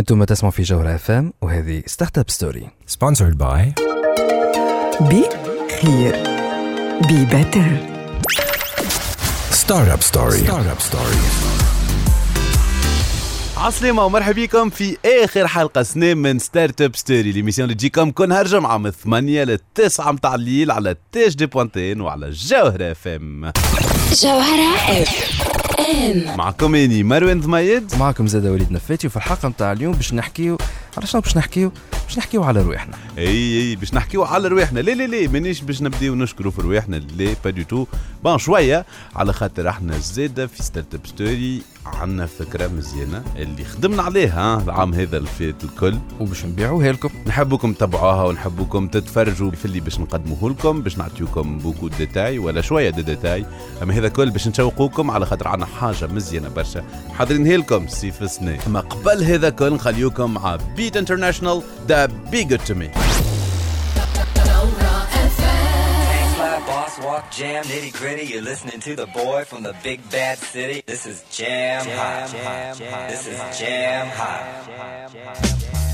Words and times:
أنتم 0.00 0.24
تسمعوا 0.24 0.52
في 0.52 0.62
جوهرة 0.62 0.94
اف 0.94 1.10
ام 1.10 1.32
وهذه 1.42 1.82
Startup 1.86 2.30
Story 2.30 2.68
Sponsored 2.90 3.34
by 3.34 3.82
بي 5.00 5.24
خير 5.82 6.16
بي 7.08 7.24
بيتر 7.24 7.90
Startup 9.52 10.02
Story. 10.02 10.46
Startup 10.46 10.80
Story. 10.90 11.16
عسلامة 13.56 14.04
ومرحبا 14.04 14.32
بكم 14.42 14.70
في 14.70 14.96
آخر 15.24 15.46
حلقة 15.48 15.82
سنة 15.82 16.14
من 16.14 16.38
Startup 16.38 16.96
Story 16.96 17.32
l'émission 17.32 17.64
اللي 17.64 17.74
تجيكم 17.74 18.10
كل 18.10 18.28
نهار 18.28 18.46
جمعة 18.46 18.78
من 18.78 18.90
8 18.90 19.44
ل 19.44 19.58
9 19.74 20.12
متاع 20.12 20.34
الليل 20.34 20.70
على 20.70 20.96
تاج 21.12 21.34
دي 21.34 21.46
point 21.46 21.85
tn 21.85 22.00
وعلى 22.00 22.30
جوهرة 22.30 22.90
اف 22.92 23.08
ام 23.08 23.52
جوهرة 24.22 25.02
اف 25.02 25.59
ام 25.90 26.36
معكم 26.36 26.74
اني 26.74 27.02
مروان 27.02 27.40
ضميد 27.40 27.92
معكم 28.00 28.26
زاد 28.26 28.46
وليد 28.46 28.72
نفاتي 28.72 29.06
وفي 29.06 29.16
الحلقة 29.16 29.48
متاع 29.48 29.72
اليوم 29.72 29.92
باش 29.94 30.14
نحكيو 30.14 30.58
على 30.96 31.06
شنو 31.06 31.20
باش 31.20 31.36
نحكيو؟ 31.36 31.72
باش 32.06 32.18
نحكيو 32.18 32.42
على 32.42 32.62
رواحنا. 32.62 32.96
إي 33.18 33.60
إي 33.60 33.76
باش 33.76 33.94
نحكيو 33.94 34.24
على 34.24 34.48
رواحنا. 34.48 34.80
لا 34.80 34.90
لا 34.90 35.06
لا 35.06 35.28
مانيش 35.28 35.60
باش 35.60 35.82
نبداو 35.82 36.14
نشكروا 36.14 36.52
في 36.52 36.62
رواحنا. 36.62 36.96
لا 36.96 37.34
pas 37.44 37.50
du 37.50 37.62
tout 37.62 37.86
bon 38.24 38.38
شوية 38.38 38.86
على 39.16 39.32
خاطر 39.32 39.68
إحنا 39.68 39.98
زاده 39.98 40.46
في 40.46 40.62
Startup 40.62 41.06
Story 41.06 41.62
عندنا 41.86 42.26
فكرة 42.26 42.68
مزيانة 42.68 43.22
اللي 43.36 43.64
خدمنا 43.64 44.02
عليها 44.02 44.40
ها، 44.40 44.62
العام 44.62 44.94
هذا 44.94 45.16
اللي 45.16 45.28
فات 45.38 45.64
الكل. 45.64 45.98
وباش 46.20 46.44
نبيعوها 46.44 46.92
لكم. 46.92 47.10
نحبكم 47.26 47.72
تتبعوها 47.72 48.24
ونحبكم 48.24 48.88
تتفرجوا 48.88 49.50
في 49.50 49.64
اللي 49.64 49.80
باش 49.80 50.00
نقدموه 50.00 50.50
لكم 50.50 50.82
باش 50.82 50.98
نعطيوكم 50.98 51.58
beaucoup 51.58 51.88
détails 51.88 52.38
ولا 52.38 52.60
شوية 52.60 52.90
دي 52.90 53.02
ديتاي 53.02 53.46
أما 53.82 53.94
هذا 53.94 54.08
كل 54.08 54.30
باش 54.30 54.48
نشوقوكم 54.48 55.10
على 55.10 55.26
خاطر 55.26 55.48
عنا 55.48 55.66
حاجة 55.66 56.06
مزيانة 56.06 56.48
برشا. 56.48 56.84
حاضرينها 57.18 57.56
لكم 57.56 57.88
سنة 57.88 58.58
أما 58.66 58.80
قبل 58.80 59.24
هذا 59.24 59.50
كل 59.50 59.72
نخليوكم 59.72 60.34
مع 60.34 60.56
Beat 60.80 60.96
International 60.96 61.60
The 61.88 62.10
Be 62.30 62.42
Good 62.42 62.60
To 62.60 62.74
Me. 62.74 62.90
Walk 67.02 67.30
jam, 67.30 67.64
nitty 67.64 67.92
gritty. 67.92 68.24
You're 68.24 68.40
listening 68.40 68.80
to 68.80 68.96
the 68.96 69.06
boy 69.06 69.44
from 69.44 69.62
the 69.62 69.74
big 69.82 70.00
bad 70.10 70.38
city. 70.38 70.82
This 70.86 71.04
is 71.04 71.22
jam, 71.30 71.84
jam 71.84 72.30
hot. 72.30 72.76
Jam, 72.78 73.10
this 73.10 73.26
is 73.26 73.58
jam 73.58 74.06
hot. 74.08 75.89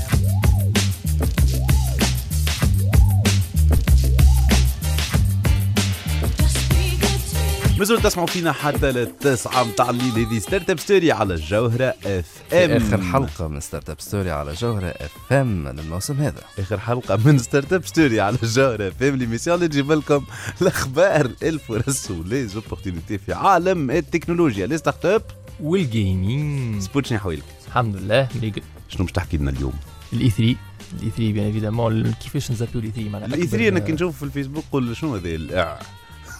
مازلتوا 7.77 8.09
تسمعوا 8.09 8.27
فينا 8.27 8.51
حتى 8.51 8.91
للتسعة 8.91 9.63
متاع 9.63 9.89
الليل. 9.89 10.25
هذه 10.25 10.39
Startup 10.39 10.79
Story 10.79 11.11
على 11.11 11.33
الجوهرة 11.33 11.93
اف 12.05 12.43
ام 12.53 12.79
في 12.79 12.95
آخر 12.95 13.01
حلقة 13.01 13.47
من 13.47 13.59
Startup 13.59 14.01
Story 14.01 14.31
على 14.31 14.53
جوهرة 14.53 14.87
اف 14.87 15.33
ام 15.33 15.67
للموسم 15.69 16.13
هذا. 16.13 16.41
آخر 16.59 16.79
حلقة 16.79 17.19
من 17.25 17.37
Startup 17.37 17.85
Story 17.85 18.21
على 18.21 18.37
الجوهره 18.43 18.89
اف 18.89 19.02
ام 19.02 19.15
l'émission 19.15 19.55
اللي 19.55 19.67
تجيب 19.67 19.91
لكم 19.91 20.25
الأخبار 20.61 21.31
الفرص 21.43 22.11
و 22.11 22.18
les 22.18 22.38
opportunités 22.38 23.17
في 23.17 23.33
عالم 23.33 23.91
التكنولوجيا. 23.91 24.67
les 24.67 24.77
startups 24.77 25.05
وال 25.05 25.23
gaming 25.59 26.81
سبوت 26.81 27.00
شني 27.00 27.19
حويلك 27.19 27.43
الحمد 27.67 27.95
لله. 27.95 28.27
مليقل 28.35 28.61
شنو 28.89 29.05
باش 29.05 29.11
تحكي 29.11 29.37
لنا 29.37 29.51
اليوم؟ 29.51 29.73
ال 30.13 30.29
E3 30.29 30.43
ال 30.43 31.09
E3 31.09 31.17
bien 31.17 31.45
évidemment 31.45 32.11
كيفاش 32.11 32.51
نزابيو 32.51 32.81
ال 32.81 32.91
E3 32.91 33.09
معناها 33.09 33.27
الاي 33.27 33.47
3 33.47 33.67
أنا 33.67 33.79
كي 33.79 33.91
نشوف 33.91 34.17
في 34.17 34.23
الفيسبوك 34.23 34.63
قول 34.71 34.97
شنو 34.97 35.15
هذا 35.15 35.79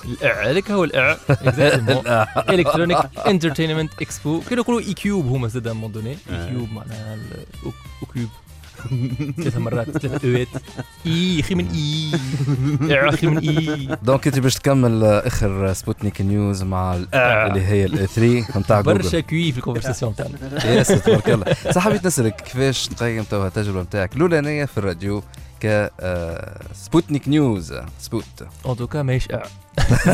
الاع 0.08 0.50
هذاك 0.52 0.72
هو 0.72 0.83
الاع 0.83 1.17
إلكترونيك 2.50 2.97
إنترتينمنت 3.27 3.91
إكسبو. 4.02 4.41
كانوا 4.50 4.63
يقولوا 4.63 4.81
إي 4.81 4.94
كيوب 4.94 5.25
هما 5.25 5.47
زاد 5.47 5.67
مون 5.67 5.91
دوني 5.91 6.11
إي 6.11 6.50
كيوب 6.50 6.69
معناها 6.73 7.17
أو 7.66 7.72
كيوب. 8.13 8.30
ثلاث 9.38 9.58
مرات. 9.58 9.97
ثلاث 9.97 10.25
اوات 10.25 10.47
إي 11.05 11.39
أخي 11.39 11.55
من 11.55 11.67
إي. 11.69 13.09
أخي 13.09 13.28
من 13.28 13.38
إي. 13.50 13.97
دونك 14.03 14.28
انت 14.28 14.39
باش 14.39 14.55
تكمل 14.55 15.03
آه، 15.03 15.28
اخر 15.28 15.73
سبوتنيك 15.73 16.22
نيوز 16.22 16.63
مع 16.63 16.95
ال- 16.95 17.16
اللي 17.16 17.62
هي 17.66 17.85
الاي 17.85 18.07
3 18.07 18.59
نتاع 18.59 18.81
برشا 18.81 19.01
جوجل 19.09 19.19
كوي 19.19 19.51
في 19.51 19.57
الكونفرساسيون 19.57 20.16
تاعنا. 20.16 20.66
يس 20.79 20.88
تبارك 20.88 21.29
الله. 21.29 21.45
صح 21.72 21.81
حبيت 21.81 22.06
نسألك 22.06 22.35
كيفاش 22.41 22.88
تقيم 22.88 23.24
توا 23.24 23.47
التجربة 23.47 23.81
نتاعك 23.81 24.16
الأولانية 24.16 24.66
في 24.66 24.78
الراديو 24.78 25.24
ك 25.63 25.91
Sputnik 26.73 27.28
News 27.28 27.73
سبوت 28.00 28.25
en 28.66 28.75
tout 28.75 28.90
cas 28.90 29.01
ماهيش 29.01 29.31
اع 29.31 29.44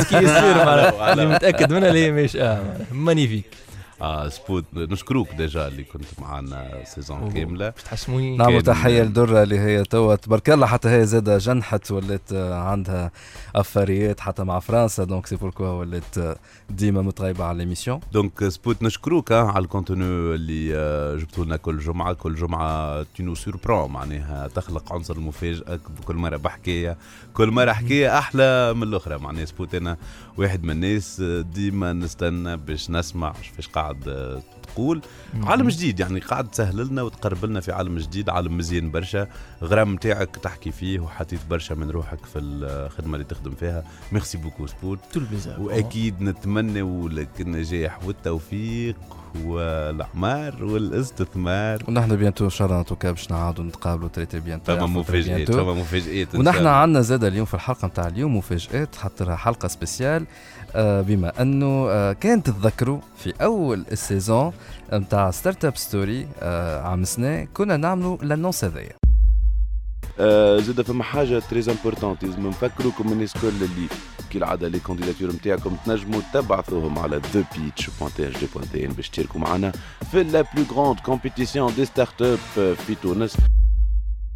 كي 0.10 0.16
يصير 0.16 0.66
معناها 0.66 1.26
متاكد 1.26 1.74
منها 1.74 1.88
اللي 1.90 2.06
هي 2.06 2.12
ماهيش 2.12 2.36
اع 2.38 2.64
magnifique 2.92 3.46
آه 4.04 4.30
سبوت 4.30 4.66
نشكروك 4.76 5.28
déjà 5.38 5.68
اللي 5.68 5.84
كنت 5.84 6.04
معنا 6.22 6.84
saison 6.86 7.32
كاملة. 7.32 7.70
باش 7.70 7.84
تحشموني 7.84 8.38
نعمل 8.38 8.54
كان- 8.54 8.64
تحية 8.64 9.02
لدرة 9.04 9.44
اللي 9.44 9.60
هي 9.60 9.84
توا 9.84 10.16
تبارك 10.16 10.50
الله 10.50 10.68
حتى 10.68 10.90
هي 10.90 11.06
زادة 11.06 11.38
جنحت 11.38 11.92
ولات 11.92 12.34
آه، 12.34 12.56
عندها 12.56 13.12
افاريات 13.56 14.20
حتى 14.20 14.44
مع 14.44 14.60
فرنسا 14.60 15.04
donc 15.04 15.26
c'est 15.28 15.36
pourquoi 15.36 15.68
ولات 15.68 16.38
ديما 16.70 17.02
متغيبه 17.02 17.44
على 17.46 17.58
l'émission 17.58 18.00
donc 18.14 18.48
سبوت 18.50 18.84
نشكروك 18.84 19.32
آه، 19.32 19.52
على 19.52 19.64
ال 19.64 19.69
contenu 19.69 20.04
اللي 20.06 20.76
آه، 20.76 21.16
جبتوا 21.16 21.46
لنا 21.46 21.58
كل 21.58 21.80
جمعة. 21.80 22.14
كل 22.14 22.36
جمعة 22.36 23.04
تنو 23.04 23.36
surprenant 23.36 23.92
معناها 23.92 24.48
تخلق 24.48 24.94
عنصر 24.94 25.14
المفاجاه 25.16 25.80
كل 26.06 26.16
مرة 26.16 26.38
بحكايه 26.38 26.98
كل 27.34 27.52
مره 27.52 27.72
حكايه 27.72 28.18
أحلى 28.18 28.74
من 28.74 28.84
الأخرى. 28.84 29.18
معناها 29.18 29.46
سبوت 29.46 29.76
أنا 29.76 29.98
واحد 30.38 30.64
من 30.64 30.72
الناس 30.72 31.22
ديما 31.54 31.94
نستنى 31.94 32.58
باش 32.58 32.90
نسمع 32.90 33.34
كيفاش 33.34 33.68
قاعد 33.68 34.42
تقول. 34.74 35.02
عالم 35.44 35.68
جديد 35.68 36.00
يعني 36.00 36.20
قاعد 36.20 36.48
تسهل 36.48 36.88
لنا 36.88 37.02
وتقرب 37.02 37.46
لنا 37.46 37.60
في 37.62 37.72
عالم 37.72 37.98
جديد. 37.98 38.30
عالم 38.30 38.58
مزيان 38.58 38.92
برشا. 38.92 39.28
غرام 39.64 39.94
نتاعك 39.94 40.36
تحكي 40.36 40.72
فيه 40.72 41.00
وحطيت 41.00 41.40
برشا 41.50 41.74
من 41.74 41.90
روحك 41.90 42.26
في 42.26 42.40
الخدمة 42.40 43.14
اللي 43.14 43.26
تخدم 43.26 43.52
فيها. 43.52 43.84
merci 44.12 44.38
beaucoup 44.38 44.68
سبوت. 44.68 45.00
وأكيد 45.58 46.22
نتمنى 46.22 47.10
لك 47.10 47.42
النجاح 47.42 48.06
والتوفيق 48.06 48.96
والأعمار 49.46 50.66
والاستثمار. 50.66 51.84
ونحن 51.88 52.16
bientôt 52.16 52.46
إن 52.46 52.50
شاء 52.50 52.68
الله 52.68 53.12
باش 53.12 53.32
نعاودوا 53.32 53.64
نتقابلوا 53.64 54.10
très 54.10 54.25
très 54.25 54.40
bientôt. 54.40 54.76
فما 54.76 54.86
مفاجآت 54.86 55.52
فما 55.52 55.74
مفاجآت 55.74 56.36
إن 56.36 56.40
ونحن. 56.40 56.68
عندنا 56.68 57.02
زاد 57.02 57.23
اليوم 57.28 57.46
في 57.46 57.54
الحلقة 57.54 57.88
نتاع 57.88 58.08
اليوم 58.08 58.38
مفاجات 58.38 58.96
حطرها 58.96 59.36
حلقة 59.36 59.68
spéciale 59.68 60.26
آه، 60.76 61.02
بما 61.02 61.42
أنه 61.42 61.88
آه، 61.90 62.14
كان 62.14 62.44
تتذكروا 62.44 63.00
في 63.18 63.34
أول 63.42 63.86
ال 63.92 64.00
saison 64.00 64.54
نتاع 64.94 65.32
Startup 65.32 65.78
Story 65.78 66.28
عام 66.84 67.04
سنة 67.04 67.48
كنا 67.54 67.78
نعملوا 67.78 68.18
l'annonce 68.22 68.64
هذايا. 68.64 68.94
آه، 70.20 70.58
زاد 70.58 70.82
فما 70.82 71.04
حاجة 71.04 71.40
très 71.40 71.70
importante 71.70 72.24
لازم 72.24 72.48
نفكروكم 72.48 73.12
الناس 73.12 73.34
كل 73.34 73.48
اللي 73.48 73.88
كي 74.30 74.38
العاده 74.38 74.68
les 74.68 74.80
candidatures 74.80 75.32
نتاعكم 75.32 75.78
تنجموا 75.86 76.22
تبعثوهم 76.34 77.00
على 77.00 77.22
thepitch.tg.tn 77.22 78.94
باش 78.94 79.10
تشاركوا 79.10 79.42
معنا 79.42 79.72
في 80.12 80.24
la 80.24 80.42
plus 80.42 80.66
grande 80.72 81.00
compétition 81.00 81.76
des 81.76 81.86
startups 81.86 82.38
في 82.88 82.96
تونس. 83.04 83.38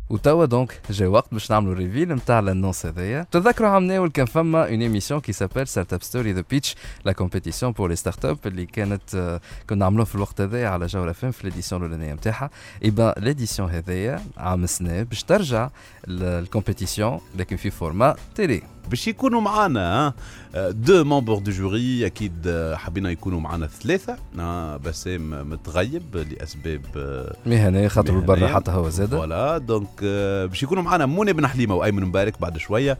وتوا 0.09 0.45
donc 0.45 0.81
جا 0.89 1.07
وقت 1.07 1.27
باش 1.31 1.51
نعملوا 1.51 1.73
reveal 1.73 2.09
نتاع 2.15 2.39
l'annonce 2.39 2.85
هذايا. 2.85 3.27
تذكروا 3.31 3.69
عام 3.69 3.83
ناول 3.83 4.09
كان 4.09 4.25
فما 4.25 4.69
une 4.69 4.81
émission 4.81 5.19
qui 5.19 5.31
s'appelle 5.31 5.67
Startup 5.67 6.03
Story 6.03 6.33
The 6.33 6.43
Pitch 6.49 6.75
la 7.05 7.11
compétition 7.11 7.71
pour 7.71 7.89
les 7.89 7.95
startups 7.95 8.37
اللي 8.45 8.65
كانت 8.65 9.15
آه، 9.15 9.41
كنا 9.69 9.85
عاملوها 9.85 10.05
في 10.05 10.15
الوقت 10.15 10.41
هذايا 10.41 10.67
على 10.69 10.85
جوهرة 10.85 11.11
اف 11.11 11.21
ام 11.21 11.31
في 11.31 11.47
l'édition 11.47 11.85
الاولانيه 11.85 12.13
نتاعها. 12.13 12.49
eh 12.83 12.89
ben 12.89 13.13
l'édition 13.17 13.69
هذايا 13.69 14.21
عام 14.37 14.65
سنة 14.65 15.03
باش 15.03 15.23
ترجع 15.23 15.69
ال 16.07 16.16
compétition 16.16 17.19
لكن 17.35 17.55
في 17.55 17.69
format 17.69 18.15
télé 18.35 18.61
باش 18.89 19.07
يكونوا 19.07 19.41
معنا 19.41 20.13
deux 20.55 21.03
membres 21.03 21.35
du 21.39 21.51
jury 21.51 22.05
أكيد 22.05 22.33
آه، 22.47 22.75
حبينا 22.75 23.11
يكونوا 23.11 23.39
معنا 23.39 23.67
ثلاثة 23.67 24.17
آه، 24.39 24.77
بسام 24.77 25.49
متغيب 25.49 26.17
لأسباب 26.31 26.81
آه، 26.97 27.35
مهنية 27.45 27.87
خاطر. 27.87 28.19
برا 28.19 28.47
حتى 28.47 28.71
هو 28.71 28.89
زاد. 28.89 29.09
voilà 29.09 29.57
donc 29.57 30.03
باش 30.49 30.63
يكونوا 30.63 30.83
معنا 30.83 31.05
منى 31.05 31.33
بن 31.33 31.47
حليمة 31.47 31.75
وأيمن 31.75 32.03
مبارك 32.05 32.41
بعد 32.41 32.57
شوية. 32.57 32.97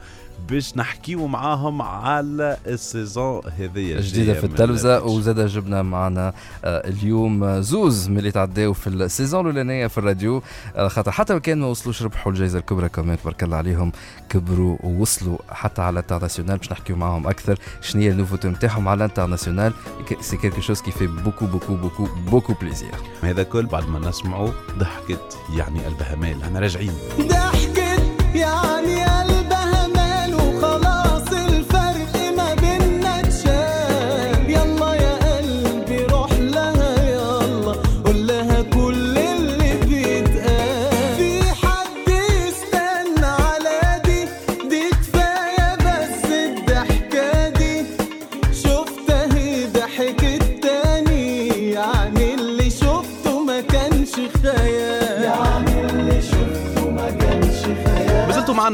باش 0.50 0.78
نحكيو 0.78 1.28
معاهم 1.28 1.82
على 1.82 2.58
ال 2.68 2.78
saison 2.78 3.42
هذيا 3.60 4.02
جديدة 4.02 4.34
في 4.34 4.44
التلفزة. 4.44 5.04
وزاد 5.04 5.40
جبنا 5.48 5.82
معنا 5.82 6.34
آه، 6.66 6.88
اليوم 6.90 7.62
زوز 7.62 8.10
من 8.10 8.18
اللي 8.18 8.32
تعداو 8.32 8.74
في 8.74 8.88
ال 8.88 8.95
saison 8.95 9.42
الأولانية 9.42 9.88
في 9.88 9.98
الراديو. 9.98 10.44
آه، 10.76 10.88
خاطر 10.88 11.12
حتى 11.12 11.34
لو 11.34 11.40
كان 11.40 11.60
ما 11.60 11.68
وصلوش 11.68 12.04
ربحوا 12.04 12.32
الجائزة 12.32 12.60
الكبرى 12.60 12.90
كمان 12.90 13.18
تبارك 13.18 13.44
الله 13.44 13.58
عليهم 13.58 13.92
كبروا 14.30 14.78
ووصلوا 14.84 15.38
حتى 15.50 15.82
على 15.82 15.94
ال 15.94 15.98
international 15.98 16.58
باش 16.58 16.72
نحكيو 16.72 16.96
معاهم 16.96 17.28
أكثر 17.28 17.60
شنو 17.82 18.02
هي 18.02 18.10
ال 18.10 18.13
nouveauté 18.13 18.48
نتاعهم 18.48 18.88
على 18.88 18.98
ال 18.98 19.03
international 19.03 19.74
c'est 20.22 20.38
quelque 20.38 20.62
chose 20.62 20.82
qui 20.82 20.92
fait 20.92 21.08
beaucoup 21.08 21.46
beaucoup 21.46 21.76
beaucoup 21.76 22.08
beaucoup 22.32 22.54
plaisir 22.54 22.96
هذا 23.22 23.44
كل 23.44 23.66
بعد 23.66 23.90
ما 23.90 24.10
نسمعوا 24.10 24.50
ضحكت 24.80 25.38
يعني 25.58 25.80
قلبها 25.80 26.16
مال 26.16 26.44
إحنا 26.44 26.60
راجعين. 26.60 26.94
ضحكت 27.20 28.04
يعني 28.36 28.77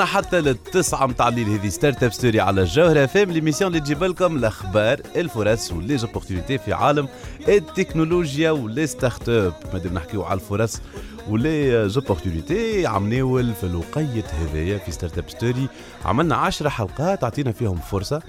حتى 0.06 0.42
للتسعة 0.42 1.06
متاع 1.06 1.28
الليل. 1.28 1.50
هذه 1.50 1.70
Startup 1.70 2.14
Story 2.14 2.40
على 2.40 2.62
الجوهرة 2.62 3.06
FM 3.06 3.32
l'émission 3.32 3.72
اللي 3.72 3.80
تجيب 3.80 4.04
لكم 4.04 4.38
الأخبار 4.38 5.02
الفرص 5.16 5.72
و 5.72 5.98
les 5.98 6.10
opportunités 6.10 6.58
في 6.58 6.74
عالم 6.74 7.08
التكنولوجيا 7.48 8.52
و 8.52 8.88
les 8.88 9.30
startups 9.30 9.54
مادام 9.74 9.94
نحكيو 9.94 10.24
على 10.24 10.40
الفرص 10.40 10.82
و 11.28 11.90
les 11.90 12.09
opportunités 12.09 12.88
عم 12.88 13.10
في 13.54 13.64
الوقيت 13.64 14.26
هذايا 14.26 14.78
في 14.78 14.92
Startup 14.92 15.30
Story 15.30 15.68
عملنا 16.06 16.36
10 16.36 16.70
حلقات 16.70 17.24
عطينا 17.24 17.52
فيهم 17.52 17.78
فرصة. 17.78 18.22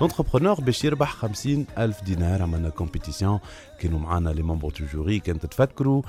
l'entrepreneur 0.00 0.60
باش 0.60 0.84
يربح 0.84 1.12
50 1.12 1.66
ألف 1.78 2.02
دينار. 2.02 2.42
عملنا 2.42 2.68
compétition 2.68 3.38
كانوا 3.80 3.98
معنا 3.98 4.30
les 4.30 4.42
membres 4.42 4.70
du 4.70 4.84
jury 4.92 5.18
كان 5.18 5.40
تتفكروا 5.40 6.02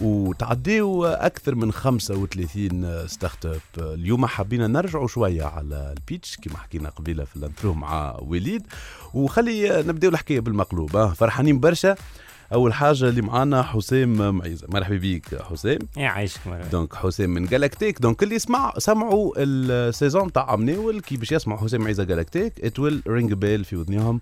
وتعديوا 0.00 1.26
أكثر 1.26 1.54
من 1.54 1.72
35 1.72 3.08
startups 3.08 3.60
اليوم 3.78 4.26
حبينا 4.26 4.66
نرجعوا 4.66 5.08
شوية 5.08 5.44
على 5.44 5.94
ال 5.96 6.03
pitch 6.03 6.36
كما 6.36 6.56
حكينا 6.58 6.88
قبيلة 6.88 7.24
في 7.24 7.36
ال 7.36 7.42
intro 7.42 7.74
مع 7.74 8.16
وليد. 8.20 8.66
وخلي 9.14 9.82
نبداو 9.86 10.10
الحكاية 10.10 10.40
بالمقلوب 10.40 11.12
فرحانين 11.12 11.60
برشا. 11.60 11.96
أول 12.52 12.74
حاجة 12.74 13.08
اللي 13.08 13.22
معانا 13.22 13.62
حسام 13.62 14.34
معيزة. 14.34 14.66
مرحبا 14.70 14.96
بيك 14.96 15.42
حسام. 15.42 15.78
يا 15.96 16.08
عايشك 16.08 16.46
مرحبا. 16.46 16.68
donc 16.68 16.94
حسام 16.94 17.30
من 17.30 17.46
جالاكتيك 17.46 17.98
donc 17.98 18.22
اللي 18.22 18.34
يسمع 18.34 18.72
سمعوا 18.78 19.32
ال 19.38 19.51
saison 19.51 20.32
تاع 20.32 20.50
عمناول 20.50 21.00
كي 21.00 21.16
باش 21.16 21.32
يسمعوا 21.32 21.60
حسام 21.60 21.80
معيزة 21.80 22.04
جالاكتيك 22.04 22.52
it 22.64 22.77
will 22.77 23.02
ring 23.06 23.32
a 23.32 23.38
bell 23.38 23.64
في 23.64 23.76
ودنيهم. 23.76 24.20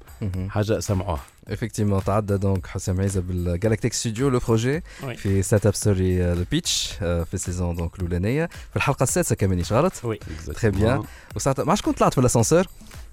حاجة 0.48 0.80
سمعوها. 0.80 1.20
Effectivement, 1.50 2.04
تعدى 2.06 2.36
donc 2.36 2.66
حسام 2.66 3.00
معيزة 3.00 3.20
بالجالاكتيك 3.20 3.92
studio 3.92 4.28
le 4.28 4.38
projet. 4.38 4.82
في 5.16 5.42
Startup 5.42 5.66
Story 5.66 5.74
ال 5.74 6.32
pitch 6.32 6.92
في 6.98 7.34
ال 7.34 7.40
saison 7.40 7.76
donc 7.76 7.96
الاولانيه 7.96 8.46
في 8.70 8.76
الحلقة 8.76 9.02
السادسة 9.02 9.34
كمان 9.36 9.58
مش 9.58 9.72
غلط؟ 9.72 9.92
oui 10.04 10.18
très 10.60 10.70
bien 10.70 11.02
وساعتها 11.36 11.64
ما 11.64 11.74
شكون 11.74 11.92
طلعت 11.92 12.14
في 12.14 12.20
الاسانسور 12.20 12.64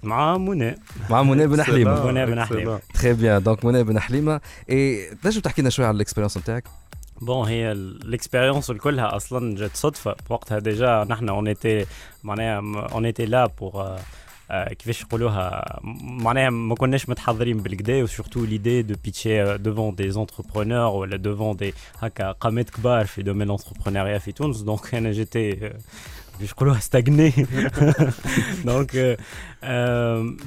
مع 0.04 0.38
منى 0.38 0.76
مع 1.10 1.24
منى 1.24 1.48
بن 1.48 1.64
حليمة. 1.64 2.06
منى 2.12 2.26
بن 2.26 2.46
حليمة. 2.46 2.80
très 3.02 3.14
bien 3.14 3.44
donc 3.44 3.66
منى 3.66 3.84
بن 3.84 4.00
حليمه 4.00 4.42
اي 4.70 5.10
تنجم 5.24 5.42
تحكي 5.42 5.62
لنا 5.62 5.70
شوية 5.70 5.88
على 5.88 5.96
ال 5.96 5.99
expérience 5.99 6.38
نتاعك 6.38 6.64
bon 7.22 7.48
هي 7.48 7.72
ال 7.72 7.81
expérience 7.81 8.72
كلها 8.72 9.16
أصلا 9.16 9.56
جات 9.56 9.76
صدفه 9.76 10.16
وقتها 10.30 10.60
déjà 10.60 11.06
نحن 11.10 11.30
on 11.30 11.48
était 11.48 11.86
معناها 12.24 12.88
on 12.94 13.06
était 13.06 13.25
là 13.25 13.46
pour 13.46 13.96
كيفاش 14.50 15.02
يقولوها 15.02 15.80
معناها 16.04 16.50
ما 16.50 16.76
كناش 16.76 17.10
متحضرين 17.10 17.58
بالكدا 17.58 18.04
وسورتو 18.04 18.46
ليدي 18.46 18.82
دو 18.82 18.96
بيتشي 19.04 19.58
ديفون 19.58 19.96
دي 19.96 20.12
زونتربرونور 20.12 20.96
ولا 20.96 21.18
ديفون 21.18 21.56
دي 21.56 21.74
هكا 22.00 22.32
قامات 22.32 22.70
كبار 22.70 23.06
في 23.06 23.24
دومين 23.24 23.48
لونتربرونيريا 23.48 24.18
في 24.18 24.32
تونس 24.32 24.62
دونك 24.62 24.96
أنا 24.96 25.12
جيتي 25.12 25.74
كيفاش 26.38 26.51
يقولوها 26.51 26.80
ستاغني 26.80 27.34
دونك 28.66 29.18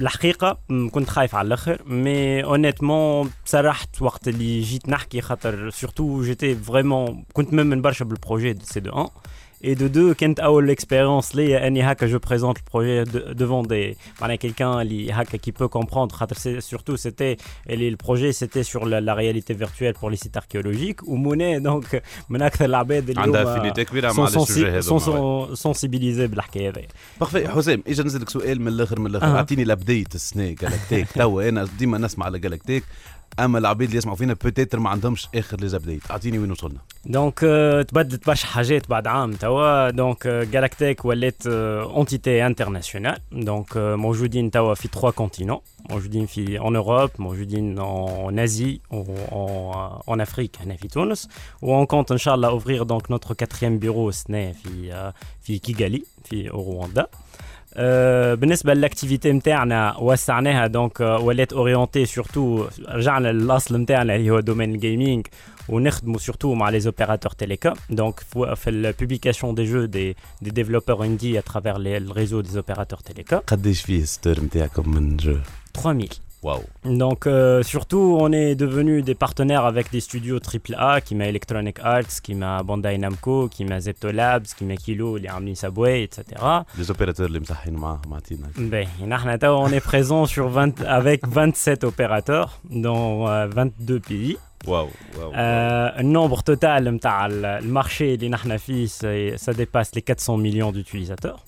الحقيقة 0.01 0.57
كنت 0.91 1.09
خايف 1.09 1.35
على 1.35 1.47
الآخر 1.47 1.81
مي 1.85 2.43
اونيتمون 2.43 3.31
سرحت 3.45 4.01
وقت 4.01 4.27
اللي 4.27 4.61
جيت 4.61 4.89
نحكي 4.89 5.21
خاطر 5.21 5.69
سورتو 5.69 6.23
جيتي 6.23 6.55
فريمون 6.55 7.23
كنت 7.33 7.53
مؤمن 7.53 7.81
برشا 7.81 8.05
بالبروجي 8.05 8.55
سي 8.63 8.79
دو 8.79 8.91
1 8.91 9.09
Et 9.63 9.75
de 9.75 9.87
deux, 9.87 10.13
كانت 10.17 10.39
أول 10.39 10.69
expérience 10.69 11.35
ليا 11.35 11.67
أني 11.67 11.91
هكا 11.91 12.07
je 12.07 12.19
présente 12.19 12.57
ال 12.57 12.64
projet 12.64 13.05
devant 13.33 13.67
des 13.67 13.97
معناها 14.21 14.37
quelqu'un 14.37 14.61
اللي 14.61 15.11
هكا 15.11 15.37
qui 15.37 15.51
peut 15.51 15.67
comprendre. 15.69 16.11
خاطر 16.13 16.35
c'est- 16.35 16.61
surtout 16.75 16.97
c'était 16.97 17.37
اللي 17.69 17.87
ال 17.89 17.95
projet 17.95 18.33
c'était 18.33 18.63
sur 18.63 18.85
la, 18.85 19.01
la 19.01 19.13
réalité 19.13 19.53
virtuelle 19.53 19.93
pour 19.93 20.09
les 20.11 20.17
sites 20.17 20.37
archéologiques 20.37 21.07
ومنى 21.09 21.59
donc 21.59 22.03
من 22.29 22.41
أكثر 22.41 22.65
العباد 22.65 23.09
اللي 23.09 23.21
عندها 23.21 23.43
هما 23.43 23.57
affinité 23.57 23.83
كبيره 23.85 24.11
sont 24.13 24.15
مع 24.19 24.23
ال 24.27 24.31
sujet 24.31 24.53
sensi- 24.53 24.67
هذا 24.67 24.81
sont- 24.99 25.01
sont 25.55 25.67
sensibilisés 25.67 26.29
بالحكايه 26.31 26.69
هذه 26.69 26.83
parfait 27.19 27.47
حسام 27.49 27.83
اجا 27.87 28.03
نزلك 28.03 28.29
سؤال 28.29 28.61
من 28.61 28.67
الأخر 28.67 28.99
من 28.99 29.07
الأخر. 29.07 29.25
أها. 29.25 29.37
أعطيني 29.37 29.63
لبدايه 29.63 30.03
السنة 30.15 30.55
جالاكتيك 30.61 31.07
توا 31.15 31.49
أنا 31.49 31.67
ديما 31.79 31.97
نسمع 31.97 32.25
على 32.25 32.39
جالاكتيك 32.39 32.83
أما 33.39 33.57
العبيد 33.57 33.87
اللي 33.87 33.97
يسمعوا 33.97 34.17
فينا 34.17 34.33
peut-être 34.43 34.79
ما 34.79 34.89
عندهمش 34.89 35.27
آخر 35.35 35.57
les 35.61 35.67
updates 35.67 36.11
أعطيني 36.11 36.39
وين 36.39 36.51
وصلنا. 36.51 36.79
donc 37.05 37.39
آه، 37.43 37.81
تبدلت 37.81 38.27
برشا 38.27 38.47
حاجات 38.47 38.89
بعد 38.89 39.07
عام 39.07 39.33
توا. 39.33 39.89
donc 39.89 40.27
جالاكتيك 40.27 41.05
ولات 41.05 41.47
entité 41.47 42.45
internationale 42.45 43.17
donc 43.31 43.77
موجودين 43.77 44.51
توا 44.51 44.73
في 44.73 44.87
3 44.87 45.11
continents 45.11 45.59
موجودين 45.89 46.25
في 46.25 46.59
en 46.59 46.83
Europe 46.83 47.19
موجودين 47.19 47.79
و 47.79 48.31
en, 48.31 50.11
en 50.11 50.25
Afrique 50.27 50.61
هنا 50.61 50.75
في 50.75 50.87
تونس. 50.87 51.27
و 51.61 51.83
on 51.83 51.87
compte 51.87 52.11
ان 52.11 52.17
شاء 52.17 52.35
الله 52.35 52.59
ouvrir 52.59 52.85
donc 52.85 53.09
notre 53.15 53.33
quatrième 53.33 53.79
bureau 53.85 54.07
السنة 54.07 54.51
في 54.51 54.93
آه، 54.93 55.13
في 55.41 55.59
كيغالي 55.59 56.03
في 56.25 56.47
رواندا 56.47 57.07
بالنسبة 58.35 58.73
لل 58.73 58.85
activité 58.85 59.31
نتاعنا 59.31 59.97
وسعناها 59.97 60.67
donc 60.67 61.01
آه، 61.01 61.19
ولات 61.19 61.53
orientée 61.53 62.05
surtout 62.05 62.67
رجعنا 62.87 63.27
للأصل 63.31 63.77
نتاعنا 63.77 64.15
اللي 64.15 64.29
هو 64.29 64.39
domaine 64.39 64.75
ال 64.75 64.82
gaming 64.82 65.27
ونخدموا 65.69 66.17
سورتو 66.19 66.53
مع 66.53 66.71
les 66.71 66.83
opérateurs 66.83 67.33
télécom. 67.45 67.75
Donc 67.91 68.19
في 68.19 68.55
في 68.55 68.69
البوبليكاسيون 68.69 69.55
دي 69.55 69.63
جو 69.65 69.85
دي 69.85 70.15
دي 70.41 70.49
ديفلوبeurs 70.63 70.99
indie 71.01 71.37
à 71.37 71.51
travers 71.51 71.77
les- 71.79 71.99
le 72.07 72.11
réseau 72.11 72.41
des 72.41 72.57
opérateurs 72.57 73.01
télécom. 73.03 73.37
قداش 73.47 73.81
فيه 73.81 74.03
ستور 74.03 74.39
نتاعكم 74.39 74.89
من 74.89 75.17
جو؟ 75.17 75.37
3000 75.73 76.09
واو 76.42 76.60
donc 76.84 77.26
euh, 77.26 77.62
surtout 77.62 78.18
on 78.24 78.30
est 78.32 78.54
devenu 78.64 79.02
des 79.02 79.14
partenaires 79.24 79.64
avec 79.72 79.86
des 79.94 80.00
studios 80.08 80.38
AAA 80.54 81.00
qui 81.06 81.14
m'a 81.18 81.26
Electronic 81.34 81.76
Arts 81.94 82.16
qui 82.24 82.34
m'a 82.40 82.62
Bandai 82.68 82.96
Namco 83.04 83.36
qui 83.54 83.62
m'a 83.70 83.78
Zepto 83.86 84.08
Labs 84.20 84.46
qui 84.56 84.64
m'a 84.68 84.76
Kilo 84.76 85.16
اللي 85.16 85.28
عاملين 85.28 85.54
Subway 85.54 86.08
etc 86.08 86.42
لي 86.78 86.84
زوبيراتور 86.84 87.26
اللي 87.26 87.40
مسحين 87.40 87.74
معاهم 87.74 88.12
اعطينا 88.12 88.46
Ben, 88.56 89.02
نحن 89.04 89.38
توا 89.38 89.68
on 89.68 89.72
est 89.72 89.84
présent 89.92 90.26
sur 90.26 90.48
20 90.48 90.82
avec 90.82 91.26
27 91.26 91.84
opérateurs 91.84 92.60
dans 92.70 93.26
euh, 93.26 93.46
22 93.46 94.00
pays 94.00 94.36
واو 94.66 94.88
واو 95.18 95.32
Euh, 95.32 95.36
النومبر 96.00 96.38
توتال 96.38 96.84
نتاع 96.94 97.26
المارشي 97.26 98.14
اللي 98.14 98.28
نحن 98.28 98.56
فيه 98.56 98.86
سي- 98.86 99.36
ça 99.38 99.52
dépasse 99.52 99.90
les 99.96 100.02
400 100.02 100.36
millions 100.36 100.72
d'utilisateurs. 100.72 101.44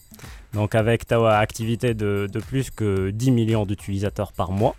Donc 0.57 0.71
avec 0.75 0.99
توا 1.07 1.31
activité 1.47 1.93
de, 2.01 2.11
de 2.35 2.39
plus 2.49 2.67
que 2.79 3.09
10 3.09 3.31
millions 3.31 3.65
d'utilisateurs 3.65 4.31
par 4.39 4.51
mois 4.51 4.75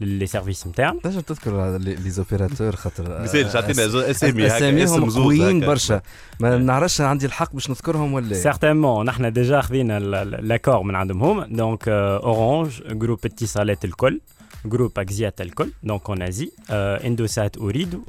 les 0.00 0.26
services 0.26 0.66
internes. 0.66 1.00
تنجم 1.02 1.20
تذكر 1.20 1.76
لي 1.78 1.94
les 1.94 2.10
opérateurs 2.10 2.76
خاطر 2.76 3.22
مثال 3.22 3.52
تعطينا 3.52 3.86
les 3.86 3.94
o- 3.94 4.00
اسامي 4.00 4.46
هكا 4.46 4.46
اسم 4.46 4.56
اساميهم 4.56 5.10
زوز 5.10 5.18
قويين 5.18 5.56
هكا. 5.58 5.66
برشا. 5.66 6.00
ما 6.40 6.58
نعرفش 6.58 7.00
عندي 7.00 7.26
الحق 7.26 7.52
باش 7.52 7.70
نذكرهم 7.70 8.12
ولا؟ 8.12 8.52
Certainement 8.52 9.04
نحن 9.06 9.32
ديجا 9.32 9.60
خذينا 9.60 10.00
l'accord 10.40 10.82
من 10.82 10.94
عندهم. 10.94 11.22
هم 11.22 11.44
donc 11.44 11.80
euh, 11.82 12.22
Orange 12.24 12.92
Group 12.92 13.18
اتصالات 13.24 13.84
الكل 13.84 14.20
جروب 14.64 14.98
اكزيات 14.98 15.40
الكل 15.40 15.70
دونك 15.82 16.08
اون 16.10 16.22
ازي 16.22 16.50
اندوسات 16.70 17.56
اريد 17.58 18.00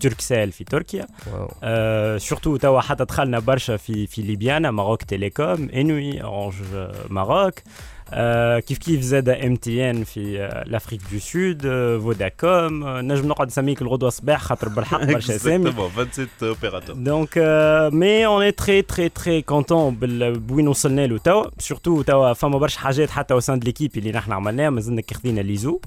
تركسيل 0.00 0.52
في 0.52 0.64
تركيا 0.64 1.06
واو 1.32 1.50
آه، 1.62 2.18
سورتو 2.18 2.56
توا 2.56 2.80
حتى 2.80 3.04
دخلنا 3.04 3.38
برشا 3.38 3.76
في 3.76 4.06
في 4.06 4.22
ليبيانا 4.22 4.70
ماروك 4.70 5.02
تيليكوم 5.02 5.68
انوي 5.74 6.22
اورانج 6.22 6.54
آه، 6.74 6.94
ماروك 7.10 7.58
آه، 7.58 7.62
كيف 8.60 8.78
كيف 8.78 9.00
زاد 9.00 9.28
ام 9.28 9.56
تي 9.56 9.90
ان 9.90 10.04
في 10.04 10.40
آه، 10.40 10.64
لافريك 10.66 11.00
دو 11.12 11.18
سود 11.18 11.66
آه، 11.66 11.98
فوداكوم 11.98 12.84
آه، 12.84 13.00
نجم 13.00 13.28
نقعد 13.28 13.46
نسميك 13.46 13.82
الغدوه 13.82 14.10
صباح 14.10 14.40
خاطر 14.42 14.68
بالحق 14.68 15.04
برشا 15.04 15.36
اسامي 15.36 15.70
Exactement, 15.72 15.74
27 15.76 16.28
اوبيراتور 16.42 16.94
Donc, 16.96 17.28
euh, 17.36 17.94
mais 17.94 18.26
on 18.26 18.42
est 18.42 18.56
très 18.64 18.82
très 18.94 19.08
très 19.20 19.54
content 19.54 19.92
بال- 20.00 20.38
بوين 20.38 20.68
وصلنا 20.68 21.06
له 21.06 21.18
توا 21.18 21.44
سورتو 21.58 22.02
توا 22.02 22.32
فما 22.32 22.58
برشا 22.58 22.80
حاجات 22.80 23.10
حتى 23.10 23.34
وسان 23.34 23.58
ليكيب 23.58 23.90
اللي 23.98 24.12
نحن 24.12 24.32
عملناها 24.32 24.70
مازلنا 24.70 25.00
كي 25.00 25.14
خذينا 25.14 25.40
ليزو 25.40 25.80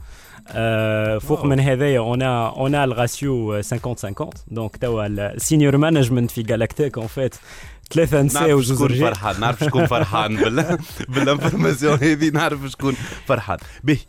آه 0.51 1.17
فوق 1.17 1.45
من 1.45 1.59
هذايا 1.59 1.99
on 1.99 2.21
on 2.21 2.75
a 2.75 2.86
le 2.86 3.08
ratio 3.08 3.61
50 3.61 3.79
50 3.79 4.29
donc 4.47 4.77
توا 4.77 5.05
ال 5.07 5.17
senior 5.17 5.77
management 5.77 6.31
في 6.31 6.41
جالاكتيك 6.43 6.97
en 6.97 7.07
fait 7.07 7.35
ثلاثة 7.93 8.21
نساء 8.21 8.41
نعرف 8.41 8.55
وجوز 8.57 8.75
شكون 8.77 8.87
رجال. 8.87 8.99
فرحان 9.15 9.39
نعرف 9.39 9.63
شكون 9.63 9.85
فرحان 9.87 10.35
بال 10.35 10.77
بال 11.09 11.22
information 11.22 11.93
هذه 11.99 12.29
نعرف 12.29 12.65
شكون 12.65 12.93
فرحان. 13.25 13.57
به 13.83 13.99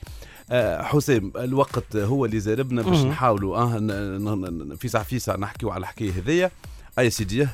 آه، 0.50 0.82
حسام 0.82 1.32
الوقت 1.36 1.96
هو 1.96 2.24
اللي 2.24 2.40
زاربنا 2.40 2.82
باش. 2.82 2.98
نحاولوا 2.98 3.56
آه 3.56 3.78
ن- 3.78 3.86
ن- 4.24 4.68
ن- 4.72 4.76
فيسع 4.76 5.02
فيسع 5.02 5.36
نحكيو 5.36 5.70
على 5.70 5.80
الحكاية 5.80 6.12
هذيا. 6.12 6.50
اي 6.98 7.10
سيدي 7.10 7.48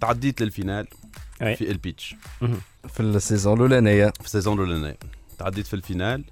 تعديت 0.00 0.42
لل 0.42 0.53
finale 0.53 0.86
أي. 1.42 1.56
في 1.56 1.70
ال 1.70 1.78
pitch 1.78 2.16
في 2.88 3.00
ال 3.00 3.08
saison 3.08 3.54
الأولانية. 3.56 4.12
في 4.20 4.24
ال 4.26 4.30
saison 4.30 4.54
الأولانية. 4.54 4.96
تعديت 5.38 5.66
في 5.66 5.74
ال 5.74 5.80
finale. 5.80 6.24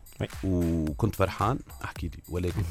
وكنت 0.45 1.14
فرحان. 1.14 1.59
احكي 1.85 2.06
لي 2.06 2.18
ولكن 2.28 2.62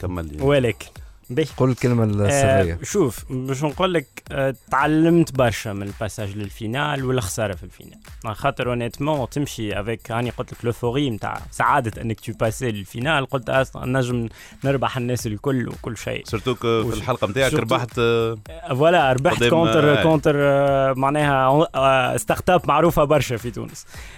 كمل 0.00 0.26
لي. 0.36 0.42
ولكن. 0.42 0.86
باهي 1.30 1.46
قول 1.56 1.70
الكلمة 1.70 2.04
السرية. 2.04 2.72
آه 2.72 2.78
شوف 2.82 3.24
باش 3.30 3.64
نقول 3.64 3.94
لك 3.94 4.06
آه 4.32 4.54
تعلمت 4.70 5.32
برشا 5.32 5.70
من 5.70 5.82
ال 5.82 5.89
passage 5.89 6.36
لل 6.36 6.53
finale 6.53 7.04
والخساره 7.04 7.54
في 7.54 7.62
ال 7.62 7.66
finale. 7.66 7.98
خاطر 8.26 8.68
honnêtement 8.68 9.28
تمشي 9.28 9.80
avec 9.80 10.12
هاني 10.12 10.30
قلت 10.30 10.52
لك 10.52 10.64
le 10.64 10.74
fou 10.74 10.90
rire 10.90 11.10
نتاع 11.10 11.40
سعادة 11.50 12.02
إنك 12.02 12.20
tu 12.20 12.32
passes 12.32 12.70
لل 12.72 12.86
finale 12.86 13.26
قلت 13.26 13.50
أصلا 13.50 13.86
نجم 13.86 14.28
نربح 14.64 14.96
الناس 14.96 15.26
الكل 15.26 15.68
وكل 15.68 15.96
شيء. 15.96 16.24
surtout 16.24 16.54
في 16.54 16.96
الحلقة 16.96 17.26
نتاعك 17.26 17.54
ربحت 17.54 17.98
آه، 17.98 18.38
voilà 18.68 19.12
ربحت 19.12 19.44
contre 19.44 19.98
آه. 19.98 20.02
contre 20.02 20.34
آه، 20.38 20.92
معناها 20.96 21.66
آه، 21.74 22.16
startup 22.16 22.68
معروفة 22.68 23.04
برشا 23.04 23.36
في 23.36 23.50
تونس. 23.50 23.86
آه، 23.86 24.17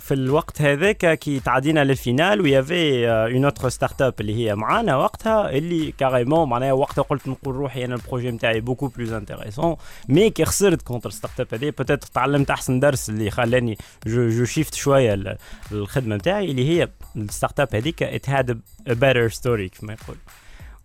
في 0.00 0.14
الوقت 0.14 0.62
هذاك 0.62 1.18
كي 1.18 1.40
تعدينا 1.40 1.84
لل 1.84 1.98
finale 1.98 2.40
و 2.40 2.50
y 2.50 2.59
avait 2.59 3.08
une 3.08 3.44
autre 3.44 3.68
startup 3.68 4.14
اللي 4.20 4.34
هي 4.34 4.54
معانا 4.54 4.96
وقتها 4.96 5.50
اللي 5.50 5.92
carrément 5.98 6.48
معناها 6.48 6.72
وقتها 6.72 7.02
قلت 7.02 7.28
نقول 7.28 7.54
روحي 7.54 7.84
أنا 7.84 7.94
ال 7.94 7.99
projet 7.99 8.30
نتاعي 8.30 8.60
beaucoup 8.60 8.86
plus 8.88 9.12
intéressant 9.12 9.76
mais 10.08 10.30
كي 10.30 10.44
خسرت 10.44 10.82
contre 10.82 11.10
startup 11.10 11.46
هذه. 11.52 11.70
peut-être 11.78 12.06
تعلمت 12.14 12.50
أحسن 12.50 12.80
درس 12.80 13.10
اللي 13.10 13.30
خلاني 13.30 13.78
je, 14.06 14.28
je 14.28 14.44
shift 14.44 14.74
شوية 14.74 15.14
ال- 15.14 15.36
الخدمة 15.72 16.16
نتاعي 16.16 16.50
اللي 16.50 16.68
هي 16.68 16.88
ال 17.16 17.60
startup 17.60 17.68
هذيك 17.74 18.02
it 18.02 18.28
had 18.30 18.60
better 18.88 19.26
story 19.32 19.68
كما 19.68 19.92
يقول 19.92 20.16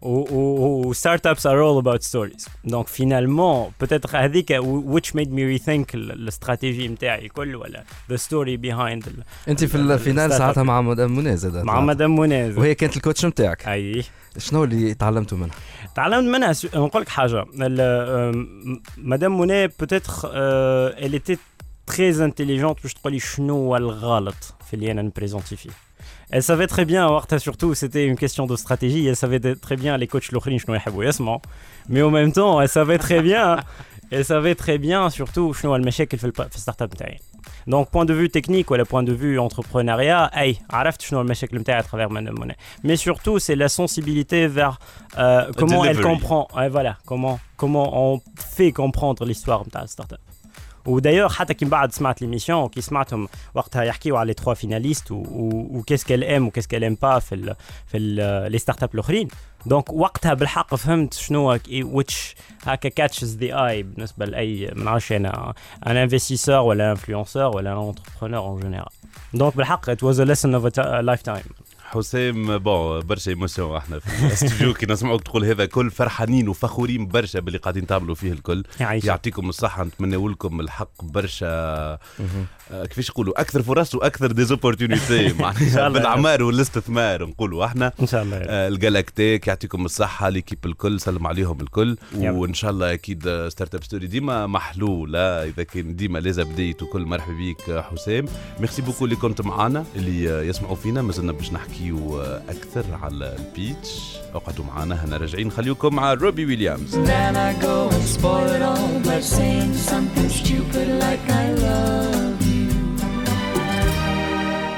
و 0.01 0.93
startups 0.93 1.47
are 1.47 1.61
all 1.61 1.77
about 1.77 2.03
stories 2.03 2.47
donc 2.63 2.87
finalement 2.87 3.71
peut-être 3.79 4.17
هذيك 4.17 4.53
which 4.61 5.07
made 5.09 5.29
me 5.29 5.59
rethink 5.59 5.85
ال- 5.95 6.11
الاستراتيجي 6.11 6.87
نتاعي 6.87 7.27
كل 7.27 7.55
ولا 7.55 7.83
the 8.09 8.15
story 8.15 8.57
behind 8.57 9.23
انت 9.47 9.63
في 9.63 9.75
ال 9.75 9.83
finale 9.83 10.31
ساعتها. 10.33 10.63
مع 10.63 10.81
مدام 10.81 11.15
منى 11.15 11.35
مع 11.45 11.79
مدام 11.81 12.15
منى 12.19 12.49
وهي 12.53 12.75
كانت 12.75 12.97
ال 12.97 13.02
coach 13.02 13.25
نتاعك 13.25 13.67
أي. 13.67 14.03
شنو 14.37 14.63
اللي 14.63 14.93
تعلمتوا 14.93 15.37
منها؟ 15.37 15.55
تعلمت 15.95 16.35
منها. 16.35 16.53
نقول 16.75 17.01
لك 17.01 17.09
حاجة. 17.09 17.45
ال- 17.61 18.47
مدام 18.97 19.39
منى 19.39 19.67
peut-être 19.67 20.11
elle 20.91 21.15
était 21.19 21.37
très 21.91 22.15
intelligente. 22.19 22.81
باش 22.83 22.93
تقولي 22.93 23.19
شنو 23.19 23.53
هو 23.55 23.77
الغلط 23.77 24.53
في 24.67 24.73
اللي 24.73 24.91
أنا 24.91 25.01
نبريزونتي 25.01 25.55
فيه 25.55 25.69
Elle 26.34 26.42
savait 26.42 26.66
très 26.68 26.84
bien 26.84 27.06
وقتها 27.06 27.38
surtout 27.38 27.74
c'était 27.74 28.06
une 28.06 28.16
question 28.16 28.46
de 28.46 28.56
stratégie 28.56 29.06
elle 29.08 29.16
savait 29.16 29.40
de- 29.40 29.54
très 29.66 29.76
bien 29.76 29.96
les 29.96 30.06
coachs 30.06 30.30
الاخرين 30.32 30.58
شنو 30.58 30.74
يحبوا 30.74 31.04
يسمعوا 31.04 31.38
mais 31.88 32.02
en 32.02 32.10
même 32.10 32.32
temps 32.32 32.60
elle 32.60 32.68
savait 32.68 32.98
très 32.98 33.22
bien 33.22 33.56
elle 34.12 34.24
savait 34.24 34.54
très 34.54 34.78
bien 34.78 35.10
surtout 35.10 35.52
شنو 35.52 35.70
هو 35.70 35.76
المشاكل 35.76 36.18
في 36.18 36.24
الب- 36.24 36.48
في 36.50 36.56
الستارت 36.56 36.82
اب 36.82 36.94
نتاعي 36.94 37.18
دونك 37.66 37.92
بوان 37.92 38.06
دو 38.06 38.14
فيو 38.14 38.26
تكنيك 38.26 38.70
ولا 38.70 38.82
بوان 38.82 39.04
دو 39.04 39.16
فيو 39.16 39.48
entrepreneuriat 39.48 40.36
اي 40.38 40.56
عرفت 40.70 41.00
شنو 41.02 41.20
المشاكل 41.20 41.58
نتاعي 41.58 41.82
à 41.82 41.84
travers 41.84 42.10
مدام 42.10 42.34
منى 42.40 42.56
mais 42.86 42.96
surtout 43.00 43.38
c'est 43.38 43.56
la 43.56 43.68
sensibilité 43.68 44.46
vers 44.46 44.78
euh, 45.18 45.52
comment 45.58 45.84
elle 45.84 45.96
delivery. 45.96 46.12
comprend 46.14 46.48
ouais, 46.56 46.68
voilà 46.76 46.92
comment 47.10 47.38
comment 47.62 47.88
on 48.04 48.20
fait 48.56 48.72
comprendre 48.72 49.24
l'histoire 49.30 49.66
نتاع 49.66 49.82
الستارت 49.82 50.12
اب 50.12 50.18
ودايوغ 50.85 51.33
حتى 51.33 51.53
كي 51.53 51.65
من 51.65 51.71
بعد 51.71 51.91
سمعت 51.91 52.21
ليميسيون 52.21 52.67
كي 52.67 52.81
سمعتهم 52.81 53.27
وقتها 53.53 53.83
يحكيوا 53.83 54.19
على 54.19 54.27
لي 54.27 54.33
تخوا 54.33 54.53
فيناليست 54.53 55.07
وكيس 55.11 56.03
كال 56.03 56.23
ام 56.23 56.47
وكيس 56.47 56.67
كال 56.67 56.83
ام 56.83 56.97
با 57.01 57.19
في 57.19 57.35
ال 57.35 57.55
في 57.87 57.99
لي 58.49 58.57
ستارت 58.57 58.83
اب 58.83 58.89
الاخرين 58.93 59.27
donc 59.65 59.93
وقتها 59.93 60.33
بالحق 60.33 60.75
فهمت 60.75 61.13
شنو 61.13 61.57
ويتش 61.83 62.35
هكا 62.63 62.89
catches 62.89 63.37
the 63.37 63.67
eye 63.67 63.83
بالنسبة 63.83 64.25
لأي 64.25 64.71
ما 64.75 64.83
نعرفش 64.83 65.11
أنا 65.11 65.53
un 65.87 65.97
investisseur 65.97 66.59
ولا 66.59 66.91
influenceur 66.91 67.55
ولا 67.55 67.73
un 67.73 67.87
entrepreneur 67.87 68.47
en 68.47 68.59
général 68.59 68.89
donc 69.33 69.57
بالحق 69.57 69.89
it 69.89 70.03
was 70.03 70.19
a 70.19 70.25
lesson 70.25 70.55
of 70.55 70.79
lifetime 70.79 71.43
حسام 71.95 72.57
bon 72.57 72.99
برشا 72.99 73.31
émotions 73.31 73.77
إحنا 73.77 73.99
في 73.99 74.07
الاستوديو 74.27 74.73
كي 74.73 74.85
نسمعوك 74.85 75.23
تقول 75.23 75.45
هذا 75.45 75.65
كل 75.65 75.91
فرحانين 75.91 76.49
وفخورين 76.49 77.07
برشا 77.07 77.39
باللي 77.39 77.57
قاعدين 77.59 77.87
تعملوا 77.87 78.15
فيه 78.15 78.31
الكل. 78.31 78.63
يعطيكم 78.79 79.49
الصحة 79.49 79.83
نتمنى 79.83 80.15
لكم 80.15 80.59
الحق 80.59 81.03
برشا. 81.03 81.47
آه، 82.71 82.85
كيفاش 82.85 83.09
يقولوا؟ 83.09 83.41
أكثر 83.41 83.63
فرص 83.63 83.95
وأكثر 83.95 84.31
des 84.31 84.51
opportunités 84.51 85.29
شاء 85.29 85.33
معناها 85.41 85.87
الله. 85.87 85.89
بالأعمار 85.89 86.43
والاستثمار 86.43 87.25
نقولوا 87.25 87.65
إحنا. 87.65 87.91
إن 88.01 88.07
شاء 88.07 88.23
الله. 88.23 88.37
آه، 88.37 88.67
الجالاكتيك 88.67 89.47
يعطيكم 89.47 89.85
الصحة 89.85 90.29
l'équipe 90.29 90.65
الكل 90.65 90.99
سلم 90.99 91.27
عليهم 91.27 91.61
الكل. 91.61 91.97
وإن 92.15 92.53
شاء 92.53 92.71
الله 92.71 92.93
أكيد 92.93 93.27
آه، 93.27 93.49
Startup 93.49 93.83
Story 93.83 94.07
ديما 94.07 94.47
محلولة. 94.47 95.19
إذا 95.19 95.63
كان 95.63 95.95
ديما 95.95 96.19
لازم 96.19 96.43
بديت 96.43 96.83
وكل 96.83 97.01
مرحبا 97.05 97.33
بيك 97.33 97.79
حسام. 97.91 98.25
Merci 98.59 98.81
beaucoup 98.81 99.05
اللي 99.05 99.15
كنت 99.15 99.41
معانا 99.41 99.85
اللي 99.95 100.47
يسمعوا 100.47 100.75
فينا 100.75 101.01
مازلنا 101.01 101.31
باش 101.31 101.53
نحكيو 101.85 102.21
أكثر 102.21 102.85
على 103.03 103.35
ال 103.39 103.50
pitch. 103.50 104.17
أقعدوا 104.35 104.65
معانا 104.65 105.05
هنا 105.05 105.17
راجعين. 105.17 105.51
خليكم 105.51 105.95
مع 105.95 106.13
روبي 106.13 106.45
ويليامز. 106.45 106.95
Then 106.95 107.35
I 107.35 107.53
go 107.61 107.89
and 107.95 108.03
spoil 108.17 108.47
it 108.55 108.61
all 108.61 108.99
by 109.09 109.19
saying 109.21 109.73
something 109.91 110.29
stupid 110.29 110.87
like 111.03 111.29
I 111.29 111.45
love. 111.53 112.34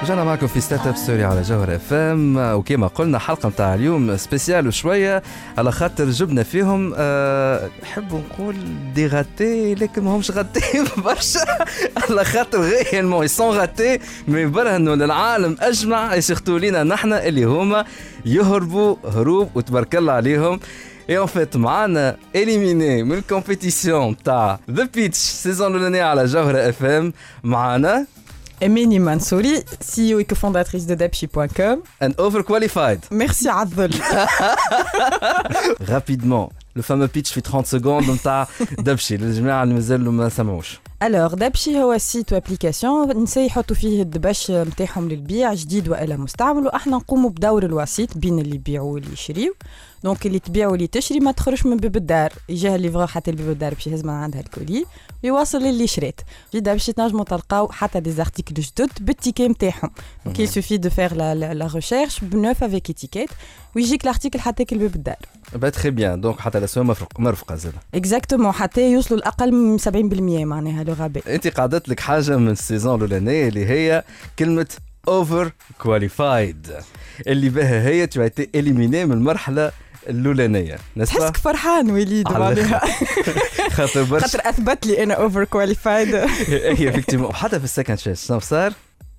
رجعنا 0.08 0.24
معكم 0.24 0.48
في 0.48 0.62
Startup 0.62 0.96
Story 0.96 1.24
على 1.24 1.42
جوهر 1.42 1.76
اف 1.76 1.94
ام 1.94 2.38
وكما 2.38 2.88
قلنا 2.88 3.20
حلقة 3.20 3.50
نتاع 3.50 3.74
اليوم 3.76 4.18
spéciale 4.18 4.68
وشوية. 4.68 5.24
على 5.58 5.72
خاطر 5.72 6.10
جبنا 6.10 6.44
فيهم 6.44 6.94
أه 6.98 7.70
نحب 7.84 8.14
نقول 8.14 8.56
دي 8.96 9.08
غاتي 9.08 9.76
لكن 9.76 10.04
ما 10.04 10.16
همش 10.16 10.32
غاتي 10.32 10.84
برشا. 11.06 11.40
على 12.10 12.26
خاطر 12.26 12.60
غيالمون 12.62 13.26
يسون 13.26 13.58
غاتي 13.58 14.00
مي 14.28 14.46
برهنوا 14.46 14.96
للعالم 14.96 15.56
أجمع. 15.60 16.20
سيرتو 16.20 16.58
لينا 16.58 16.84
نحن 16.84 17.14
اللي 17.14 17.44
هما. 17.44 17.86
يهربوا 18.26 18.96
هروب 19.14 19.50
وتبارك 19.56 19.96
الله 19.96 20.14
عليهم. 20.14 20.60
اي 21.10 21.18
اون 21.18 21.28
فيت 21.28 21.58
معانا 21.58 22.18
اليميني 22.36 23.04
من 23.04 23.18
الكومبيتيسيون 23.18 24.18
تاع 24.18 24.60
ذا 24.72 24.88
بيتش 24.94 25.18
سيزون 25.18 25.72
الاولانيه 25.72 26.04
على 26.04 26.26
جوهر 26.26 26.70
اف 26.70 26.84
ام 26.84 27.14
معانا 27.44 28.06
Emini 28.60 29.00
Mansouri, 29.00 29.64
CEO 29.82 30.20
et 30.20 30.26
cofondatrice 30.26 30.88
de 30.88 30.96
Dapchi.com. 30.96 31.82
and 32.02 32.12
overqualified. 32.18 33.00
Merci 33.12 33.48
Adel. 33.50 33.92
rapidement 35.88 36.52
le 36.76 36.82
fameux 36.82 37.08
pitch 37.08 37.34
في 37.34 37.42
30 37.42 37.66
secondes 37.68 38.10
نتاع 38.10 38.48
Dabchy 38.80 39.18
للجماعه 39.18 39.64
اللي 39.64 39.74
مازالوا 39.74 40.12
ما 40.12 40.30
سمعوش 40.30 40.80
Alors 41.04 41.36
Dabchy 41.36 41.78
هو 41.84 41.98
site 41.98 42.34
و 42.34 42.40
application 42.40 43.12
النساء 43.12 43.46
يحطوا 43.46 43.76
فيه 43.76 44.02
الدبش 44.02 44.52
نتاعهم 44.52 45.10
للبيع 45.10 45.54
جديد 45.54 45.90
والا 45.90 46.18
مستعمل 46.18 46.66
وإحنا 46.66 46.96
نقوموا 46.98 47.30
بدور 47.30 47.66
الوسيط 47.66 48.18
بين 48.18 48.40
اللي 48.40 48.56
يبيعوا 48.56 48.94
واللي 48.94 49.14
يشريوا 49.14 49.54
donc 50.04 50.26
اللي 50.26 50.40
تبيع 50.40 50.68
واللي 50.68 50.88
تشري 50.88 51.20
ما 51.20 51.32
تخرجش 51.32 51.66
من 51.66 51.78
باب 51.78 51.96
الدار. 51.96 52.34
يجيها 52.50 52.76
ال 52.76 52.80
livreur 52.80 53.08
حتى 53.08 53.32
لباب 53.32 53.50
الدار 53.50 53.74
باش 53.74 53.88
يهز 53.88 54.04
من 54.04 54.10
عندها 54.10 54.42
ال 54.42 54.49
colis 54.49 54.86
ويواصل 55.24 55.58
للي 55.58 55.88
شريت. 55.88 56.22
في 56.52 56.60
Dabchy 56.60 56.94
تنجموا 56.94 57.24
تلقاو 57.24 57.72
حتى 57.72 58.00
des 58.00 58.12
articles 58.12 58.54
جدد 58.54 58.90
بال 59.02 59.10
étiquette 59.10 59.48
نتاعهم 59.48 59.92
donc 60.26 60.50
faire 60.90 61.12
la, 61.12 61.34
la, 61.36 61.64
la 61.64 61.74
recherche 61.78 62.24
بنوف 62.24 62.64
افيك 62.64 62.90
اتيكيت 62.90 63.30
ويجيك 63.76 64.04
الارتيكل 64.04 64.40
حتى 64.40 64.66
لباب 64.72 64.96
الدار. 64.96 65.16
با 65.56 65.70
تري 65.70 65.92
بيان 65.92 66.22
دونك 66.22 66.40
حتى 66.40 66.58
الاسواق 66.58 66.86
مرفق 66.86 67.20
مرفقة 67.20 67.56
زاد 67.56 67.74
اكزاكتومون 67.96 68.52
حتى 68.52 68.92
يوصلوا 68.92 69.20
الاقل 69.20 69.52
من 69.52 69.80
70% 69.80 69.86
معناها 70.46 70.84
لو 70.84 70.94
غابي 70.94 71.22
انت 71.28 71.48
قعدت 71.48 71.90
لك 71.90 72.00
حاجة 72.00 72.38
من 72.38 72.50
السيزون 72.50 72.96
الأولانية 72.96 73.48
اللي 73.48 73.66
هي 73.66 74.04
كلمة 74.40 74.68
اوفر 75.08 75.52
كواليفايد 75.80 76.68
اللي 77.28 77.50
بها 77.50 77.88
هي 77.88 78.08
تو 78.08 78.30
اليميني 78.56 79.06
من 79.06 79.12
المرحله 79.12 79.72
الأولانية 80.10 80.78
تحسك 81.06 81.38
فرحان 81.38 81.92
وليد 81.92 82.32
معناها 82.32 82.82
خاطر 83.76 84.04
برشا. 84.04 84.28
خاطر 84.28 84.50
أثبت 84.50 84.86
لي 84.86 85.04
أنا 85.04 85.14
اوفر 85.14 85.44
كواليفايد 85.44 86.16
هي 86.80 86.90
effectivement 86.90 87.30
وحتى 87.30 87.60
في 87.60 87.66
ال 87.66 87.71
second 87.71 88.00
chance 88.00 88.22
شنو 88.26 88.40
صار؟ 88.40 88.74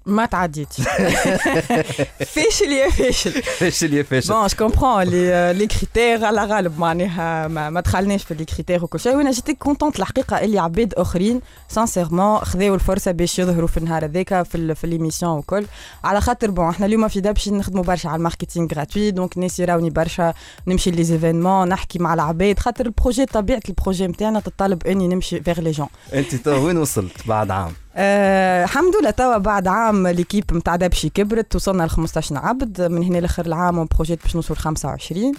ما 0.06 0.26
تعديتش 0.26 0.76
فاشل 2.34 2.72
يا 2.72 2.90
فاشل. 2.90 3.42
فاشل 3.42 3.94
يا 3.94 4.02
فاشل. 4.02 4.34
bon 4.34 4.46
je 4.46 4.56
comprends 4.56 5.02
les 5.02 5.52
les 5.52 5.66
critères 5.66 6.24
على 6.24 6.44
غالب 6.44 6.78
معناها 6.78 7.48
ما, 7.48 7.80
دخلناش 7.80 8.24
في 8.24 8.34
les 8.34 8.44
critères 8.44 8.84
وكل 8.84 9.00
شيء. 9.00 9.16
وأنا 9.16 9.30
جيت 9.30 9.50
contente 9.50 9.98
الحقيقة 9.98 10.40
اللي 10.40 10.58
عباد 10.58 10.94
أخرين 10.94 11.40
sincèrement 11.68 12.38
خذاو 12.38 12.74
الفرصة 12.74 13.10
باش 13.10 13.38
يظهروا 13.38 13.68
في 13.68 13.76
النهار 13.76 14.04
هذاك 14.04 14.42
في 14.42 14.74
في 14.74 14.86
l'émission 14.86 15.32
وكل. 15.38 15.66
على 16.04 16.20
خاطر 16.20 16.50
bon 16.50 16.68
إحنا 16.68 16.86
اليوم 16.86 17.08
في 17.08 17.20
Dabchy 17.20 17.50
نخدموا 17.50 17.84
برشا 17.84 18.08
على 18.08 18.16
ال 18.18 18.23
marketing 18.23 18.68
gratuit 18.74 19.10
donc 19.10 19.36
الناس 19.36 19.60
يراوني 19.60 19.90
برشا 19.90 20.34
نمشي 20.66 20.90
les 20.90 21.04
événements 21.04 21.68
نحكي 21.68 21.98
مع 21.98 22.14
العباد. 22.14 22.58
خاطر 22.58 22.86
ال 22.86 22.92
projet 22.92 23.26
طبيعة 23.26 23.62
ال 23.68 23.74
projet 23.74 24.06
نتاعنا 24.06 24.40
تطلب 24.40 24.86
إني 24.86 25.08
نمشي 25.08 25.40
vers 25.40 25.60
les 25.60 25.70
gens 25.70 25.88
أنت 26.14 26.48
وين 26.48 26.76
وصلت 26.76 27.26
بعد 27.26 27.50
عام؟ 27.50 27.72
آه، 28.00 28.64
الحمد 28.64 28.92
لله 29.00 29.10
توا 29.10 29.38
بعد 29.38 29.68
عام 29.68 30.06
l'équipe 30.08 30.44
نتاع 30.52 30.76
Dabchy 30.76 31.08
كبرت 31.08 31.56
وصلنا 31.56 31.82
ل 31.82 31.90
15 31.90 32.36
عبد 32.36 32.82
من 32.82 33.02
هنا 33.02 33.18
لآخر 33.18 33.46
العام 33.46 33.84
projet 33.84 34.22
باش 34.22 34.36
نوصل 34.36 34.56
25 34.56 35.32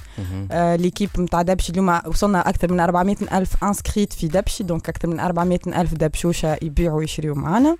آه، 0.51 0.75
l'équipe 0.75 1.10
نتاع 1.20 1.42
Dabchy 1.41 1.72
اليوم 1.72 2.00
وصلنا 2.08 2.50
أكثر 2.50 2.74
من 2.74 2.80
400 2.80 3.16
ألف 3.34 3.63
inscrites 3.63 4.13
في 4.13 4.28
Dabchy 4.27 4.63
donc 4.63 4.89
أكثر 4.89 5.08
من 5.08 5.20
400 5.20 5.60
ألف 5.68 5.94
دبشوشه 5.94 6.58
يبيعوا 6.62 6.98
ويشريوا 6.98 7.36
معنا 7.36 7.78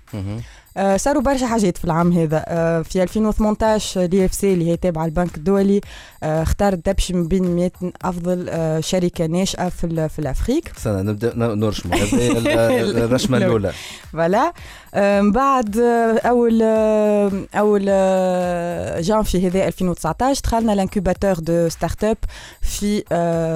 صاروا 0.96 1.22
برشا 1.22 1.46
حاجات 1.46 1.78
في 1.78 1.84
العام 1.84 2.12
هذا. 2.12 2.44
آه، 2.48 2.82
في 2.82 3.02
2018 3.02 4.06
دي 4.06 4.24
إف 4.24 4.34
سي 4.34 4.52
اللي 4.54 4.70
هي 4.70 4.76
تابعة 4.76 5.04
البنك 5.04 5.36
الدولي 5.36 5.80
آه، 6.22 6.42
اختارت 6.42 6.88
Dabchy 6.88 7.12
من 7.14 7.28
بين 7.28 7.56
100 7.56 7.70
أفضل 8.02 8.46
آه، 8.48 8.80
شركة 8.80 9.26
ناشئة 9.26 9.68
في 9.68 10.08
في 10.08 10.18
l'Afrique. 10.18 10.62
استنى 10.76 11.02
نبدأ 11.02 11.32
ن- 11.36 11.58
نرشموا 11.60 11.96
هذه 11.96 12.14
هي 12.14 12.80
ال- 12.80 12.96
الرشمة 12.98 13.36
الأولى. 13.38 13.72
voilà. 14.12 14.52
آه، 14.89 14.89
بعد 14.94 15.78
آه، 15.78 16.18
أول 16.18 16.62
آه، 16.62 17.30
أول 17.54 17.86
آه، 17.88 19.00
جانفي 19.00 19.46
هذا 19.46 19.68
2019 19.68 20.40
دخلنا 20.42 20.72
l'incubateur 20.72 21.34
de 21.34 21.68
startups 21.68 22.16
في 22.62 23.02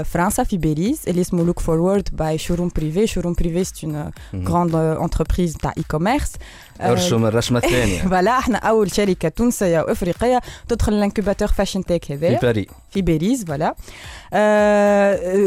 فرنسا 0.04 0.44
في 0.44 0.58
بيريز 0.58 1.02
اللي 1.08 1.20
اسمه 1.20 1.44
Look 1.44 1.60
Forward 1.60 2.08
by 2.12 2.38
Showroomprivé 2.38 3.06
Showroomprivé 3.06 3.64
c'est 3.64 3.86
un 3.86 4.10
مهم. 4.32 4.44
grande 4.44 4.74
entreprise 4.74 5.56
تاع 5.56 5.72
e-commerce 5.78 6.32
ارشم 6.80 7.26
الرشمه 7.26 7.58
الثانية. 7.58 8.02
voilà 8.08 8.38
إحنا 8.38 8.58
أول 8.58 8.94
شركة 8.94 9.28
تونسية 9.28 9.80
وإفريقية 9.80 10.40
تدخل 10.68 10.92
الانكوباتور 10.92 11.48
فاشن 11.48 11.84
تيك 11.84 12.04
في 12.04 12.14
هذا 12.14 12.38
باريس 12.38 12.66
في 12.90 13.02
باريس 13.02 13.44
فوالا 13.44 13.74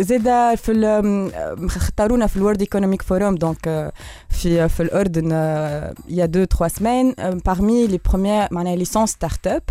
زاد 0.01 0.56
في 0.56 1.75
اختارونا 1.75 2.27
في 2.27 2.38
الورد 2.38 2.62
ايكونوميك 2.62 3.01
فوروم 3.01 3.36
دونك 3.36 3.94
في 4.29 4.70
في 4.70 4.84
الأردن 4.84 5.32
يا 6.10 6.26
دو 6.26 6.44
تخوا 6.44 6.68
سمان 6.68 7.14
parmi 7.50 7.88
les 7.88 8.00
premières 8.12 8.52
معناها 8.52 8.76
les 8.76 8.86
100 8.86 9.08
start-up 9.08 9.64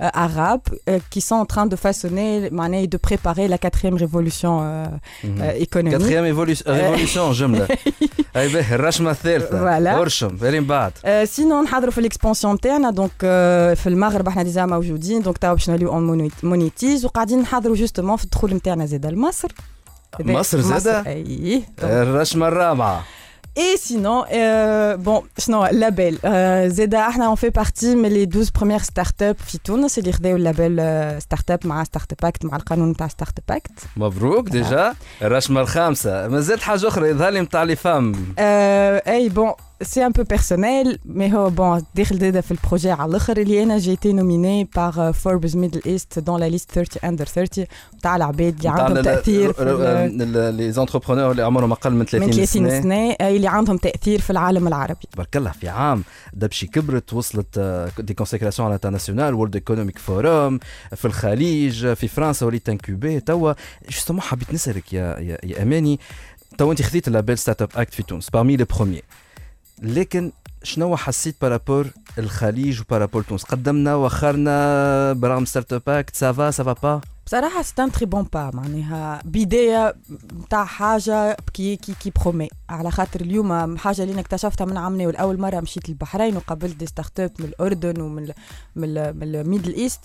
euh, 0.00 0.08
arabes 0.14 0.60
euh, 0.88 0.98
qui 1.10 1.20
sont 1.20 1.34
en 1.34 1.46
train 1.46 1.66
de 1.66 1.76
façonner 1.76 2.50
معناها 2.52 2.86
de 2.86 2.96
préparer 2.96 3.48
la 3.48 3.58
quatrième 3.58 3.96
révolution 3.96 4.60
euh, 4.62 4.86
euh, 5.24 5.64
économique. 5.66 5.98
كاتريام 5.98 6.24
ايفوليسيون 6.24 7.32
جمله 7.32 7.68
اي 8.36 8.48
به 8.48 8.74
الرشمه 8.74 9.10
الثالثه 9.10 9.58
فوالا. 9.58 10.00
ارشم 10.00 10.36
فين 10.36 10.52
من 10.52 10.66
بعد 10.66 10.92
آه، 11.04 11.24
سينو 11.24 11.62
نحضروا 11.62 11.90
في 11.90 11.98
الاكسبانسيون 11.98 12.60
تاعنا 12.60 12.90
دونك 12.90 13.10
آه، 13.24 13.74
في 13.74 13.88
المغرب 13.88 14.28
إحنا 14.28 14.42
ديجا 14.42 14.66
موجودين 14.66 15.22
دونك 15.22 15.38
توا 15.38 15.52
باش 15.52 15.70
نوليو 15.70 15.92
اون 15.92 16.30
مونيتيز 16.42 17.04
وقاعدين 17.04 17.38
نحضروا 17.40 17.76
جوستومون 17.76 18.16
في 18.16 18.24
الدخول 18.24 18.54
نتاعنا 18.54 18.86
زاده 18.86 19.10
لمصر 19.10 19.48
مصر 20.20 20.60
زادة؟ 20.60 21.06
اي 21.06 21.62
الرشمه 21.82 22.48
الرابعه 22.48 23.04
اي 23.58 23.76
سينون 23.76 24.24
بون 24.96 25.22
شنو 25.38 25.66
اللابيل 25.66 26.18
آه، 26.24 26.68
زاده 26.68 27.08
إحنا 27.08 27.26
اون 27.26 27.34
في 27.34 27.50
بارتي 27.50 27.94
من 27.94 28.08
لي 28.08 28.22
12 28.22 28.50
بروميير 28.56 28.78
ستارت 28.78 29.22
اب 29.22 29.36
في 29.46 29.58
تونس 29.58 29.98
اللي 29.98 30.12
خداو 30.12 30.36
اللابيل 30.36 30.76
ستارت 31.22 31.50
اب 31.50 31.66
مع 31.66 31.84
ستارت 31.84 32.12
اب 32.12 32.24
اكت 32.24 32.44
مع 32.44 32.56
القانون 32.56 32.96
تاع 32.96 33.08
ستارت 33.08 33.38
اب 33.38 33.56
اكت 33.56 33.70
مبروك 33.96 34.48
ديجا 34.48 34.94
الرشمه 35.22 35.60
الخامسه 35.60 36.28
مازالت 36.28 36.62
حاجة 36.62 36.88
أخرى 36.88 37.08
يظهر 37.08 37.30
لي 37.30 37.40
نتاع 37.40 37.62
لي 37.62 37.76
فام 37.76 38.12
Euh, 38.14 38.38
اي 39.08 39.28
bon 39.28 39.52
un 39.98 40.12
peu 40.12 40.22
personnel 40.22 40.98
mais 41.04 41.34
هو 41.34 41.50
bon 41.50 41.82
داخل 41.94 42.18
زاده 42.18 42.40
في 42.40 42.50
ال 42.50 42.56
projet 42.56 42.90
على 42.90 43.10
الآخر 43.10 43.36
اللي 43.36 43.62
أنا 43.62 43.78
j'étais 43.78 44.12
nominée 44.12 44.68
par 44.76 45.12
Forbes 45.12 45.54
Middle 45.54 45.80
East 45.86 46.18
dans 46.18 46.40
la 46.40 46.48
liste 46.48 46.70
30 46.72 47.10
Under 47.10 47.26
30 47.26 47.64
تاع 48.02 48.16
العباد 48.16 48.56
اللي 48.56 48.68
عندهم 48.68 49.02
تاثير 49.04 49.54
les 50.50 50.72
entrepreneurs 50.72 51.30
اللي 51.30 51.42
عمرهم 51.42 51.72
أقل 51.72 51.92
من 51.92 52.04
30 52.04 52.28
من 52.28 52.34
30 52.34 52.46
سنه 52.46 52.80
سنه 52.82 53.16
اللي 53.28 53.48
عندهم 53.48 53.76
تاثير 53.76 54.20
في 54.20 54.30
العالم 54.30 54.68
العربي. 54.68 55.08
تبارك 55.12 55.36
الله 55.36 55.50
في 55.50 55.68
عام. 55.68 56.04
Dabchy 56.32 56.66
كبرت 56.66 57.12
وصلت 57.12 57.58
des 57.98 58.14
consécrations 58.14 58.72
internationales 58.72 59.34
World 59.34 59.54
Economic 59.54 59.98
Forum 59.98 60.60
في 60.96 61.04
الخليج 61.04 61.92
في 61.92 62.08
فرنسا 62.08 62.46
وليت 62.46 62.68
incubée 62.68 63.20
توا 63.20 63.52
justement 63.90 64.22
حبيت 64.22 64.54
نسألك 64.54 64.92
يا 64.92 65.18
يا, 65.18 65.62
أماني 65.62 66.00
توا 66.58 66.70
أنت 66.72 66.82
خذيت 66.82 67.08
label 67.08 67.38
Startup 67.38 67.68
Act 67.76 67.94
في 67.94 68.02
تونس 68.02 68.30
parmi 68.30 68.56
les 68.56 68.64
premiers 68.64 69.02
لكن 69.84 70.32
شنو 70.62 70.96
حسيت 70.96 71.36
par 71.42 71.55
rapport 71.55 71.86
الخليج 72.18 72.80
و 72.80 72.84
par 72.84 72.95
rapport 72.95 73.22
تونس؟ 73.22 73.42
قدمنا 73.44 73.94
وخرنا 73.94 75.12
برغم 75.12 75.44
Startup 75.44 75.82
Act 75.88 76.16
ça 76.16 76.33
va 76.33 76.50
ça 76.50 76.61
va 76.61 76.72
pas 76.72 77.00
بصراحة 77.26 77.62
c'est 77.62 77.72
un 77.82 77.92
très 77.92 78.06
bon 78.06 78.26
با 78.32 78.50
معناها 78.54 79.22
بداية 79.24 79.94
تاع 80.50 80.64
حاجة 80.64 81.36
كي 81.54 81.76
كي 81.76 81.94
كي 82.00 82.12
promet 82.20 82.48
على 82.68 82.90
خاطر 82.90 83.20
اليوم 83.20 83.76
حاجة 83.78 84.02
اللي 84.02 84.20
اكتشفتها 84.20 84.64
من 84.64 84.76
عامنا 84.76 85.06
والأول 85.06 85.40
مرة 85.40 85.60
مشيت 85.60 85.88
للبحرين 85.88 86.36
وقابلت 86.36 86.76
des 86.76 86.86
startups 86.86 87.30
من 87.38 87.46
الأردن 87.46 88.00
ومن 88.00 88.22
من 88.76 89.16
من 89.16 89.34
ال 89.34 89.40
Middle 89.40 89.74
East 89.74 90.00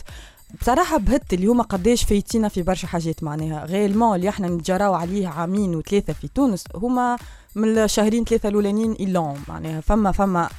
بصراحة 0.62 0.98
بهت 0.98 1.34
اليوم 1.34 1.62
قداش 1.62 2.04
فايتينا 2.04 2.48
في 2.48 2.62
برشا 2.62 2.88
حاجات 2.88 3.24
معناها. 3.24 3.66
réellement 3.66 4.16
اللي 4.16 4.30
إحنا 4.30 4.48
نتجراو 4.48 4.94
عليه 4.94 5.28
عامين 5.28 5.76
وثلاثة 5.76 6.14
في 6.14 6.28
تونس 6.28 6.64
هما 6.76 7.18
من 7.56 7.78
الشهرين 7.78 8.24
ثلاثة 8.26 8.50
الأولانيين 8.50 8.92
إلون 8.92 9.44
معناها 9.48 9.82
فما 9.82 10.12
فما 10.12 10.50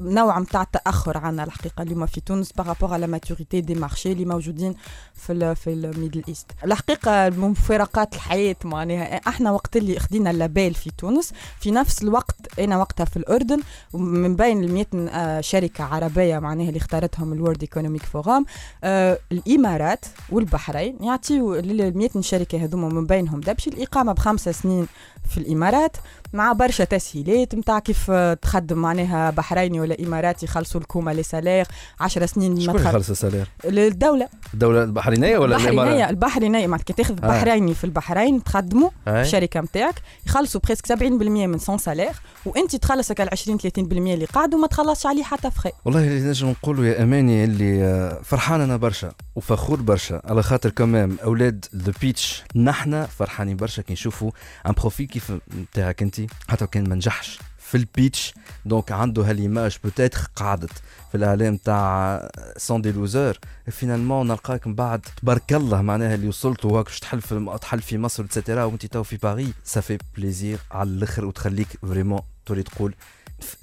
نوع 0.00 0.38
متاع 0.38 0.64
تأخر 0.64 1.18
عنا 1.18 1.44
الحقيقة 1.44 1.82
اليوم 1.82 2.06
في 2.06 2.20
تونس 2.20 2.52
par 2.52 2.64
rapport 2.64 2.92
à 2.94 2.98
la 2.98 3.06
maturité 3.06 3.60
des 3.60 3.74
marchés 3.74 4.12
اللي 4.12 4.24
موجودين 4.24 4.74
في 5.14 5.32
ال 5.32 5.56
في 5.56 5.72
ال 5.72 5.79
Middle 5.79 6.22
East 6.28 6.46
الحقيقة 6.64 7.28
مفارقات 7.30 8.14
الحياة 8.14 8.56
معناها. 8.64 9.16
إحنا 9.28 9.50
وقت 9.50 9.76
اللي 9.76 9.98
خدينا 9.98 10.30
ال 10.30 10.37
label 10.37 10.74
في 10.74 10.90
تونس 10.98 11.32
في 11.60 11.70
نفس 11.70 12.02
الوقت 12.02 12.58
أنا 12.60 12.76
وقتها 12.78 13.04
في 13.04 13.16
الأردن 13.16 13.60
من 13.94 14.36
بين 14.36 14.64
ال 14.64 14.72
100 14.72 14.86
آه، 14.94 15.40
شركة 15.40 15.84
عربية 15.84 16.38
معناها 16.38 16.68
اللي 16.68 16.78
اختارتهم 16.78 17.32
ال 17.32 17.37
World 17.37 17.60
Economic 17.62 18.02
Forum 18.02 18.46
آه 18.84 19.18
الإمارات 19.32 20.04
والبحرين 20.30 20.96
يعطيوا 21.00 21.56
لل 21.56 21.98
100 21.98 22.10
شركة 22.20 22.64
هذوما 22.64 22.88
من 22.88 23.06
بينهم. 23.06 23.40
دبشي 23.40 23.70
الإقامة 23.70 24.12
بخمسة 24.12 24.52
سنين 24.52 24.86
في 25.30 25.38
الإمارات 25.38 25.96
مع 26.32 26.52
برشا 26.52 26.84
تسهيلات 26.84 27.54
نتاع 27.54 27.78
كيف 27.78 28.10
آه، 28.10 28.34
تخدم 28.34 28.78
معناها 28.78 29.30
بحريني 29.30 29.80
ولا 29.80 29.96
إماراتي 30.00 30.46
يخلصوا 30.46 30.80
لكم 30.80 31.10
les 31.10 31.22
salaires 31.22 31.66
10 32.00 32.26
سنين 32.26 32.54
ما 32.54 32.60
شكون 32.60 32.80
يخلص 32.80 33.10
ال 33.10 33.14
salaire؟ 33.14 33.48
الدولة 33.64 34.28
الدولة 34.54 34.84
البحرينية 34.84 35.38
ولا 35.38 35.56
البحرينية؟ 35.56 36.10
البحرينية 36.10 36.66
معناتها 36.66 36.84
كي 36.84 36.92
تاخذ 36.92 37.24
آه. 37.24 37.28
بحريني 37.28 37.74
في 37.74 37.84
البحرين 37.84 38.44
تخدموا 38.44 38.90
أي. 39.08 39.20
الشركة 39.20 39.60
نتاعك 39.60 39.94
يخلصوا 40.26 40.60
presque 40.60 40.86
70% 40.86 41.02
من 41.02 41.58
son 41.58 41.78
salaire 41.78 42.12
وأنت 42.46 42.76
تخلصك 42.76 43.20
ال 43.20 43.28
20 43.32 43.58
30% 43.58 43.68
اللي 43.78 44.24
قاعد 44.24 44.54
وما 44.54 44.66
تخلصش 44.66 45.06
عليه 45.06 45.22
حتى 45.22 45.50
فخي 45.50 45.70
والله 45.84 46.00
اللي 46.00 46.28
نجم 46.28 46.48
نقولوا 46.48 46.84
يا 46.84 47.02
أماني 47.02 47.44
اللي 47.44 47.84
آه، 47.84 48.20
فرحان 48.24 48.60
أنا 48.60 48.76
برشا 48.76 49.12
وفخور 49.36 49.82
برشا 49.82 50.20
على 50.24 50.42
خاطر 50.42 50.70
كمان 50.70 51.16
أولاد 51.24 51.64
The 51.76 51.92
Pitch 52.00 52.44
نحنا 52.56 53.06
فرحانين 53.06 53.56
برشا 53.56 53.82
كي 53.82 53.92
نشوفوا 53.92 54.30
un 54.66 54.72
profil 54.72 55.06
كيف 55.20 55.38
نتاعك 55.56 56.02
انت. 56.02 56.20
حتى 56.48 56.66
كان 56.66 56.88
ما 56.88 56.94
نجحش 56.94 57.38
في 57.58 57.76
ال 57.76 57.84
pitch. 57.84 58.34
donc 58.64 58.92
عنده 58.92 59.22
ها 59.22 59.29
l'image 59.29 59.78
peut-être 59.84 60.20
قعدت 60.36 60.72
في 61.10 61.14
الإعلام 61.14 61.56
تاع 61.56 62.30
sont 62.56 62.82
des 62.82 62.92
losers 62.92 63.38
finalement 63.70 64.26
نلقاك 64.26 64.66
من 64.66 64.74
بعد. 64.74 65.00
تبارك 65.22 65.52
الله 65.52 65.82
معناها 65.82 66.14
اللي 66.14 66.28
وصلت 66.28 66.64
وهاك 66.64 66.84
باش 66.84 66.98
تحل 67.00 67.20
في 67.20 67.58
تحل 67.60 67.82
في 67.82 67.98
مصر 67.98 68.24
et 68.24 68.34
cetera 68.34 68.64
وانت 68.64 68.86
تو 68.86 69.02
في 69.02 69.16
باريس 69.16 69.52
ça 69.64 69.75
fait 69.75 69.98
plaisir 70.16 70.58
على 70.70 70.90
الآخر 70.90 71.24
وتخليك 71.24 71.68
vraiment 71.82 72.20
تولي 72.46 72.62
تقول 72.62 72.94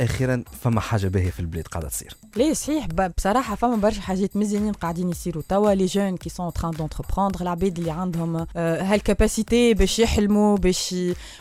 أخيرا 0.01 0.43
فما 0.63 0.81
حاجة 0.81 1.07
باهية 1.07 1.31
في 1.31 1.39
البلاد 1.39 1.67
قاعدة 1.67 1.87
تصير. 1.89 2.13
ليه 2.35 2.53
صحيح؟ 2.53 2.87
بصراحة 3.17 3.55
فما 3.55 3.75
برشا 3.75 4.01
حاجات 4.01 4.37
مزيانين 4.37 4.73
قاعدين 4.73 5.09
يصيروا. 5.09 5.43
توا 5.49 5.73
les 5.73 5.85
jeunes 5.85 6.17
qui 6.17 6.29
sont 6.29 6.53
en 6.53 6.58
train 6.58 6.71
d'entreprendre 6.71 7.41
العباد 7.41 7.77
اللي 7.77 7.91
عندهم 7.91 8.45
آه، 8.55 8.83
هال 8.83 9.01
capacité 9.01 9.73
باش 9.73 9.99
يحلموا 9.99 10.57
باش 10.57 10.95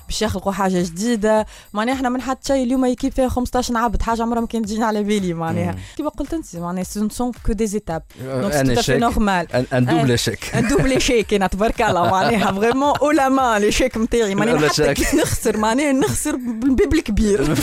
باش 0.09 0.23
يخلقوا 0.23 0.53
حاجة 0.53 0.83
جديدة. 0.83 1.47
معناها 1.73 1.95
إحنا 1.95 2.09
من 2.09 2.21
حد 2.21 2.39
شيء 2.47 2.63
اليوم 2.63 2.85
يكيب 2.85 3.13
فيها 3.13 3.29
15 3.29 3.77
عبد. 3.77 4.03
حاجة 4.03 4.23
عمرها 4.23 4.41
ما 4.41 4.47
كانت 4.47 4.65
تجينا 4.65 4.87
على 4.87 5.03
بالي 5.03 5.35
معناها. 5.35 5.77
كيما 5.97 6.09
قلت 6.09 6.35
أنت 6.35 6.57
معناها 6.57 6.85
سون 6.85 7.11
سون 7.11 7.33
كو 7.47 7.53
دي 7.53 7.67
زيتاب 7.67 8.03
دونك 8.25 8.53
ان 8.55 8.67
سي 8.69 8.75
تو 8.75 8.81
شيك 8.83 9.01
نورمال 9.01 9.53
ان 9.53 9.85
دوبل. 9.87 10.19
شيك 10.19 10.55
ان 10.55 10.69
دوبل 10.69 11.01
شيك 11.01 11.35
أنا 11.35 11.47
تبارك 11.47 11.83
الله 11.83 12.11
معناها 12.11 12.53
فريمون 12.53 12.97
أو 12.97 13.11
لا 13.11 13.29
مان 13.29 13.61
لي 13.61 13.73
شيك 13.73 13.97
نتاعي 13.97 14.35
معناها 14.35 14.69
حتى 14.69 14.95
نخسر 15.17 15.57
معناها 15.57 15.93
نخسر 15.93 16.37
بالبيب 16.37 16.95
الكبير 16.95 17.55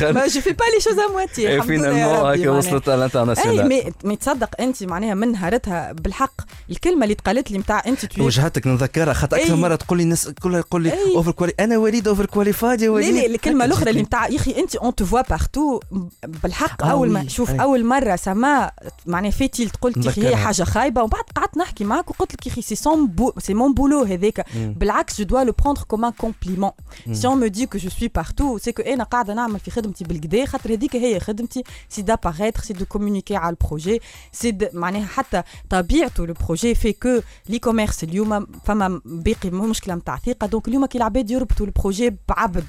ما 0.00 0.26
جو 0.26 0.40
في 0.40 0.52
با 0.52 0.64
لي 0.74 0.80
شوز 0.80 0.98
ا 0.98 1.40
يا 1.40 1.60
فينالمون 1.60 2.40
هكا. 2.40 2.50
وصلت 2.50 2.88
الانترناسيونال 2.88 3.68
مي 3.68 3.92
مي 4.04 4.16
تصدق 4.16 4.60
أنت 4.60 4.82
معناها 4.82 5.14
من 5.14 5.32
نهارتها 5.32 5.92
بالحق 5.92 6.32
الكلمة 6.70 7.04
اللي 7.04 7.14
تقالت 7.14 7.50
لي 7.50 7.58
نتاع 7.58 7.82
أنت 7.86 8.18
وجهتك 8.18 8.66
نذكرها 8.66 9.12
خاطر 9.12 9.36
أكثر. 9.36 9.56
مرة 9.56 9.74
تقول 9.74 9.98
لي 9.98 10.04
الناس 10.04 10.28
كلها 10.28 10.60
تقول 10.60 10.82
لي. 10.82 10.92
over 11.16 11.30
quali 11.30 11.52
أنا 11.60 11.78
وليد 11.78 12.08
over 12.08 12.26
qualified 12.26 12.80
يا 12.80 12.86
لا 12.86 12.92
وليد 12.92 13.14
لا 13.14 13.26
الكلمة 13.26 13.64
هكا 13.64 13.72
الأخرى 13.72 13.90
اللي. 13.90 14.02
نتاع 14.02 14.28
يا 14.28 14.36
أخي 14.36 14.58
أنت 14.58 14.76
on 14.76 14.94
te 14.94 15.04
voit 15.04 15.20
partout 15.20 15.80
بالحق 16.22 16.84
آه 16.84 16.90
أول 16.90 17.10
ما 17.10 17.28
شوف. 17.28 17.50
أول 17.50 17.84
مرة 17.84 18.16
سما 18.16 18.70
معناها 19.06 19.30
فاتيل 19.30 19.70
قلت 19.80 20.04
يا 20.04 20.10
أخي 20.10 20.28
هي. 20.28 20.36
حاجة 20.36 20.62
خايبة 20.62 21.00
ومن 21.02 21.10
بعد 21.10 21.24
قعدت 21.36 21.56
نحكي 21.56 21.84
معاك 21.84 22.10
وقلت 22.10 22.34
لك 22.34 22.46
يا 22.46 22.52
أخي 22.52 22.62
c'est 22.62 22.74
son 22.74 23.06
bou 23.06 23.32
c'est 23.38 23.54
mon 23.54 23.74
boulot 23.74 24.02
هذاك. 24.02 24.46
بالعكس 24.54 25.18
je 25.18 25.24
dois 25.24 25.44
le 25.44 25.52
prendre 25.62 25.82
comme 25.82 26.04
un 26.04 26.12
compliment. 26.12 26.70
si 27.12 27.26
on 27.26 27.40
me 27.40 27.46
dit 27.46 27.66
que 27.66 27.78
je 27.78 27.90
suis 27.90 28.08
partout 28.08 28.58
c'est 28.58 28.72
que 28.72 28.82
أنا 28.82 29.04
قاعدة 29.04 29.34
نعمل 29.34 29.60
في 29.60 29.70
خدمتي 29.82 30.04
بالكدا 30.04 30.44
خاطر 30.44 30.72
هذيك 30.72 30.96
هي 30.96 31.20
خدمتي 31.20 31.62
c'est 31.88 32.02
d'apparaître 32.02 32.60
c'est 32.60 32.72
de 32.72 32.84
communiquer 32.84 33.36
على 33.36 33.50
ال 33.50 33.57
projet 33.57 34.00
c'est 34.32 34.58
معناها 34.72 35.06
حتى 35.06 35.42
طبيعته 35.70 36.26
le 36.26 36.34
projet 36.34 36.74
fait 36.74 36.92
que 36.92 37.20
l'e-commerce 37.48 38.04
اليوم 38.04 38.46
فما 38.64 39.00
باقي 39.04 39.50
مشكلة 39.50 39.94
نتاع 39.94 40.16
ثقة 40.16 40.46
donc 40.46 40.68
اليوم 40.68 40.86
كي 40.86 40.98
العباد 40.98 41.30
يربطوا 41.30 41.66
ال 41.66 41.73
projet 41.73 42.16
بعبد 42.28 42.64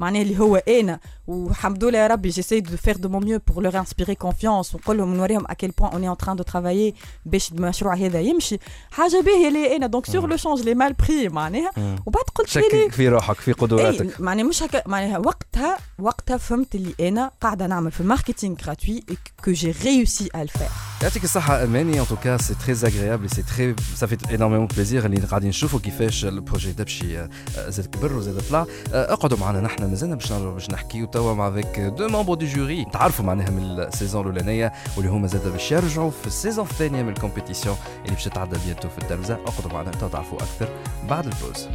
معناها 0.00 0.22
اللي 0.22 0.38
هو 0.38 0.56
أنا. 0.56 1.00
والحمد 1.28 1.84
لله 1.84 1.98
يا 1.98 2.06
ربي 2.06 2.28
j'essaye 2.28 2.60
de 2.60 2.76
faire 2.76 2.96
de 2.96 3.08
mon 3.08 3.24
mieux 3.24 3.40
pour 3.48 3.62
leur 3.62 3.78
inspirer 3.78 4.14
confiance 4.14 4.74
ونقول 4.74 4.98
لهم 4.98 5.14
نوريهم 5.14 5.44
à 5.46 5.51
quel 5.51 5.70
point 5.70 5.92
on 5.92 6.08
est 6.08 6.13
en 6.13 6.16
train 6.16 6.36
de 6.36 6.42
travailler 6.42 6.94
باش 7.26 7.52
المشروع 7.52 7.94
هذا 7.94 8.20
يمشي 8.20 8.58
حاجة 8.90 9.22
باهيه 9.26 9.48
لي 9.48 9.76
أنا 9.76 9.86
donc 9.86 10.06
sur 10.06 10.28
le 10.28 10.36
champ 10.36 10.53
je 10.53 10.60
l'ai 10.60 10.74
mal 10.74 10.92
pris 10.92 11.28
معناها 11.28 11.70
وبعد 12.06 12.24
قلت 12.34 12.56
لي 12.56 12.62
شكك 12.62 12.92
في 12.92 13.08
روحك 13.08 13.40
في 13.40 13.48
اي 13.48 13.52
قدراتك 13.52 14.20
معناها 14.20 14.44
مش 14.44 14.62
هكا 14.62 14.82
معناها 14.86 15.18
وقتها 15.18 15.78
وقتها 15.98 16.36
فهمت 16.36 16.74
اللي 16.74 16.94
أنا 17.08 17.30
قاعدة 17.40 17.66
نعمل 17.66 17.92
في 17.92 18.00
ال 18.00 18.06
marketing 18.06 18.56
gratuit 18.56 19.04
et 19.12 19.16
que 19.42 19.52
j'ai 19.54 19.70
réussi 19.70 20.28
à 20.34 20.44
le 20.44 20.58
faire 20.58 20.72
يعطيك 21.02 21.24
الصحة 21.24 21.64
أماني 21.64 22.00
en 22.00 22.06
tout 22.06 22.23
cas 22.23 22.36
c'est 22.36 22.54
très 22.54 22.88
agréable 22.88 23.30
c'est 23.30 23.42
très 23.42 24.06
ça 24.06 24.15
fait 24.15 24.34
énormément 24.34 24.66
plaisir 24.66 25.06
اللي 25.06 25.20
قاعدين 25.20 25.48
نشوفوا 25.48 25.80
كيفاش 25.80 26.24
ال 26.24 26.31
projet 26.31 26.72
تمشي 26.72 27.18
آه، 27.18 27.30
زاد 27.68 27.86
كبر 27.86 28.12
وزاد 28.12 28.40
طلع 28.50 28.66
آه، 28.92 29.12
اقعدوا 29.12 29.38
معنا 29.38 29.60
نحن 29.60 29.90
مازلنا 29.90 30.14
باش 30.14 30.32
نرجعوا 30.32 30.54
باش 30.54 30.70
نحكيو 30.70 31.06
توا 31.18 31.34
مع 31.34 31.48
avec 31.48 31.80
deux 31.80 32.08
membres 32.08 32.34
du 32.34 32.46
jury 32.46 32.84
تعرفوا 32.84 33.24
معناها 33.24 33.50
من 33.50 33.62
ال 33.62 33.70
saison 33.70 34.20
الأولانية 34.20 34.72
واللي 34.96 35.10
هما 35.10 35.26
زاد 35.26 35.48
باش 35.48 35.72
يرجعوا 35.72 36.10
في 36.10 36.26
ال 36.26 36.31
saison 36.31 36.64
الثانية 36.64 37.02
من 37.02 37.08
ال 37.08 37.14
compétition 37.14 37.76
اللي 38.04 38.14
باش 38.14 38.24
تتعدى 38.24 38.56
bientôt 38.64 38.88
في 38.88 38.98
التلفزة 38.98 39.34
اقعدوا 39.34 39.72
معنا 39.72 39.90
تو 39.90 40.08
تعرفوا 40.08 40.38
أكثر 40.38 40.68
بعد 41.08 41.24
ال 41.26 41.33
pause 41.33 41.68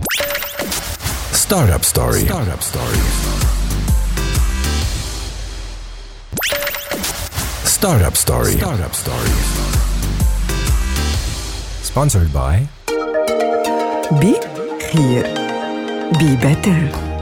Startup 1.47 1.84
Story. 1.93 2.21
Startup 2.32 2.62
Story. 2.71 2.99
Startup 7.75 8.15
Story. 8.25 8.56
Startup 8.62 8.93
Story. 9.03 9.34
Sponsored 11.89 12.32
by 12.34 12.56
بي 14.12 14.36
خير 14.91 15.27
بي 16.19 16.36
بيتر 16.36 17.12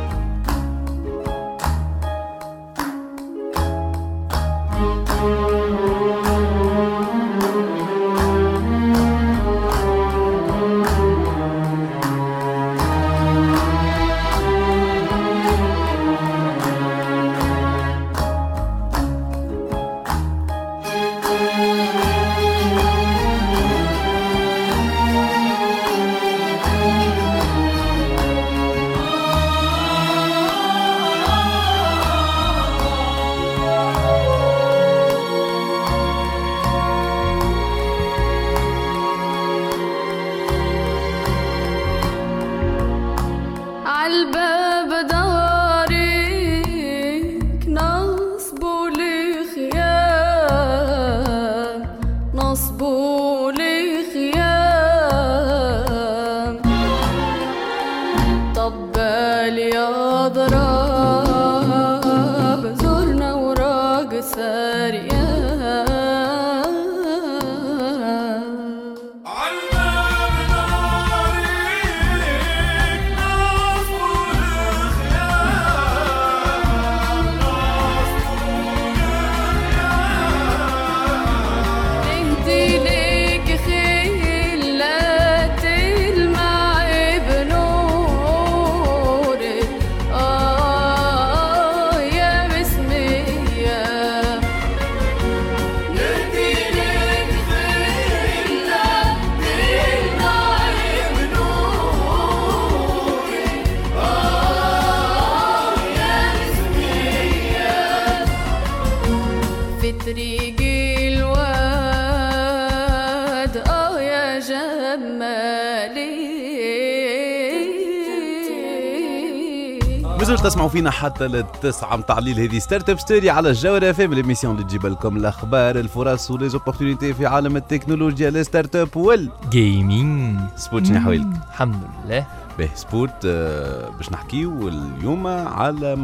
فينا 120.72 120.92
حتى 120.92 121.28
للتسعة 121.28 121.96
متاع 121.96 122.18
الليل 122.18 122.40
هذه 122.40 122.60
Startup 122.60 123.00
Story 123.00 123.30
على 123.30 123.50
الجوهرة 123.50 123.90
FM 123.90 124.14
l'émission 124.14 124.56
اللي 124.56 124.68
تجيب 124.68 124.86
لكم 124.86 125.18
الأخبار 125.18 125.76
الفرص 125.76 126.32
و 126.32 126.37
les 126.37 126.52
opportunités 126.52 127.14
في 127.14 127.26
عالم 127.26 127.58
التكنولوجيا 127.58 128.30
ال 128.30 128.76
startup 128.76 128.98
وال 128.98 129.30
gaming 129.50 130.40
سبوت 130.56 130.86
شنو 130.86 131.00
حوالك 131.00 131.28
الحمد 131.50 131.76
لله. 132.06 132.26
به 132.58 132.70
سبوت 132.76 133.10
آه، 133.26 133.90
باش 133.90 134.12
نحكيو 134.12 134.68
اليوم 134.68 135.28
على. 135.28 135.98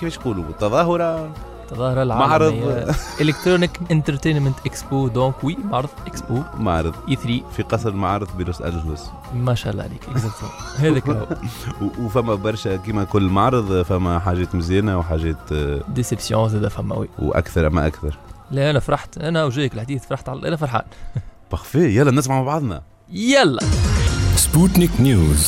كيفاش 0.00 0.16
يقولوا 0.16 0.44
تظاهرة 1.70 2.04
تظاهرة 2.04 2.04
معرض. 2.04 2.94
Electronic 3.20 3.80
Entertainment 3.90 4.56
Expo 4.66 5.08
donc 5.08 5.44
oui 5.44 5.56
معرض 5.70 5.88
اكسبو 6.06 6.42
معرض. 6.58 6.94
E3 7.08 7.40
في 7.56 7.62
قصر 7.62 7.88
المعارض 7.88 8.28
بلوس 8.38 8.62
أنجلوس. 8.62 9.00
ما 9.34 9.54
شاء 9.54 9.72
الله 9.72 9.82
عليك 9.82 10.04
هذاك 10.78 11.08
هو. 11.08 11.26
وفما 12.04 12.34
برشا 12.34 12.76
كيما 12.76 13.04
كل 13.04 13.22
معرض 13.22 13.82
فما 13.82 14.18
حاجات 14.18 14.54
مزيانة 14.54 14.98
وحاجات 14.98 15.52
آه، 15.52 15.80
déception 15.88 16.48
زاد 16.48 16.68
فما 16.68 16.96
oui 16.96 17.08
وأكثر 17.18 17.70
ما 17.70 17.86
أكثر. 17.86 18.16
لا 18.50 18.70
أنا 18.70 18.80
فرحت. 18.80 19.18
أنا 19.18 19.44
وجايك 19.44 19.74
الحديث 19.74 20.06
فرحت 20.06 20.28
على 20.28 20.48
أنا 20.48 20.56
فرحان. 20.56 20.82
parfait 21.50 21.96
يلا 21.98 22.10
نسمع 22.10 22.34
مع 22.34 22.42
بعضنا. 22.42 22.82
يلا. 23.12 23.60
Sputnik 24.36 24.94
News. 25.06 25.42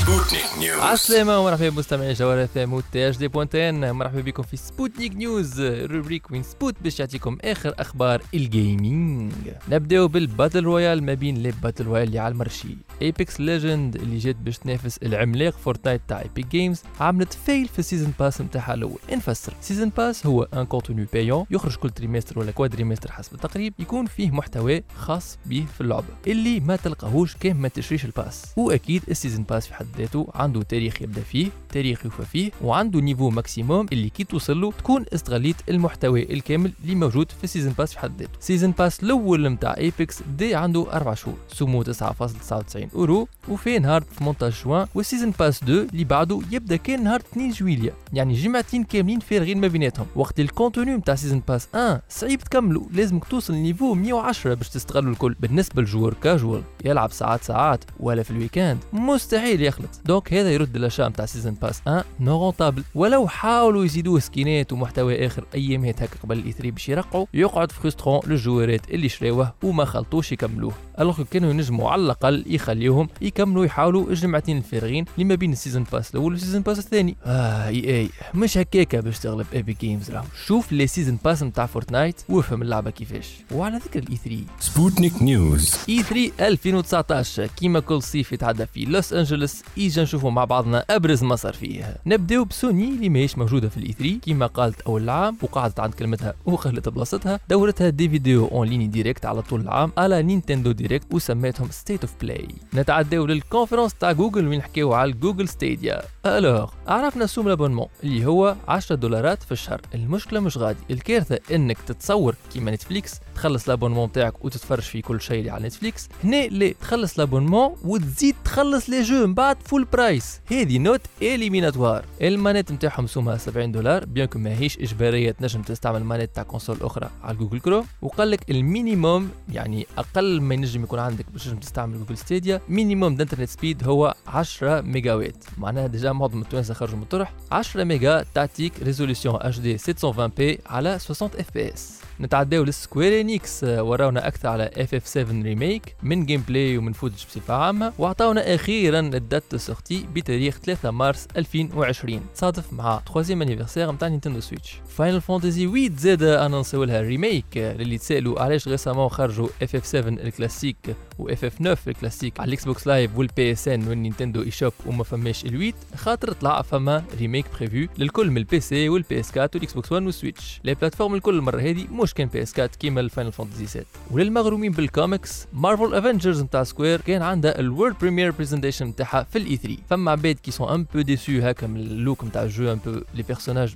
Sputnik. 0.00 0.47
News. 0.60 0.80
عسلامة 0.82 1.38
ومرحبا 1.38 1.68
بمستمعي 1.68 2.12
جوهر 2.12 2.44
FM 2.44 2.80
THD 2.80 3.28
point 3.28 3.74
tn 3.74 3.92
مرحبا 3.92 4.20
بكم 4.20 4.42
في 4.42 4.56
Sputnik 4.56 5.14
News 5.16 5.60
rubrique 5.60 6.30
وين 6.30 6.42
سبوت 6.42 6.74
باش 6.82 7.00
يعطيكم 7.00 7.38
اخر 7.44 7.74
أخبار 7.78 8.22
ال 8.34 8.48
gaming 8.48 9.32
نبداو 9.68 10.08
بال 10.08 10.22
battle 10.22 10.64
royale 10.64 11.02
ما 11.04 11.14
بين 11.14 11.36
les 11.36 11.52
battle 11.62 11.84
royale 11.84 12.06
اللي 12.08 12.18
على 12.18 12.32
ال 12.32 12.38
marché 12.38 12.76
Apex 13.02 13.40
Legends 13.40 13.96
اللي 13.96 14.18
جات 14.18 14.36
باش 14.36 14.58
تنافس 14.58 14.98
العملاق 14.98 15.52
Fortnite 15.52 16.00
تاع 16.08 16.20
Epic 16.20 16.46
Games 16.46 16.82
عملت 17.00 17.32
فيل 17.46 17.68
في 17.68 17.78
ال 17.78 17.83
season 17.83 18.12
pass 18.20 18.40
نتاعها 18.40 18.74
الأول 18.74 18.98
نفسر 19.12 19.52
season 19.60 19.88
pass 19.96 20.26
هو 20.26 20.42
un 20.42 20.64
contenu 20.64 21.06
payant 21.12 21.46
يخرج 21.50 21.76
كل 21.76 21.90
trimestre 21.90 22.38
ولا 22.38 22.50
quadrimestre 22.50 23.12
حسب 23.12 23.34
التقريب 23.34 23.74
يكون 23.78 24.06
فيه 24.06 24.30
محتوى 24.30 24.82
خاص 24.96 25.38
به 25.46 25.66
في 25.74 25.80
اللعبه 25.80 26.06
اللي 26.26 26.60
ما 26.60 26.76
تلقاهوش 26.76 27.36
كان 27.36 27.56
ما 27.56 27.68
تشريش 27.68 28.04
ال 28.04 28.12
pass 28.12 28.44
واكيد 28.56 29.02
ال 29.10 29.15
season 29.15 29.44
pass 29.44 29.66
في 29.66 29.74
حد 29.74 29.86
ذاته 29.98 30.28
عنده 30.48 30.62
تاريخ 30.62 31.02
يبدأ 31.02 31.20
فيه 31.20 31.48
تاريخ 31.72 32.04
يوفى 32.04 32.24
فيه 32.24 32.50
وعنده 32.62 33.00
niveau 33.00 33.30
maximum 33.30 33.86
اللي 33.92 34.08
كي 34.08 34.24
توصل 34.24 34.60
له 34.60 34.72
تكون 34.72 35.04
استغليت 35.14 35.56
المحتوى 35.68 36.32
الكامل 36.32 36.72
اللي 36.82 36.94
موجود 36.94 37.30
في 37.30 37.44
ال 37.44 37.48
season 37.48 37.72
pass 37.78 37.92
في 37.92 37.98
حد 37.98 38.18
ذاته. 38.18 38.32
season 38.40 38.70
pass 38.70 39.02
الأول 39.02 39.48
نتاع 39.48 39.76
Apex 39.76 40.22
دي 40.38 40.54
عنده 40.54 40.92
4 40.92 41.14
شهور 41.14 41.36
سمو 41.48 41.84
9.99 41.84 42.94
أورو 42.94 43.28
وفي 43.48 43.78
نهار 43.78 44.02
18 44.18 44.64
جوان 44.64 44.86
وال 44.94 45.03
season 45.03 45.32
pass 45.38 45.62
2 45.62 45.88
اللي 45.92 46.04
بعده 46.04 46.40
يبدأ 46.50 46.76
كان 46.76 47.04
نهار 47.04 47.20
2 47.32 47.50
جويليا 47.50 47.92
يعني 48.12 48.34
جمعتين 48.34 48.84
كاملين 48.84 49.20
فارغين 49.20 49.60
ما 49.60 49.66
بيناتهم. 49.66 50.06
وقت 50.16 50.40
ال 50.40 50.47
contenu 50.47 50.96
نتاع 50.96 51.14
season 51.14 51.42
pass 51.48 51.68
1 51.74 52.00
صعيب 52.08 52.40
تكملوا 52.40 52.84
لازمك 52.92 53.24
توصل 53.24 53.54
ل 53.54 53.60
niveau 53.60 53.94
110 53.94 54.54
باش 54.54 54.68
تستغلوا 54.68 55.12
الكل 55.12 55.34
بالنسبة 55.40 55.82
لل 55.82 55.90
joueur 55.90 56.14
casual. 56.14 56.62
يلعب 56.84 57.12
ساعات 57.12 57.42
ساعات 57.42 57.84
ولا 58.00 58.22
في 58.22 58.30
ال 58.30 58.35
weekend. 58.35 58.78
مستحيل 58.92 59.62
يخلط 59.62 59.88
donc 60.04 60.28
هذا 60.40 60.50
يرد 60.52 60.76
l'achat 60.76 61.08
نتاع 61.08 61.26
season 61.26 61.54
pass 61.54 61.82
1 61.86 62.04
non 62.20 62.44
rentable 62.44 62.82
ولو 62.94 63.28
حاولوا 63.28 63.84
يزيدوه 63.84 64.20
skin 64.20 64.62
ات 64.62 64.72
ومحتوى 64.72 65.26
آخر 65.26 65.44
ايامات 65.54 66.02
هكا 66.02 66.16
قبل 66.22 66.38
ال 66.38 66.52
E3 66.52 66.70
باش 66.70 66.88
يرقعوا 66.88 67.26
يقعد 67.34 67.72
frustrant 67.72 68.20
لل 68.26 68.40
joueur 68.40 68.83
ات 68.83 68.90
اللي 68.90 69.08
شراوه 69.08 69.54
وما 69.62 69.84
خلطوش 69.84 70.32
يكملوه. 70.32 70.87
alors 71.00 71.22
كانوا 71.30 71.50
ينجموا 71.50 71.90
على 71.90 72.02
الأقل 72.02 72.44
يخليوهم 72.46 73.08
يكملوا 73.20 73.64
يحاولوا 73.64 74.08
الجمعتين 74.10 74.56
الفارغين 74.58 75.04
اللي 75.14 75.24
ما 75.24 75.34
بين 75.34 75.52
ال 75.52 75.57
season 75.57 75.84
pass 75.92 76.10
الأول 76.10 76.32
وال 76.32 76.39
season 76.39 76.62
pass 76.62 76.78
الثاني. 76.78 77.16
آه 77.24 77.68
إي 77.68 78.00
إي. 78.00 78.08
مش 78.34 78.58
هكاكا 78.58 79.00
باش 79.00 79.18
تغلب 79.18 79.46
Epic 79.54 79.76
Games 79.80 80.10
راهو. 80.10 80.24
شوف 80.46 80.72
لي 80.72 80.86
season 80.86 81.18
pass 81.24 81.42
نتاع 81.42 81.66
Fortnite 81.66 82.20
وافهم 82.28 82.62
اللعبة 82.62 82.90
كيفاش. 82.90 83.28
وعلى 83.52 83.76
ذكر 83.76 83.98
ال 83.98 84.16
E3 84.16 84.38
Sputnik 84.60 85.22
News 85.22 85.74
E3 85.88 86.46
2019 86.48 87.46
كيما 87.46 87.80
كل 87.80 88.02
صيف 88.02 88.32
يتعدى 88.32 88.66
في 88.66 88.84
لوس 88.84 89.12
انجلوس 89.12 89.62
إجا 89.78 90.02
نشوفوا 90.02 90.30
مع 90.30 90.44
بعضنا 90.44 90.84
أبرز 90.90 91.24
ما 91.24 91.36
صار 91.36 91.52
فيه. 91.52 91.96
نبدأو 92.06 92.44
بسوني 92.44 92.88
اللي 92.88 93.08
ماهيش 93.08 93.38
موجودة 93.38 93.68
في 93.68 93.76
ال 93.76 93.92
E3 93.92 94.18
كيما 94.18 94.46
قالت 94.46 94.80
أول 94.80 95.10
عام 95.10 95.36
وقعدت 95.42 95.80
عند 95.80 95.94
كلمتها 95.94 96.34
وخلت 96.46 96.88
بلاصتها 96.88 97.40
دورتها 97.48 97.88
des 97.88 98.08
vidéos 98.08 98.46
en 98.46 98.68
ligne 98.68 98.86
direct 98.86 99.26
على 99.26 99.42
طول 99.42 99.60
العام 99.60 99.92
على 99.98 100.22
Nintendo 100.22 100.72
Direct 100.72 100.87
وسميتهم 101.12 101.70
State 101.70 102.00
of 102.04 102.12
Play 102.20 102.48
نتعداو 102.74 103.26
لل 103.26 103.37
conférence 103.37 103.94
تاع 103.94 104.12
جوجل 104.12 104.48
وين 104.48 104.58
نحكيو 104.58 104.92
على 104.92 105.12
Google 105.12 105.48
Stadia 105.48 106.02
alors 106.26 106.70
عرفنا 106.86 107.26
سوم 107.26 107.46
ال 107.46 107.50
abonnement 107.50 107.86
اللي 108.04 108.26
هو 108.26 108.56
10 108.68 108.96
دولارات 108.96 109.42
في 109.42 109.52
الشهر. 109.52 109.80
المشكلة 109.94 110.40
مش 110.40 110.58
غادي. 110.58 110.78
الكارثة 110.90 111.38
إنك 111.54 111.78
تتصور 111.86 112.34
كيما 112.52 112.70
نتفليكس 112.70 113.14
تخلص 113.38 113.64
ال 113.64 113.68
abonnement 113.68 114.12
تاعك 114.12 114.44
وتتفرج 114.44 114.82
في 114.82 115.02
كل 115.02 115.20
شيء 115.20 115.38
اللي 115.40 115.50
على 115.50 115.66
نتفليكس 115.66 116.08
هنا 116.24 116.46
لا 116.46 116.72
تخلص 116.72 117.14
ال 117.14 117.20
abonnement 117.20 117.76
وتزيد 117.84 118.34
تخلص 118.44 118.90
les 118.90 119.02
jeux 119.02 119.26
من 119.26 119.34
بعد 119.34 119.56
full 119.64 119.84
price 119.84 120.40
هذه 120.50 120.78
note 120.78 121.00
éliminatoire 121.22 122.04
ال 122.22 122.28
manette 122.28 122.72
نتاعهم 122.72 123.06
سومها 123.06 123.36
70 123.36 123.72
دولار 123.72 124.04
bien 124.04 124.28
ماهيش 124.34 124.78
إجبارية 124.78 125.30
تنجم 125.30 125.62
تستعمل 125.62 126.04
manette 126.04 126.34
تاع 126.34 126.42
console 126.42 126.76
أخرى 126.80 127.10
على 127.22 127.36
Google 127.36 127.60
Chrome 127.60 127.86
وقال 128.02 128.30
لك 128.30 128.50
ال 128.50 128.60
minimum 128.60 129.30
يعني 129.52 129.86
أقل 129.98 130.40
ما 130.40 130.54
ينجم 130.54 130.82
يكون 130.82 130.98
عندك 130.98 131.26
باش 131.32 131.44
تنجم 131.44 131.58
تستعمل 131.58 131.98
Google 131.98 132.18
Stadia 132.18 132.60
minimum 132.68 133.16
d'internet 133.16 133.48
speed 133.48 133.84
هو 133.84 134.14
10 134.26 134.80
ميجا 134.80 135.14
وات 135.14 135.44
معناها 135.58 135.86
déjà 135.86 136.12
معظم 136.12 136.40
التوانسة 136.42 136.74
خرجوا 136.74 136.96
من 136.96 137.02
الطرح 137.02 137.32
10 137.52 137.84
ميجا 137.84 138.24
تعطيك 138.34 138.72
résolution 138.82 139.38
HD 139.40 139.58
720p 139.58 140.60
على 140.66 140.98
60 140.98 141.30
FPS 141.38 142.07
نتعداو 142.20 142.62
ل 142.64 142.72
Square 142.72 143.20
Enix 143.20 143.64
وراونا 143.64 144.26
أكثر 144.28 144.48
على 144.48 144.70
FF 144.76 145.06
7 145.06 145.42
Remake 145.42 145.96
من 146.02 146.26
gameplay 146.26 146.78
ومن 146.78 146.92
footage 146.92 147.14
بصفة 147.14 147.54
عامة. 147.54 147.92
وأعطاونا 147.98 148.54
أخيرا 148.54 149.00
ال 149.00 149.11
date 149.11 149.56
sortie 149.56 150.06
بتاريخ 150.14 150.58
3 150.58 150.90
مارس 150.90 151.26
2020 151.36 152.20
تصادف 152.34 152.72
مع 152.72 153.00
3 153.14 153.32
anniversaire 153.34 153.92
نتاع 153.92 154.08
Nintendo 154.08 154.40
Switch 154.40 154.80
Final 154.88 155.20
Fantasy 155.20 155.66
8 155.66 155.90
زاد 155.96 156.22
انونسيو 156.22 156.84
لها 156.84 157.00
remake 157.00 157.44
للي 157.56 157.98
تسألوا 157.98 158.40
علاش 158.42 158.68
récemment 158.68 159.08
خرجوا 159.08 159.48
FF 159.62 159.86
7 159.86 160.08
الكلاسيك 160.08 160.76
و 161.18 161.28
FF 161.28 161.58
9 161.58 161.76
الكلاسيك 161.86 162.40
على 162.40 162.48
ال 162.48 162.64
Xbox 162.64 162.86
Live 162.86 163.18
وال 163.18 163.52
PSN 163.52 163.88
وال 163.88 164.42
Nintendo 164.42 164.50
eShop 164.50 164.72
وما 164.86 165.04
فماش 165.04 165.44
ال8 165.44 165.96
خاطر 165.96 166.32
طلع 166.32 166.62
فما 166.62 167.04
remake 167.18 167.46
prévu 167.60 167.92
للكل 167.98 168.30
من 168.30 168.36
ال 168.36 168.60
PC 168.60 168.88
وال 168.88 169.20
PS 169.20 169.30
4 169.30 169.50
وال 169.54 169.72
Xbox 169.72 169.92
One 169.92 170.04
وال 170.04 170.18
Switch 170.18 170.60
les 170.64 170.74
plateformes 170.74 171.14
الكل 171.14 171.34
المرة 171.38 171.60
هذه 171.60 171.86
كان 172.12 172.28
PS 172.28 172.52
4 172.58 172.66
كيما 172.66 173.00
ال 173.00 173.05
Final 173.05 173.32
Fantasy 173.32 173.66
7 173.66 173.86
وللمغرومين 174.10 174.72
بال 174.72 174.90
comics 174.90 175.46
Marvel's 175.52 175.94
Avengers 175.94 176.42
نتاع 176.42 176.64
Square 176.64 177.00
كان 177.00 177.22
عندها 177.22 177.60
ال 177.60 177.66
world 177.66 177.94
premiere 178.00 178.30
presentation 178.30 178.86
نتاعها 178.86 179.26
في 179.30 179.38
ال 179.38 179.56
E3 179.56 179.76
فما 179.90 180.10
عباد 180.10 180.36
qui 180.42 180.50
sont 180.50 180.68
un 180.68 180.86
peu 180.94 181.00
déçus 181.00 181.32
هكا 181.42 181.66
من 181.66 181.76
ال 181.80 181.89
look 181.89 182.24
نتاع 182.24 182.42
ال 182.42 182.49
jeu 182.49 182.72
un 182.72 182.78
peu 182.86 183.00
les 183.14 183.22
personnages 183.22 183.74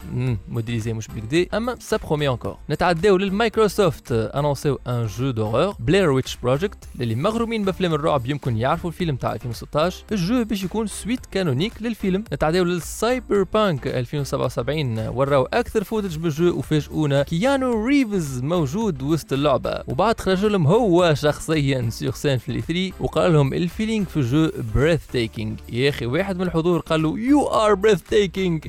modélisés 0.48 0.92
مش 0.92 1.09
بالكدا 1.09 1.57
أما 1.57 1.77
ça 1.81 1.96
promet 1.96 2.29
encore 2.29 2.57
نتعداو 2.71 3.16
للمايكروسوفت 3.16 4.12
انونسيو 4.12 4.79
un 4.87 5.07
jeu 5.07 5.31
d'horreur 5.31 5.75
Blair 5.79 6.11
Witch 6.11 6.37
Project 6.37 6.79
للي 6.99 7.14
مغرومين 7.14 7.64
بأفلام 7.64 7.95
الرعب 7.95 8.27
يمكن 8.27 8.57
يعرفوا 8.57 8.90
الفيلم 8.90 9.16
تاع 9.16 9.33
2016 9.33 10.05
ال 10.12 10.20
jeu 10.20 10.44
باش 10.45 10.64
يكون 10.64 10.87
suite 10.87 11.27
canonique 11.27 11.72
للفيلم. 11.81 12.25
نتعداو 12.33 12.64
لل 12.64 13.42
Cyberpunk 13.42 13.87
2077 13.87 15.09
وراو 15.09 15.49
أكثر 15.53 15.85
footage 15.85 16.16
بال 16.16 16.33
jeu 16.33 16.59
وفاجئونا. 16.59 17.23
كيانو 17.23 17.87
ريفز 17.87 18.21
موجود 18.42 19.02
وسط 19.02 19.32
اللعبة. 19.32 19.82
وبعد 19.88 20.20
خرج 20.20 20.44
لهم 20.44 20.66
هو 20.66 21.14
شخصيا 21.14 21.90
sur 21.90 22.14
scène 22.14 22.38
في 22.38 22.61
E3 22.61 22.92
وقال 23.00 23.32
لهم 23.32 23.52
ال 23.55 23.61
feeling 23.61 24.05
في 24.04 24.16
ال 24.16 24.51
jeu 24.75 25.07
breathtaking 25.12 25.59
يا 25.72 25.88
أخي 25.88 26.06
واحد 26.06 26.37
من 26.37 26.42
الحضور 26.42 26.80
قال 26.80 27.02
له 27.02 27.18
you 27.18 27.46
are 27.46 27.75
breathtaking 27.75 28.66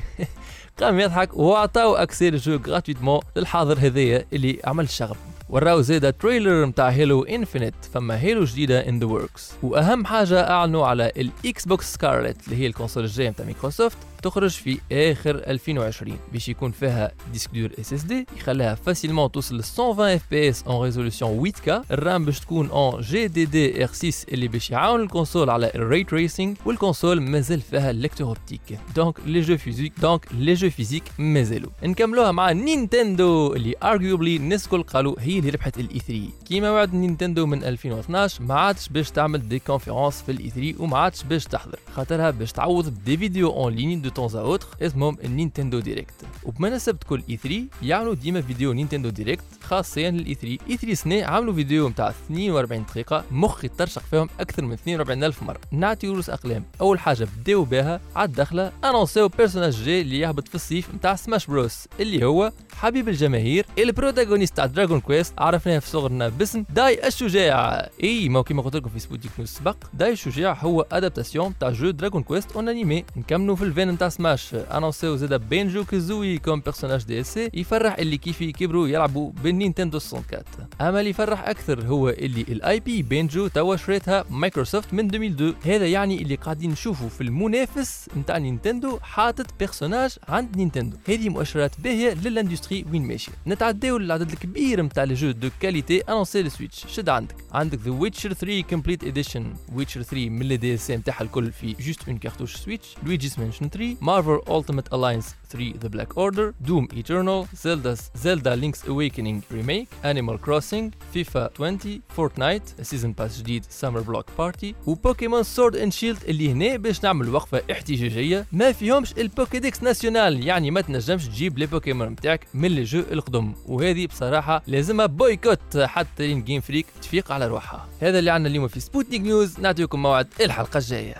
قام 0.80 1.00
يضحك 1.00 1.36
وعطاو 1.36 1.94
accès 1.94 2.28
ال 2.28 2.36
jeu 2.36 2.58
gratuitement 2.66 3.20
للحاضر 3.36 3.78
هذايا 3.78 4.24
اللي 4.32 4.60
عمل 4.64 4.84
الشغب 4.84 5.16
وراو 5.50 5.80
زيدا 5.80 6.10
trailer 6.10 6.66
متاع 6.66 6.88
Halo 6.88 7.22
Infinite 7.22 7.74
فما 7.92 8.20
Halo 8.20 8.44
جديدة 8.44 8.88
in 8.88 8.98
the 8.98 9.06
works 9.06 9.52
وأهم 9.62 10.04
حاجة 10.04 10.50
أعلنوا 10.50 10.86
على 10.86 11.12
ال 11.16 11.66
Xbox 11.66 11.94
Scarlett 11.94 12.36
اللي 12.46 12.56
هي 12.56 12.66
ال 12.66 12.71
console 12.71 13.04
الجاية 13.04 13.30
متاع 13.30 13.44
مايكروسوفت 13.44 13.96
تخرج 14.24 14.50
في 14.50 14.78
آخر 14.92 15.34
2020 15.36 16.18
باش 16.32 16.48
يكون 16.48 16.70
فيها 16.70 17.12
disque 17.32 17.50
dur 17.54 17.70
SSD 17.80 18.26
يخليها 18.36 18.74
facilement 18.74 19.32
توصل 19.32 19.54
ل 19.54 19.62
120 19.78 20.08
FPS 20.10 20.62
en 20.66 20.84
résolution 20.84 21.52
8K 21.52 21.70
ال 21.90 21.99
RAM 21.99 22.24
باش 22.24 22.40
تكون 22.40 22.70
en 22.70 23.00
GDDR 23.00 23.88
6 23.92 24.32
اللي 24.32 24.48
باش 24.48 24.70
يعاون 24.70 25.00
ال 25.00 25.06
console 25.06 25.50
على 25.50 25.70
ال 25.74 25.82
ray 25.82 26.04
tracing 26.04 26.56
وال 26.66 26.78
console 26.78 27.20
مازال 27.20 27.60
فيها 27.60 27.90
ال 27.90 27.95
lecteur 27.95 28.26
optique 28.26 28.60
donc 28.96 29.18
les 29.26 29.40
jeux 29.40 29.56
physiques 29.56 29.92
donc 30.02 30.26
les 30.38 30.54
jeux 30.54 30.70
physiques 30.70 31.02
مازالوا. 31.18 31.70
نكملوها 31.82 32.32
مع 32.32 32.52
نينتندو 32.52 33.52
اللي 33.54 33.74
arguably 33.82 34.36
الناس 34.36 34.64
الكل 34.64 34.82
قالوا 34.82 35.14
هي 35.18 35.38
اللي 35.38 35.50
ربحت 35.50 35.78
ال 35.78 35.98
E3 35.98 36.22
كيما 36.48 36.70
وعد 36.70 36.94
نينتندو 36.94 37.46
من 37.46 37.64
2012 37.64 38.42
ما 38.42 38.54
عادش 38.54 38.88
باش 38.88 39.10
تعمل 39.10 39.48
des 39.48 39.58
conférences 39.58 40.22
في 40.22 40.32
ال 40.32 40.50
E3 40.50 40.82
وما 40.82 40.98
عادش 40.98 41.22
باش 41.22 41.44
تحضر. 41.44 41.78
خاطرها 41.94 42.30
باش 42.30 42.52
تعوض 42.52 42.88
ب 42.88 42.95
des 42.95 43.16
vidéos 43.16 43.50
en 43.50 43.72
ligne 43.74 43.96
de 43.96 44.10
temps 44.14 44.36
à 44.36 44.41
autre 44.41 44.66
اسمهم 44.82 45.16
ال 45.24 45.30
Nintendo 45.30 45.78
Direct 45.80 46.14
وبمناسبة 46.44 46.98
كل 47.08 47.22
E3 47.30 47.64
يعملوا 47.82 48.14
ديما 48.14 48.40
vidéo 48.40 48.72
Nintendo 48.72 49.08
Direct 49.08 49.44
خاصيا 49.62 50.10
لل 50.10 50.34
E3 50.34 50.48
E3 50.70 50.94
سنة 50.94 51.24
عملوا 51.24 51.54
فيديو 51.54 51.88
نتاع 51.88 52.08
42 52.10 52.84
دقيقة 52.90 53.24
مخي 53.30 53.68
ترشق 53.68 54.02
فيهم 54.02 54.28
أكثر 54.40 54.64
من 54.64 54.72
42 54.72 55.24
الف 55.24 55.42
مرة 55.42 55.60
نعطي 55.72 56.08
رؤوس 56.08 56.30
اقلام 56.30 56.64
اول 56.80 56.98
حاجة 56.98 57.28
بداو 57.40 57.64
بها 57.64 58.00
على 58.16 58.28
الدخلة 58.28 58.72
انونسيو 58.84 59.28
personnage 59.28 59.82
جاي 59.82 60.00
اللي 60.00 60.18
يهبط 60.18 60.48
في 60.48 60.54
الصيف 60.54 60.94
نتاع 60.94 61.14
Smash 61.16 61.46
Bros 61.46 61.88
اللي 62.00 62.24
هو 62.26 62.52
حبيب 62.76 63.08
الجماهير 63.08 63.66
ال 63.78 63.84
protagoniste 63.84 64.56
تاع 64.56 64.66
Dragon 64.66 65.00
Quest 65.00 65.34
عرفناه 65.38 65.78
في 65.78 65.88
صغرنا 65.88 66.28
باسم 66.28 66.64
داي 66.70 67.06
الشجاع 67.06 67.88
اي 68.02 68.28
ما 68.28 68.42
كيما 68.42 68.62
قلت 68.62 68.76
لكم 68.76 68.88
في 68.88 68.98
Sputnik 68.98 69.30
News 69.38 69.48
سبق 69.50 69.76
داي 69.94 70.12
الشجاع 70.12 70.58
هو 70.60 70.86
adaptation 70.92 71.54
تاع 71.60 71.70
jeu 71.70 71.90
Dragon 71.90 72.22
Quest 72.22 72.52
en 72.52 72.68
animé 72.68 73.04
نكملوا 73.16 73.56
في 73.56 73.64
ال 73.64 73.71
fin 73.71 73.90
نتاع 73.90 74.03
سماش 74.08 74.54
انونسيو 74.54 75.16
زادا 75.16 75.36
Banjo-Kazooie 75.36 76.38
comme 76.38 76.60
personnage 76.60 77.04
DLC 77.04 77.36
يفرح 77.54 77.98
اللي 77.98 78.16
كيف 78.16 78.42
كبروا 78.42 78.88
يلعبوا 78.88 79.32
بال 79.44 79.55
Nintendo 79.55 79.98
64 80.12 80.66
اما 80.80 80.98
اللي 81.00 81.10
يفرح 81.10 81.48
أكثر 81.48 81.86
هو 81.86 82.08
اللي 82.08 82.40
ال 82.40 82.80
IP 82.80 83.02
Banjo 83.02 83.48
توا 83.48 83.76
شريتها 83.76 84.24
مايكروسوفت 84.30 84.94
من 84.94 85.14
2002 85.14 85.54
هذا 85.64 85.86
يعني 85.86 86.22
اللي 86.22 86.34
قاعدين 86.34 86.70
نشوفوا 86.70 87.08
في 87.08 87.20
المنافس 87.20 88.08
نتاع 88.16 88.38
نينتندو 88.38 88.98
حاطط 89.02 89.46
personnage 89.58 90.16
عند 90.28 90.56
نينتندو 90.56 90.96
هذه 91.08 91.28
مؤشرات 91.28 91.80
باهيه 91.80 92.14
لل 92.14 92.28
industry 92.28 92.84
وين 92.92 93.02
ماشيه 93.02 93.32
نتعداو 93.46 93.98
للعدد 93.98 94.30
الكبير 94.30 94.82
نتاع 94.82 95.04
les 95.04 95.14
jeux 95.14 95.30
de 95.30 95.48
qualité 95.60 96.00
annoncés 96.00 96.42
لل 96.42 96.53
Switch 96.53 96.86
شد 96.88 97.08
عندك 97.08 97.34
عندك 97.52 97.78
The 97.78 97.90
Witcher 97.90 98.32
3 98.32 98.60
Complete 98.60 99.04
Edition 99.04 99.54
Witcher 99.74 100.02
3 100.02 100.28
من 100.30 100.42
les 100.48 100.56
DLC 100.56 100.90
نتاعها 100.90 101.22
الكل 101.22 101.52
في 101.52 101.72
juste 101.80 102.08
en 102.08 102.18
cartouche 102.18 102.56
Switch 102.56 102.94
Luigi's 103.02 103.38
Mansion 103.40 103.68
3 103.68 103.83
Marvel 104.00 104.40
Ultimate 104.50 104.94
Alliance 104.94 105.34
3 105.50 105.72
The 105.72 105.90
Black 105.90 106.16
Order 106.16 106.68
Doom 106.68 106.86
Eternal 106.98 107.46
Zelda's 107.62 108.00
Zelda 108.24 108.56
Link's 108.56 108.82
Awakening 108.88 109.40
Remake 109.54 109.88
Animal 110.04 110.36
Crossing 110.46 110.90
FIFA 111.14 111.48
20 111.60 112.00
Fortnite 112.18 112.82
season 112.82 113.12
pass 113.12 113.38
جديد 113.38 113.64
Summer 113.64 114.10
Block 114.10 114.24
Party 114.40 114.74
و 114.86 114.93
Pokémon 114.93 115.42
Sword 115.42 115.76
and 115.76 115.92
Shield 115.92 116.18
اللي 116.28 116.52
هنا 116.52 116.76
باش 116.76 117.04
نعمل 117.04 117.34
وقفة 117.34 117.62
احتجاجية. 117.72 118.46
ما 118.52 118.72
فيهمش 118.72 119.12
ال 119.18 119.26
Pokédex 119.26 119.82
national 119.82 120.46
يعني 120.46 120.70
ما 120.70 120.80
تنجمش 120.80 121.26
تجيب 121.26 121.58
les 121.58 121.66
Pokémon 121.66 122.08
نتاعك 122.08 122.46
من 122.54 122.68
les 122.68 122.82
jeux 122.82 123.02
القدم. 123.12 123.52
وهذه 123.66 124.06
بصراحة 124.06 124.62
لازمها 124.66 125.06
boycott 125.06 125.76
حتى 125.76 126.26
لين 126.26 126.44
Game 126.44 126.60
Freak 126.60 126.86
تفيق 127.02 127.32
على 127.32 127.46
روحها. 127.46 127.86
هذا 128.00 128.18
اللي 128.18 128.30
عندنا 128.30 128.50
اليوم 128.50 128.68
في 128.68 128.80
Sputnik 128.80 129.20
News 129.20 129.60
نعطيكم 129.60 130.02
موعد 130.02 130.26
الحلقة 130.40 130.78
الجاية. 130.78 131.14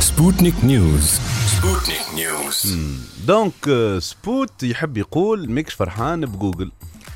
Sputnik 0.00 0.54
News 0.64 1.20
Sputnik 1.66 2.14
News 2.14 2.78
donc 3.26 3.52
سبوت 3.98 4.62
يحب 4.62 4.96
يقول 4.96 5.50
ميكش 5.50 5.74
فرحان 5.74 6.26
بجوجل. 6.26 6.72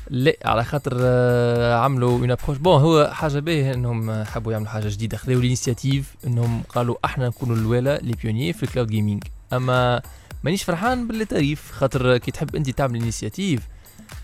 لا 0.09 0.33
على 0.45 0.63
خاطر 0.63 0.97
آه، 1.01 1.75
عملوا 1.75 2.11
une 2.11 2.31
approche 2.31 2.57
bon 2.57 2.81
هو 2.81 3.09
حاجة 3.13 3.39
باهية 3.39 3.73
إنهم 3.73 4.23
حبوا 4.23 4.51
يعملوا 4.51 4.69
حاجة 4.69 4.87
جديدة. 4.87 5.17
خذوا 5.17 5.35
ال 5.35 5.42
initiative 5.42 6.15
إنهم 6.27 6.63
قالوا 6.69 6.95
أحنا 7.05 7.27
نكونوا 7.27 7.55
الاولى 7.55 7.99
les 8.03 8.13
pionniers 8.23 8.53
في 8.53 8.63
ال 8.63 8.67
cloud 8.67 8.87
gaming 8.87 9.23
أما 9.53 10.01
مانيش 10.43 10.63
فرحان 10.63 11.07
ب 11.07 11.12
les 11.12 11.25
tarifs 11.25 11.71
خاطر 11.71 12.17
كي 12.17 12.31
تحب 12.31 12.55
أنت 12.55 12.69
تعمل 12.69 13.01
initiative 13.01 13.61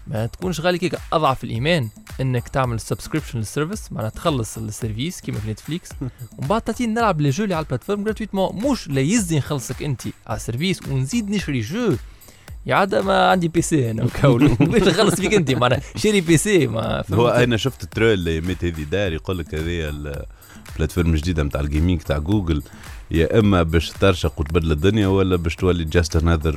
ما 0.08 0.26
تكونش 0.26 0.60
غالي 0.60 0.78
كيك 0.78 0.96
أضعف 1.13 1.43
الإيمان 1.43 1.89
إنك 2.22 2.48
تعمل 2.48 2.80
subscription 2.80 3.39
لل 3.39 3.51
service 3.51 3.91
معناها 3.91 4.10
تخلص 4.10 4.58
ال 4.58 4.65
service 4.65 5.22
كيما 5.22 5.39
في 5.39 5.52
نتفليكس 5.52 5.89
ومن 6.38 6.48
بعد 6.48 6.62
تعطيني 6.62 6.93
نلعب 6.93 7.22
les 7.22 7.30
jeux 7.30 7.43
اللي 7.43 7.56
على 7.56 7.63
ال 7.63 7.67
plateforme 7.67 8.04
gratuitement 8.04 8.72
مش 8.72 8.88
لا 8.88 9.02
يزي 9.02 9.38
نخلصك 9.38 9.84
أنت 9.84 10.02
على 10.28 10.38
السيرفيس 10.38 10.88
ونزيد 10.88 11.30
نشري 11.30 11.60
جو. 11.60 11.96
يا 12.65 12.76
عاد 12.76 12.96
ما 12.96 13.30
عندي 13.30 13.48
بي 13.48 13.62
سي 13.62 13.91
أنا 13.91 14.04
مكون 14.04 14.48
باش 14.48 14.82
نخلص 14.82 15.15
فيك 15.15 15.34
أنت 15.34 15.52
معناها 15.52 15.82
شري 15.96 16.22
بي 16.22 16.38
سي 16.38 16.67
ما؟ 16.67 17.04
هو 17.13 17.28
أنا 17.28 17.58
شفت 17.58 17.86
ترول 17.86 18.13
اللي 18.13 18.41
ميت 18.41 18.65
هذه 18.65 18.84
دار 18.84 19.13
يقول 19.13 19.38
لك 19.38 19.56
هذه 19.56 19.89
البلاتفورم 20.70 21.13
الجديده 21.13 21.43
نتاع 21.43 21.62
الجيمنج 21.62 22.02
تاع 22.02 22.17
جوجل 22.17 22.63
يا 23.12 23.39
إما 23.39 23.63
باش 23.63 23.89
ترشق 23.89 24.39
وتبدل 24.39 24.72
الدنيا 24.72 25.08
ولا 25.08 25.36
باش 25.36 25.56
تولي 25.56 25.84
جاست 25.84 26.15
انذر 26.15 26.56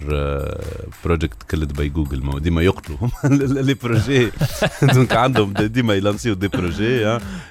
بروجكت 1.05 1.43
كلد 1.51 1.73
باي 1.73 1.89
جوجل 1.89 2.23
ما 2.25 2.33
هو 2.35 2.39
ديما 2.39 2.63
يقتلوا. 2.63 2.99
لي 3.63 3.75
بروجي. 3.75 4.31
دونك 4.95 5.13
عندهم 5.17 5.53
ديما 5.53 5.95
يلانسيو 5.95 6.35
دي 6.35 6.49
بروجي 6.49 7.07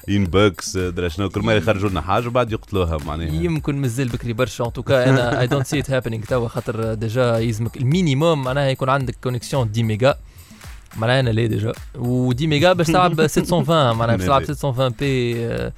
ان 0.09 0.25
بوكس 0.25 0.77
درا 0.77 1.07
شنو 1.07 1.29
كل 1.29 1.41
ما 1.41 1.53
يخرجوا 1.53 1.89
لنا 1.89 2.01
حاجة 2.01 2.27
وبعد 2.27 2.51
يقتلوها 2.51 2.97
معناها. 3.05 3.27
يمكن 3.27 3.75
مازال 3.81 4.07
بكري 4.09 4.33
برشا. 4.33 4.65
en 4.65 4.73
tout 4.73 4.94
cas 4.94 5.09
أنا 5.09 5.41
I 5.41 5.47
don't 5.47 5.67
see 5.67 5.79
it 5.79 5.91
happening 5.91 6.23
توا 6.23 6.47
خاطر 6.47 6.93
déjà 6.93 7.37
يلزمك 7.37 7.77
ال 7.77 7.85
minimum 7.86 8.43
معناها 8.43 8.67
يكون 8.69 8.89
عندك 8.89 9.15
connexion 9.23 9.69
10 9.73 9.83
ميجا. 9.83 10.15
معناها 10.97 11.19
أنا 11.19 11.29
لا 11.29 11.45
déjà 11.45 11.73
و 11.95 12.31
10 12.33 12.47
ميجا 12.47 12.73
باش 12.73 12.87
تلعب 12.87 13.27
720 13.27 13.95
معناها 13.97 14.15
باش 14.15 14.25
تلعب 14.25 14.43
720 14.45 14.93
p 14.99 15.71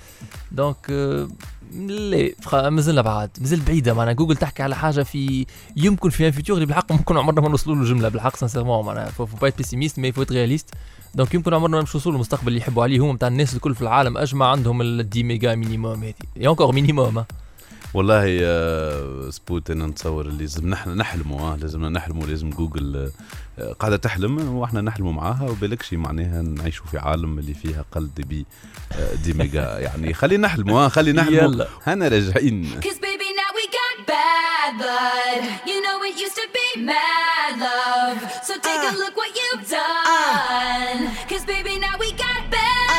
donc 0.51 0.75
آه، 0.89 1.27
لا 1.75 2.29
مازلنا 2.69 3.01
بعاد 3.01 3.29
مازال 3.41 3.59
بعيدة. 3.59 3.93
معناها 3.93 4.13
جوجل 4.13 4.35
تحكي 4.35 4.63
على 4.63 4.75
حاجة 4.75 5.03
في 5.03 5.45
يمكن 5.77 6.09
في 6.09 6.31
futur 6.31 6.55
اللي 6.55 6.65
بالحق 6.65 6.91
ممكن 6.91 7.17
عمرنا 7.17 7.41
ما 7.41 7.49
نوصلوا 7.49 7.75
له 7.75 7.83
جملة 7.83 8.09
بالحق 8.09 8.35
sincèrement 8.35 8.85
معناها 8.85 9.09
faut 9.09 9.20
فو 9.20 9.25
pas 9.25 9.37
pessimiste 9.37 9.99
mais 9.99 10.11
faut 10.11 10.21
réaliste 10.31 10.69
donc 11.15 11.33
يمكن 11.33 11.53
عمرنا 11.53 11.77
ما 11.77 11.83
نوصلوا 11.93 12.15
للمستقبل 12.15 12.47
اللي 12.47 12.59
يحبوا 12.59 12.83
عليه 12.83 12.99
هم 12.99 13.15
نتاع 13.15 13.27
الناس 13.27 13.55
الكل 13.55 13.75
في 13.75 13.81
العالم 13.81 14.17
أجمع 14.17 14.47
عندهم 14.47 14.81
ال 14.81 15.07
10 15.11 15.23
méga 15.23 15.55
minimum 15.55 16.03
هذه. 16.03 16.13
et 16.37 16.47
encore 16.47 16.71
minimum 16.71 17.23
والله 17.93 18.21
سبوت 19.29 19.71
أنا 19.71 19.85
نتصور 19.87 20.25
اللي 20.25 20.41
لازم 20.43 20.69
نحن 20.69 20.89
نحلموا 20.89 21.41
آه، 21.53 21.55
لازمنا 21.55 21.89
نحلموا 21.89 22.25
لازم 22.27 22.49
جوجل 22.49 23.11
آه، 23.59 23.73
قاعدة 23.73 23.97
تحلم 23.97 24.55
وإحنا 24.55 24.81
نحلموا 24.81 25.13
معاها 25.13 25.43
وبالكشي 25.49 25.97
معناها 25.97 26.41
نعيشوا 26.41 26.85
في 26.85 26.97
عالم 26.97 27.39
اللي 27.39 27.53
فيها 27.53 27.85
كل 27.91 28.09
débit 28.15 28.45
آه، 28.91 29.13
dix 29.15 29.33
méga 29.33 29.77
يعني 29.85 30.13
خلينا 30.13 30.47
نحلموا 30.47 30.85
آه، 30.85 30.87
خلينا 30.87 31.21
نحلموا 31.21 31.41
يلا. 31.43 31.67
هنا 31.83 32.07
راجعين 32.07 32.79
Cause 32.81 32.99
baby, 32.99 33.29
now 33.41 33.51
we 33.59 33.65
got 33.79 33.95
bad 34.13 34.71
blood. 34.81 35.43
You 35.69 35.77
know 35.85 35.97
it 36.09 36.15
used 36.25 36.37
to 36.41 36.47
be 36.57 36.67
mad 36.91 37.53
love. 37.67 38.17
So 38.47 38.53
take 38.67 38.83
a 38.91 38.93
look 39.01 39.15
what 39.21 39.31
you've 39.39 39.65
done. 39.79 40.99
Cause 41.29 41.43
baby, 41.53 41.73
now 41.87 41.95
we 42.03 42.09
got 42.25 42.41
bad 42.57 42.90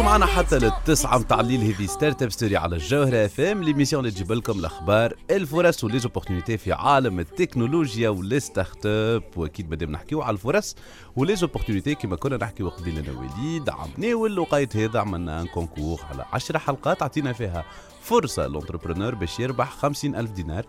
وصلتوا 0.00 0.18
معنا 0.18 0.26
حتى 0.26 0.58
للتسعة 0.58 1.18
متاع 1.18 1.40
الليل 1.40 1.60
هذه 1.60 1.86
Startup 1.86 2.30
Story 2.30 2.56
على 2.56 2.76
الجوهرة 2.76 3.24
أف 3.24 3.40
إم. 3.40 3.62
l'émission 3.62 4.04
اللي 4.04 4.14
تجيب 4.14 4.32
لكم 4.32 4.58
الأخبار 4.58 5.14
الفرص 5.30 5.84
و 5.84 5.88
les 5.88 6.02
opportunités 6.02 6.56
في 6.56 6.72
عالم 6.72 7.20
التكنولوجيا 7.20 8.08
وال 8.08 8.86
startup 8.86 9.22
وأكيد 9.36 9.70
مادام 9.70 9.90
نحكيو 9.90 10.22
على 10.22 10.34
الفرص 10.34 10.76
و 11.16 11.21
les 11.21 11.36
opportunités 11.36 11.94
كما 11.94 12.16
كنا 12.16 12.36
نحكيو 12.36 12.68
قبيل 12.68 12.98
أنا 12.98 13.18
وليد 13.18 13.70
عمناول 13.70 14.38
وقيت 14.38 14.76
هذا 14.76 15.00
عملنا 15.00 15.40
un 15.40 15.46
concours 15.46 16.00
على 16.10 16.24
10 16.32 16.58
حلقات 16.58 17.02
عطينا 17.02 17.32
فيها 17.32 17.64
فرصة 18.02 18.46
l'entrepreneur 18.46 19.14
باش 19.14 19.40
يربح 19.40 19.70
50 19.70 20.14
ألف 20.14 20.30
دينار 20.30 20.64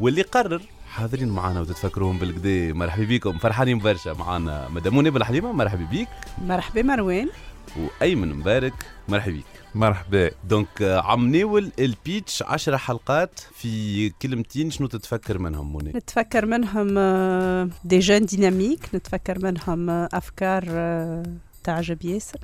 واللي 0.00 0.22
قرر 0.22 0.62
حاضرين 0.90 1.28
معنا 1.28 1.60
وتتفكروهم 1.60 2.18
بالكدا 2.18 2.72
مرحبا 2.72 3.04
بكم 3.04 3.38
فرحانين 3.38 3.78
برشا 3.78 4.10
معنا 4.10 4.68
مدام 4.68 4.96
منى 4.96 5.10
بن 5.10 5.22
حليمة 5.22 5.52
مرحبا 5.52 5.84
بيك 5.84 6.08
مرحبا 6.44 6.82
مروان. 6.82 7.28
وأيمن 7.76 8.34
مبارك 8.34 8.72
مرحبا 9.08 9.32
بيك 9.32 9.44
مرحبا. 9.74 10.30
donc 10.44 10.82
آه، 10.82 11.00
عمناول 11.00 11.28
ال 11.36 11.72
pitch 11.78 12.42
10 12.42 12.76
حلقات 12.76 13.40
في 13.54 14.10
كلمتين 14.10 14.70
شنو 14.70 14.86
تتفكر 14.86 15.38
منهم 15.38 15.76
منى؟ 15.76 15.92
نتفكر 15.96 16.46
منهم 16.46 16.94
آه، 16.98 17.68
des 17.84 17.98
jeunes 17.98 18.24
dynamiques 18.26 18.88
نتفكر 18.94 19.38
منهم 19.44 19.90
آه، 19.90 20.08
أفكار 20.12 20.64
آه، 20.68 21.22
تعجب 21.64 22.04
ياسر. 22.04 22.38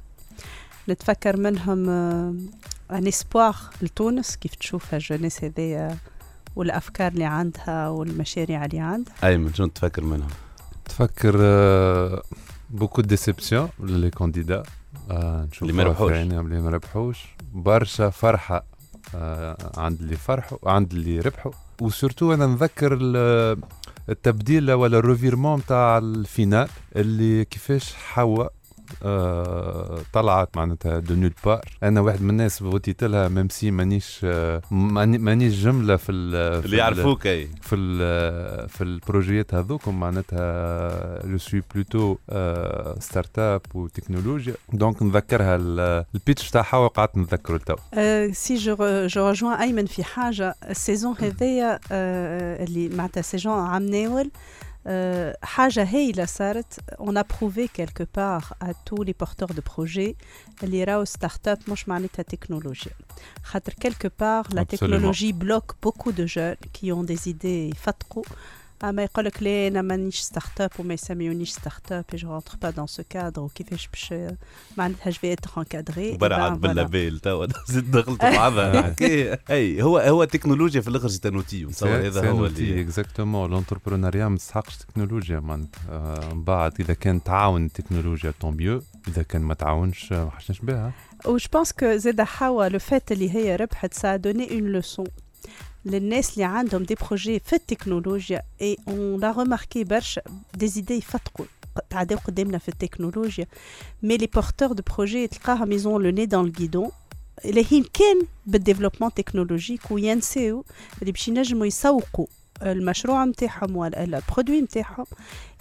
نتفكر 0.88 1.36
منهم 1.36 1.88
un 2.90 3.06
espoir 3.06 3.56
لتونس 3.82 4.36
كيف 4.36 4.54
تشوف 4.54 4.94
ال 4.94 5.00
jeunesse 5.00 5.44
هذيا 5.44 5.96
والأفكار 6.56 7.12
اللي 7.12 7.24
عندها 7.24 7.88
والمشاريع 7.88 8.64
اللي 8.64 8.80
عندها. 8.80 9.14
أيمن 9.24 9.54
شنو 9.54 9.66
تتفكر 9.66 10.04
منهم؟ 10.04 10.28
تفكر 10.84 11.36
beaucoup 12.70 13.02
déception 13.02 13.68
les 13.80 14.10
candidats 15.12 15.46
نشوف 15.50 15.62
اللي 15.62 15.72
ما 15.72 15.82
ربحوش. 15.82 16.12
اللي 16.12 16.60
ما 16.60 16.70
ربحوش 16.70 17.26
برشا 17.52 18.10
فرحة 18.10 18.64
آه، 19.14 19.56
عند 19.76 20.00
اللي 20.00 20.16
فرحوا 20.16 20.58
عند 20.70 20.92
اللي 20.92 21.20
ربحوا 21.20 21.52
و 21.80 21.87
surtout 21.87 22.34
أنا 22.34 22.46
نذكر 22.46 22.98
ال- 23.00 23.60
التبديل 24.08 24.72
ولا 24.72 24.98
ال 24.98 25.04
revirement 25.04 25.64
تاع 25.66 25.98
ال 25.98 26.08
finale 26.08 26.68
اللي 26.96 27.44
كيفاش 27.44 27.94
حواء 27.94 28.52
آه 29.02 29.98
طلعت 30.12 30.56
معناتها 30.56 30.98
de 30.98 31.14
nulle 31.14 31.32
part 31.44 31.64
أنا 31.82 32.00
واحد 32.00 32.22
من 32.22 32.30
الناس 32.30 32.58
vote 32.58 32.89
يت 32.89 33.04
لها 33.04 33.28
même 33.28 33.48
si 33.48 33.70
مانيش 33.70 34.20
آه 34.24 34.62
ماني- 34.70 35.18
مانيش 35.18 35.54
جملة 35.64 35.96
في 35.96 36.12
ال- 36.12 36.60
في 36.60 36.64
اللي 36.66 36.74
ال- 36.76 36.80
يعرفوك 36.80 37.26
أي. 37.26 37.48
في 37.62 37.76
ال 37.76 38.68
في 38.68 38.84
ال 38.84 38.92
projet 38.92 39.39
يات 39.39 39.54
هذوكم 39.54 40.00
معناتها 40.00 41.26
je 41.26 41.38
suis 41.38 41.62
plutôt 41.74 42.16
ستارت 43.00 43.38
اب 43.38 43.60
وتكنولوجيا 43.74 44.54
دونك 44.72 45.02
نذكرها 45.02 45.56
ال- 45.56 46.04
البيتش 46.14 46.50
تاعها 46.50 46.76
وقعدت 46.76 47.16
نتذكره 47.16 47.56
تو 47.58 47.74
أه 47.94 48.26
سي 48.32 48.54
جو 48.56 48.76
جو 49.06 49.28
رجوان 49.28 49.52
ايمن 49.60 49.86
في 49.86 50.04
حاجة. 50.04 50.54
السيزون 50.70 51.14
هذايا 51.20 51.80
أه 51.92 52.64
اللي 52.64 52.88
معناتها 52.88 53.22
سيزون 53.22 53.52
عام 53.58 53.82
ناول 53.86 54.30
أه 54.86 55.36
حاجة 55.42 55.84
هايله 55.84 56.24
صارت 56.24 56.78
اون 57.00 57.18
ا 57.18 57.24
بروفي 57.40 57.68
كيلكو 57.68 58.04
بار 58.16 58.44
ا 58.62 58.72
تو 58.86 59.02
لي 59.02 59.12
بورتور 59.12 59.52
دو 59.52 59.62
بروجي 59.76 60.16
اللي 60.62 60.84
راهو 60.84 61.04
ستارت 61.04 61.48
اب 61.48 61.58
مش 61.68 61.88
معناتها 61.88 62.22
تكنولوجيا 62.22 62.92
خاطر 63.42 63.72
كيلكو 63.72 64.08
بار 64.20 64.46
لا 64.52 64.62
Absolument. 64.62 64.66
تكنولوجي 64.66 65.32
بلوك 65.32 65.76
بوكو 65.82 66.10
دو 66.10 66.24
جون 66.24 66.54
كي 66.54 66.92
اون 66.92 67.06
دي 67.06 67.16
زيدي 67.16 67.68
يفتقوا 67.68 68.22
اما 68.84 69.02
يقول 69.02 69.24
لك 69.24 69.42
لا 69.42 69.68
أنا 69.68 69.82
مانيش 69.82 70.20
ستارت 70.20 70.60
اب 70.60 70.70
وما 70.78 70.94
يسميونيش 70.94 71.50
ستارت 71.50 71.92
اب 71.92 72.04
جو 72.14 72.30
رونتر 72.30 72.56
با 72.62 72.70
دون 72.70 72.86
سو 72.86 73.02
كادر 73.10 73.42
وكيفاش 73.42 73.88
باش 73.88 74.14
معناتها 74.76 75.10
جو 75.10 75.18
في 75.18 75.32
اتر 75.32 75.50
انكادري 75.58 76.16
برعت 76.16 76.52
باللابيل 76.52 77.18
توا 77.18 77.46
زيد 77.68 77.90
دخلت 77.90 78.22
بعضها 78.22 78.96
اي 79.50 79.82
هو 79.82 79.98
هو 79.98 80.22
التكنولوجيا 80.22 80.80
في 80.80 80.88
الأخر 80.88 81.08
سي 81.08 81.28
انوتي 81.28 81.64
نتصور 81.64 82.06
هذا 82.06 82.30
هو 82.30 82.46
اللي 82.46 82.80
اكزاكتومون 82.80 83.50
لونتربرونيا 83.50 84.28
ما 84.28 84.36
تستحقش 84.36 84.76
تكنولوجيا 84.76 85.40
معناتها 85.40 86.34
من 86.34 86.44
بعد 86.44 86.80
إذا 86.80 86.94
كان 86.94 87.22
تعاون 87.22 87.64
التكنولوجيا 87.64 88.34
طون 88.40 88.56
بيو 88.56 88.82
إذا 89.08 89.22
كان 89.22 89.42
ما 89.42 89.54
تعاونش 89.54 90.12
ما 90.12 90.30
حشناش 90.30 90.60
بها 90.60 90.92
وج 91.26 91.46
بونس 91.52 91.72
كو 91.72 91.96
زاد 91.96 92.20
حوا 92.20 92.68
لو 92.68 92.78
فات 92.78 93.12
اللي 93.12 93.34
هي 93.34 93.56
ربحت 93.56 93.94
سا 93.94 94.16
دوني 94.16 94.50
اون 94.50 94.72
لوسون 94.72 95.06
للناس 95.84 96.32
اللي 96.32 96.44
عندهم 96.44 96.82
دي 96.82 96.94
بروجي 96.94 97.38
في 97.38 97.52
التكنولوجيا 97.52 98.42
اي 98.62 98.76
اون 98.88 99.20
لا 99.20 99.32
ريماركي 99.38 99.84
برشا 99.84 100.22
دي 100.54 100.68
زيدي 100.68 100.94
يفتقوا 100.94 101.46
تعداو 101.90 102.18
قدامنا 102.18 102.58
في 102.58 102.68
التكنولوجيا 102.68 103.46
مي 104.02 104.16
لي 104.16 104.26
بورتور 104.26 104.72
دو 104.72 104.82
بروجي 104.96 105.26
تلقاهم 105.26 105.72
يزون 105.72 106.02
لو 106.02 106.10
ني 106.10 106.26
دون 106.26 106.44
الجيدون 106.46 106.90
لاهين 107.44 107.84
كان 107.92 108.22
بالديفلوبمون 108.46 109.14
تكنولوجيك 109.14 109.90
وينساو 109.90 110.64
اللي 111.02 111.12
باش 111.12 111.28
ينجموا 111.28 111.66
يسوقوا 111.66 112.26
المشروع 112.62 113.24
نتاعهم 113.24 113.76
ولا 113.76 114.04
البرودوي 114.04 114.60
نتاعهم 114.60 115.04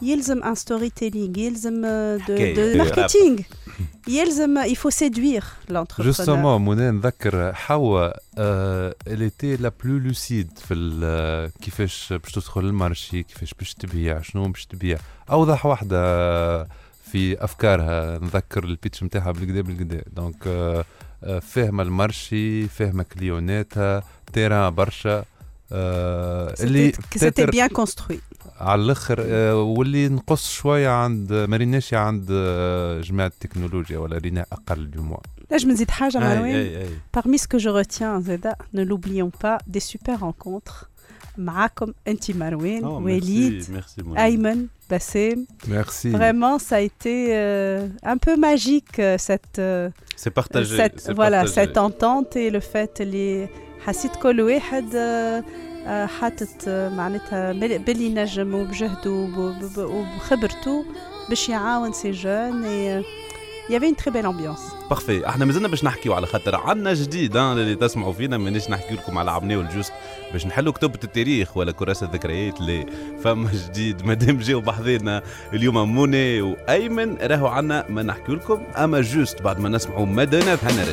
يلزم 0.02 0.44
ان 0.44 0.56
ستوري 0.56 0.90
تيلينغ 0.90 1.38
يلزم 1.38 1.82
دو. 2.28 2.36
دو 2.56 2.78
ماركتينغ 2.78 3.40
يلزم 4.08 4.58
يفو 4.58 4.90
سيدوير 4.90 5.44
l'entrepreneur 5.70 6.16
justement 6.18 6.66
منى 6.66 6.92
نذكر 6.92 7.54
حواء 7.54 8.20
اللي 9.08 9.26
était 9.26 9.56
la 9.56 9.72
plus 9.84 9.98
lucide 9.98 10.58
في 10.58 10.74
ال- 10.74 11.52
كيفاش 11.62 12.14
باش 12.14 12.32
تدخل 12.32 12.62
ال 12.62 12.71
marché 12.71 13.24
كيفاش 13.24 13.54
باش 13.54 13.74
تبيع 13.74 14.22
شنو 14.22 14.48
باش 14.48 14.66
تبيع. 14.66 14.98
أوضح 15.32 15.66
واحدة 15.66 16.00
في 17.12 17.44
أفكارها 17.44 18.20
نذكر 18.20 18.64
ال 18.64 18.71
pitch 18.71 19.04
نتاعها 19.04 19.32
بالكدا 19.32 19.62
بالكدا 19.62 20.02
donc 20.16 20.48
آه، 20.48 20.86
آه، 21.24 21.40
فاهمه 21.40 21.84
ال 21.84 21.96
marché 21.96 22.68
فاهمه 22.68 23.04
كليوناتها 23.04 24.04
terrain 24.34 24.76
برشا. 24.76 25.18
آه، 25.20 25.26
اللي 25.73 26.93
سيتي 27.17 27.47
peut-être 27.47 27.51
بيان 27.51 27.69
كونستروي 27.69 28.21
على 28.61 28.83
الاخر 28.83 29.17
آه، 29.27 29.57
واللي 29.63 30.09
نقص 30.09 30.51
شويه 30.51 30.89
عند 30.89 31.33
ما 31.33 31.57
ريناش 31.57 31.95
عند 31.95 32.29
آه، 32.33 33.01
جماعه 33.01 33.27
التكنولوجيا 33.27 33.99
ولا 33.99 34.19
رينا 34.19 34.47
اقل 34.53 34.91
دو 34.91 35.03
موا 35.03 35.19
نجم 35.53 35.71
نزيد 35.71 35.91
حاجه 35.91 36.13
أي- 36.19 36.23
مروان 36.23 36.53
أي- 36.53 36.77
أي. 36.77 36.89
Parmi 37.21 37.39
ce 37.39 37.47
que 37.49 37.59
je 37.59 37.69
retiens, 37.69 38.21
Zeda, 38.21 38.53
ne 38.75 38.83
l'oublions 38.85 39.31
pas, 39.45 39.59
des 39.75 39.81
super 39.81 40.19
rencontres. 40.21 40.89
معاكم 41.39 41.93
انت 42.09 42.31
مروان 42.31 42.83
Oh, 42.85 42.87
وليد 43.05 43.63
merci, 43.63 43.67
merci, 43.71 44.03
mon 44.05 44.17
ami. 44.17 44.19
Ayman 44.21 44.59
Bassem 44.93 45.39
ميرسي 45.69 46.13
vraiment 46.13 46.59
ça 46.59 46.77
a 46.77 46.81
été 46.81 47.29
euh, 47.31 47.89
un 48.05 48.17
peu 48.19 48.37
magique 48.37 48.99
euh, 48.99 49.19
cette 49.19 49.59
euh, 49.59 49.91
C'est 50.17 50.31
partagé. 50.31 50.77
cette 50.77 51.01
c'est 51.01 51.13
voilà 51.15 51.41
partagé. 51.45 51.55
cette 51.55 51.79
entente 51.79 52.37
et 52.37 52.51
le 52.51 52.61
fait 52.61 53.01
اللي 53.01 53.49
حسيت 53.86 54.12
كل 54.16 54.42
واحد 54.42 54.96
آه، 54.96 55.44
آه، 55.88 56.06
حاطط 56.06 56.48
آه، 56.68 56.90
معناتها 56.90 57.52
بال- 57.54 57.80
باللي 57.80 58.10
نجم 58.10 58.56
وبجهده 58.56 59.12
وب- 59.12 59.38
وب- 59.38 59.78
وبخبرته 59.78 60.86
باش 61.30 61.50
يعاون 61.50 61.92
سي 61.94 62.12
جون 62.12 63.04
avait 63.72 63.88
une 63.90 63.96
très 64.04 64.10
belle 64.12 64.26
ambiance. 64.26 64.90
parfait 64.90 65.30
إحنا 65.30 65.46
مازلنا 65.46 65.68
باش 65.68 65.84
نحكيو 65.84 66.14
على 66.14 66.26
خاطر 66.28 66.56
عنا 66.56 66.94
جديد 66.94 67.38
اللي 67.38 67.76
تسمعوا 67.76 68.14
فينا 68.14 68.38
مانيش 68.38 68.70
نحكي 68.70 68.94
لكم 68.94 69.18
على 69.18 69.32
عمناول 69.32 69.62
juste 69.62 69.94
باش 70.34 70.46
نحلوا 70.46 70.74
كتبة 70.74 71.00
التاريخ 71.04 71.58
ولا 71.58 71.72
كراسة 71.72 72.06
الذكريات 72.08 72.62
لا 72.62 72.86
فما 73.24 73.50
جديد 73.54 74.02
مادام 74.08 74.38
جاو 74.38 74.62
بحذانا 74.62 75.22
اليوم. 75.54 75.96
منى 75.96 76.42
وأيمن 76.42 77.18
راهو 77.22 77.48
عنا 77.48 77.86
ما 77.90 78.04
نحكيو 78.04 78.36
لكم 78.36 78.64
أما 78.78 79.02
juste 79.02 79.42
بعد 79.42 79.60
ما 79.60 79.70
نسمعوا 79.70 80.06
مدنا 80.06 80.54
هنا 80.64 80.84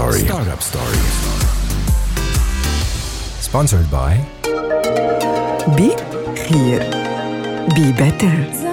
Story. 0.00 0.24
Startup 0.24 0.62
Story. 0.62 1.00
Sponsored 3.48 3.88
by 3.92 4.12
بي 5.76 5.90
خير 6.48 6.82
بي 7.74 7.92
بيتر 7.92 8.69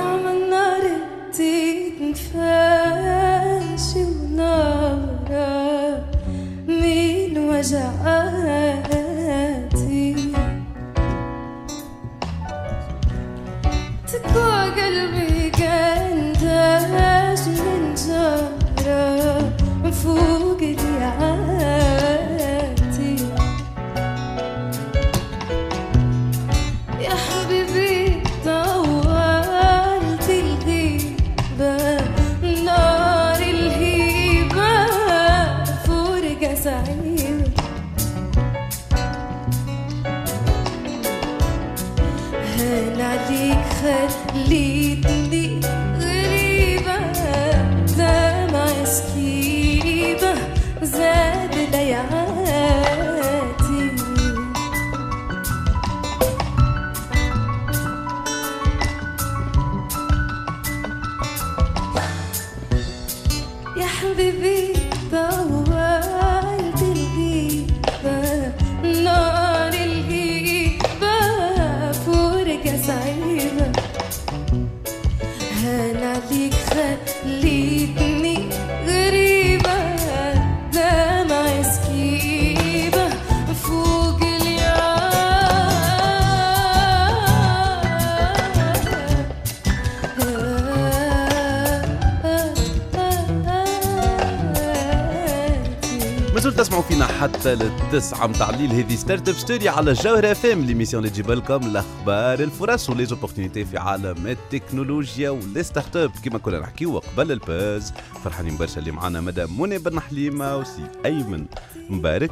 للتسعة 98.67 98.75
متاع 98.75 98.75
الليل 98.75 98.85
هذه 98.85 98.95
Startup 98.95 99.35
Story 99.35 99.69
على 99.69 99.91
الجوهرة 99.91 100.31
اف 100.31 100.45
ام 100.45 100.65
l'émission 100.65 101.03
اللي 101.03 101.13
تجيب 101.13 101.31
لكم 101.31 101.67
الاخبار 101.67 102.39
الفرص 102.39 102.89
و 102.89 102.94
les 102.94 103.08
opportunités 103.08 103.65
في 103.65 103.77
عالم 103.77 104.27
التكنولوجيا 104.27 105.29
و 105.29 105.63
les 105.63 105.95
startups 105.95 106.11
كيما 106.23 106.37
كنا 106.37 106.59
نحكيو 106.59 106.99
قبل 106.99 107.31
الباز 107.31 107.93
فرحانين 108.23 108.57
برشا 108.57 108.79
اللي 108.79 108.91
معنا 108.91 109.21
مدام 109.21 109.61
منى 109.61 109.77
بن 109.77 109.99
حليمة 109.99 110.57
وسي 110.57 110.87
أيمن 111.05 111.45
مبارك. 111.89 112.31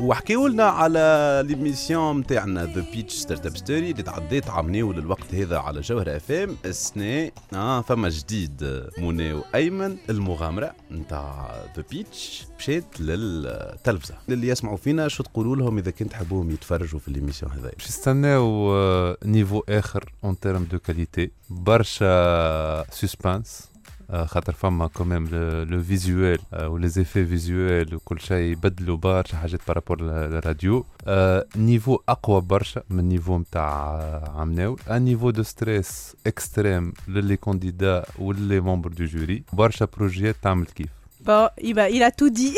وحكيوا 0.00 0.48
لنا 0.48 0.64
على 0.64 1.42
l'émission 1.46 2.18
نتاعنا 2.18 2.64
The 2.66 2.84
Pitch 2.92 3.14
Startup 3.14 3.56
Story 3.56 3.90
اللي 3.90 4.02
تعديت 4.02 4.50
عامناول 4.50 4.92
للوقت 4.92 5.34
هذا 5.34 5.58
على 5.58 5.80
جوهر 5.80 6.16
اف 6.16 6.30
ام 6.30 6.56
السنة 6.64 7.30
آه 7.54 7.80
فما 7.80 8.08
جديد. 8.08 8.82
منى 8.98 9.32
وأيمن 9.32 9.96
المغامرة 10.10 10.74
نتاع 10.90 11.54
The 11.76 11.84
Pitch 11.90 12.46
مشيت 12.58 13.00
للتلفزة. 13.00 14.14
اللي 14.28 14.48
يسمعوا 14.48 14.76
فينا 14.76 15.08
شو 15.08 15.22
تقولوا 15.22 15.56
لهم 15.56 15.78
إذا 15.78 15.90
كنت 15.90 16.10
تحبوهم 16.10 16.50
يتفرجوا 16.50 17.00
في 17.00 17.10
l'émission 17.10 17.52
هذا؟ 17.52 17.70
باش 17.78 17.86
يستناو 17.88 18.74
آه، 18.74 19.16
niveau 19.24 19.62
آخر 19.68 20.12
en 20.24 20.40
termes 20.40 20.64
de 20.64 20.78
qualité 20.78 21.30
برشا 21.50 22.84
suspense 22.90 23.71
خاطر 24.14 24.52
فما 24.52 24.86
quand 24.86 25.09
même 25.09 25.28
le 25.70 25.82
visuel 25.82 26.88
و 26.88 26.92
les 26.92 27.03
effets 27.03 27.26
visuels 27.26 27.94
وكل 27.94 28.20
شيء 28.20 28.52
يبدلوا 28.52 28.96
برشا 28.96 29.36
حاجات 29.36 29.60
par 29.68 29.78
rapport 29.78 30.00
للراديو 30.02 30.86
آه، 31.06 31.46
niveau 31.56 31.98
أقوى 32.08 32.40
برشا 32.40 32.82
من 32.90 33.08
niveau 33.08 33.38
نتاع 33.38 34.00
عمناول 34.36 34.76
un 34.90 35.02
niveau 35.02 35.30
de 35.30 35.42
stress 35.42 36.16
extrême 36.26 36.92
ل 37.08 37.15
les 37.15 37.36
candidats 37.36 38.04
و 38.18 38.28
les 38.28 38.60
membres 38.60 38.90
de 38.90 39.04
jury 39.04 39.42
برشا 39.52 39.88
projet 39.96 40.26
يات 40.26 40.36
تعمل 40.42 40.66
كيف 40.66 40.88
Bon, 41.28 41.48
il, 41.68 41.74
va- 41.78 41.88
il 41.96 42.02
a 42.02 42.10
tout 42.10 42.30
dit. 42.40 42.56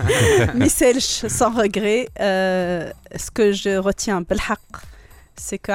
Michel, 0.62 1.00
sans 1.00 1.52
regret. 1.62 2.08
Euh, 2.20 2.90
ce 3.24 3.30
que 3.30 3.52
je 3.52 3.72
retiens, 3.88 4.20
بالحق, 4.22 4.68
c'est 5.40 5.58
que 5.58 5.72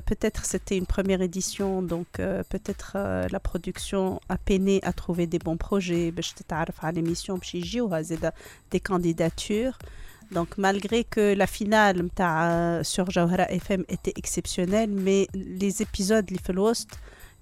peut-être 0.00 0.44
c'était 0.44 0.76
une 0.76 0.84
première 0.84 1.22
édition, 1.22 1.80
donc 1.80 2.18
euh, 2.18 2.42
peut-être 2.48 2.94
euh, 2.96 3.28
la 3.30 3.38
production 3.38 4.20
a 4.28 4.36
peiné 4.36 4.80
à 4.82 4.92
trouver 4.92 5.28
des 5.28 5.38
bons 5.38 5.56
projets. 5.56 6.10
Ben, 6.10 6.22
à 6.84 6.90
l'émission 6.90 7.38
des 8.72 8.80
candidatures. 8.80 9.78
Donc 10.32 10.58
malgré 10.58 11.04
que 11.04 11.34
la 11.34 11.46
finale 11.46 12.02
euh, 12.20 12.82
sur 12.82 13.10
Jawara 13.10 13.50
FM 13.50 13.84
était 13.88 14.12
exceptionnelle, 14.16 14.90
mais 14.90 15.28
les 15.34 15.82
épisodes, 15.82 16.28
les 16.28 16.38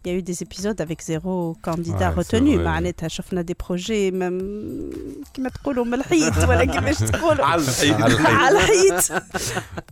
il 0.04 0.12
y 0.12 0.14
a 0.14 0.18
eu 0.18 0.22
des 0.22 0.38
épisodes 0.46 0.80
avec 0.86 0.98
zéro 1.02 1.56
candidat 1.68 2.08
Ouais, 2.10 2.18
retenu. 2.18 2.50
c'est 2.52 2.56
vrai. 2.56 2.64
معناتها 2.64 3.08
شفنا 3.08 3.42
des 3.50 3.54
projets 3.66 4.10
même 4.12 4.42
كما 5.34 5.48
تقولوا 5.48 5.84
من 5.84 5.94
الحيط 5.94 6.48
ولا 6.48 6.64
كيفاش 6.64 6.98
تقولوا 7.10 7.44
على 7.44 7.62
الحيط. 7.62 8.00
على 8.00 8.14
الحيط. 8.14 8.40
على 8.40 8.58
الحيط 8.58 9.22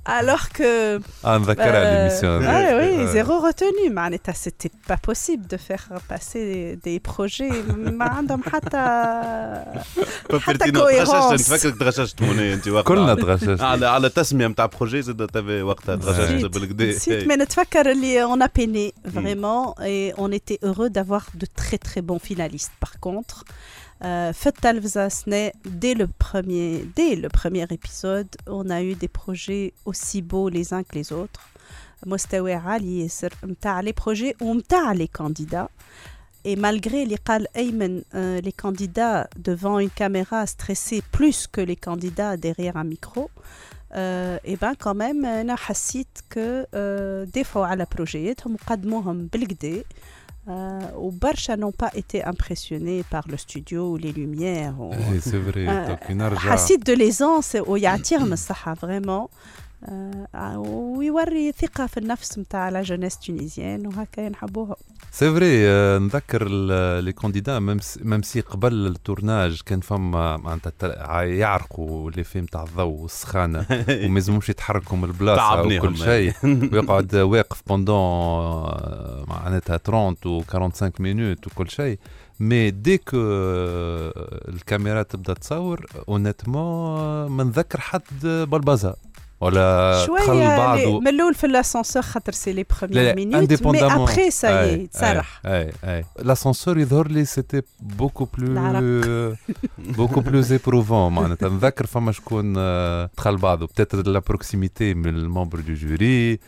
alors 0.08 0.48
que 0.58 1.00
آه 1.24 1.38
نذكرها 1.38 1.82
Euh, 1.82 2.10
l'émission 2.10 2.40
ah 2.42 2.76
oui, 2.78 3.06
Ouais. 3.06 3.12
zéro 3.12 3.40
retenu. 3.40 3.90
معناتها 3.90 4.32
c'était 4.34 4.70
pas 4.92 4.96
possible 5.10 5.46
de 5.46 5.56
faire 5.56 5.86
passer 6.12 6.78
des 6.86 7.00
projets 7.12 7.72
ما 7.76 8.04
عندهم 8.04 8.42
حتى 8.42 8.76
حتى 10.40 10.70
بيرتينو 10.70 10.80
تغششت 10.80 11.10
cohérence. 11.12 11.32
نتفكرك 11.32 11.78
تغششت 11.80 12.22
منى 12.22 12.54
انت 12.54 12.68
وقتها 12.68 12.82
كلنا 12.88 13.14
على- 13.14 13.20
تغششنا. 13.20 13.64
على 13.66 13.86
على 13.86 14.08
تسميه 14.08 14.46
نتاع 14.46 14.66
بروجي 14.66 15.02
زاد 15.02 15.26
تافي 15.26 15.62
وقتها 15.62 15.96
تغششت 15.96 16.30
نسيت 16.32 16.54
بالكدا 16.54 16.84
نسيت 16.86 17.28
mais 17.28 17.36
نتفكر 17.36 17.90
اللي 17.90 18.26
on 18.26 18.40
a 18.42 18.48
peiné 18.48 19.10
vraiment 19.16 19.74
et 19.80 19.95
on 20.17 20.31
était 20.31 20.59
heureux 20.63 20.89
d'avoir 20.89 21.27
de 21.35 21.45
très 21.45 21.77
très 21.77 22.01
bons 22.01 22.19
finalistes 22.19 22.73
par 22.79 22.99
contre 22.99 23.43
euh, 24.03 24.31
في 24.31 24.47
التلفزة 24.47 25.07
سنة 25.07 25.51
dès 25.65 25.93
le 25.93 26.07
premier 26.07 26.85
dès 26.95 27.15
le 27.15 27.29
premier 27.29 27.65
épisode 27.69 28.27
on 28.47 28.69
a 28.69 28.81
eu 28.81 28.95
des 28.95 29.07
projets 29.07 29.73
aussi 29.85 30.21
beaux 30.21 30.49
les 30.49 30.73
uns 30.73 30.83
que 30.83 30.95
les 30.95 31.11
autres 31.11 31.41
مستوى 32.05 32.53
عالي 32.53 33.01
ياسر 33.01 33.33
متاع 33.43 33.81
les 33.81 33.93
projets 33.93 34.41
ومتاع 34.41 34.93
les 34.93 35.07
candidats 35.07 35.69
et 36.45 36.55
malgré 36.55 37.05
les 37.05 37.17
قال 37.25 37.57
أيمن 37.57 38.01
euh, 38.15 38.41
les 38.41 38.51
candidats 38.51 39.27
devant 39.37 39.79
une 39.79 39.89
caméra 39.89 40.47
stressés 40.47 41.03
plus 41.11 41.47
que 41.47 41.61
les 41.61 41.75
candidats 41.75 42.37
derrière 42.37 42.77
un 42.77 42.83
micro 42.83 43.29
euh, 43.96 44.38
et 44.44 44.56
ben 44.56 44.74
quand 44.74 44.94
même 44.94 45.24
أنا 45.24 45.56
حسيت 45.56 46.18
ك 46.30 46.38
euh, 46.38 47.30
دافعوا 47.34 47.66
على 47.66 47.86
بروجياتهم 47.94 48.54
وقدموهم 48.54 49.28
بالكدا 49.32 49.82
euh, 50.48 50.50
وبرشا 50.94 51.56
n'ont 51.56 51.72
pas 51.84 51.90
été 51.96 52.24
impressionnés 52.24 53.02
par 53.10 53.24
le 53.28 53.36
studio 53.36 53.90
ou 53.92 53.96
les 53.96 54.12
lumières 54.12 54.80
ou... 54.80 54.92
إيه، 54.92 55.20
c'est 55.20 55.38
vrai. 55.38 55.68
آه، 55.68 55.88
Donc, 55.88 56.10
نرجع 56.10 56.38
حسيت 56.56 56.90
de 56.90 56.94
l'aisance 56.94 57.68
ويعطيهم 57.68 58.32
الصحة 58.32 58.74
vraiment 58.74 59.08
آه، 59.08 59.28
ويوري 60.56 61.52
ثقة 61.52 61.86
في 61.86 61.96
النفس 61.96 62.38
متاع 62.38 62.68
la 62.68 62.82
jeunesse 62.82 63.18
tunisienne 63.18 63.86
وهكا 63.86 64.28
نحبوها 64.28 64.76
c'est 65.12 65.32
vrai 65.32 65.68
نذكر 65.98 66.48
les 67.00 67.12
candidats 67.12 67.58
même 67.58 67.78
même 68.00 68.22
si 68.22 68.40
قبل 68.40 68.86
ال 68.86 68.94
tournage 68.94 69.60
كان 69.66 69.80
فما 69.80 70.36
معناتها 70.36 71.22
يعرقوا 71.22 72.10
les 72.10 72.24
films 72.24 72.46
تاع 72.46 72.62
الضوء 72.62 73.02
والسخانة 73.02 73.66
وما 74.04 74.16
يلزموش 74.16 74.48
يتحركوا 74.48 74.96
من 74.96 75.04
البلاصة 75.04 75.60
وكل 75.60 75.96
شيء. 75.96 76.32
ويقعد 76.44 77.16
واقف 77.16 77.62
pendant 77.66 77.96
معناتها 79.28 79.76
30 79.76 80.16
و 80.26 80.42
45 80.48 80.92
minutes 80.98 81.46
وكل 81.46 81.70
شيء. 81.70 81.98
mais 82.40 82.70
dès 82.70 82.98
que 82.98 83.16
الكاميرا 84.48 85.02
تبدأ 85.02 85.34
تصور 85.34 85.86
honnêtement 86.08 87.26
ما 87.26 87.44
نذكر 87.44 87.80
حد 87.80 88.02
بالبازار 88.22 88.96
ولا 89.40 89.92
دخل 89.92 90.06
شوية 90.06 90.56
بعض 90.56 90.78
من 90.78 91.08
الأول 91.08 91.34
في 91.34 91.46
الاسانسور 91.46 92.02
خاطر 92.02 92.32
c'est 92.32 92.52
les 92.52 92.64
premières 92.80 93.16
minutes 93.16 93.62
mais. 93.62 93.82
après 93.82 94.12
ça 94.12 94.24
y 94.24 94.30
est، 94.30 94.82
يتسرح 94.82 95.40
اي 95.46 95.72
اي 95.84 96.04
l'ascenseur 96.22 96.78
يظهر 96.78 97.08
لي 97.08 97.24
c'était 97.24 97.62
beaucoup 97.80 98.24
plus. 98.24 99.36
beaucoup 99.78 100.20
plus 100.20 100.42
éprouvant 100.50 101.12
معناتها 101.12 101.48
نذكر 101.48 101.86
فما 101.86 102.12
شكون 102.12 102.52
دخل 103.16 103.36
بعضه 103.36 103.66
peut-être 103.66 104.08
la 104.08 104.18
proximité 104.18 104.94
من 104.94 105.08
ال 105.08 105.15
membres 105.15 105.60
du 105.60 105.74
jury 105.74 106.38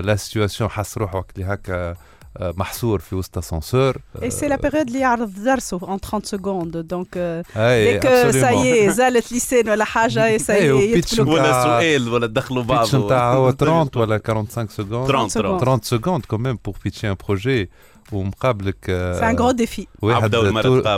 لا 0.00 0.16
سيتواسيون 0.16 0.70
حس 0.70 0.98
روحه 0.98 1.18
وقت 1.18 1.38
اللي 1.38 1.52
هكا 1.52 1.96
محصور 2.40 2.98
في 2.98 3.14
وسط 3.14 3.38
اسانسور 3.38 3.96
Et 4.16 4.30
c'est 4.30 4.48
la 4.48 4.58
période 4.58 4.74
اللي 4.86 4.98
يعرض 5.00 5.32
درسه 5.44 5.78
en 5.78 5.98
30 5.98 6.26
secondes. 6.26 6.76
Donc 6.76 7.16
euh, 7.16 7.56
أي، 7.56 8.00
dès 8.00 8.02
que 8.02 8.32
ça 8.32 8.36
y 8.36 8.44
absolument. 8.44 8.86
est 8.86 8.88
زالت 8.90 9.32
لسان 9.32 9.68
ولا 9.68 9.84
حاجة 9.84 10.38
ça 10.38 10.40
y 10.46 10.50
أي، 10.50 10.68
est 10.68 10.72
وبيتش 10.72 11.12
يدخلوا 11.12 11.26
متاع- 11.34 11.42
ولا 11.42 11.62
سؤال 11.62 12.08
ولا 12.08 12.26
دخلوا 12.26 12.62
بعض 12.62 12.80
بيتش 12.84 12.94
نتاع 12.94 13.34
هو 13.34 13.50
30 13.50 14.00
ولا 14.02 14.20
45 14.26 14.68
سكوند 14.68 15.06
30 15.06 15.28
30 15.28 15.58
30 15.58 15.80
سكوند 15.82 16.24
كوميم 16.24 16.58
بور 16.64 16.74
بيتشي 16.84 17.10
ان 17.10 17.16
بروجي 17.28 17.70
ومقابلك 18.12 18.76
آه، 18.90 19.32
un 19.32 19.36
gros 19.36 19.56
défi. 19.56 19.82
واحد. 20.02 20.30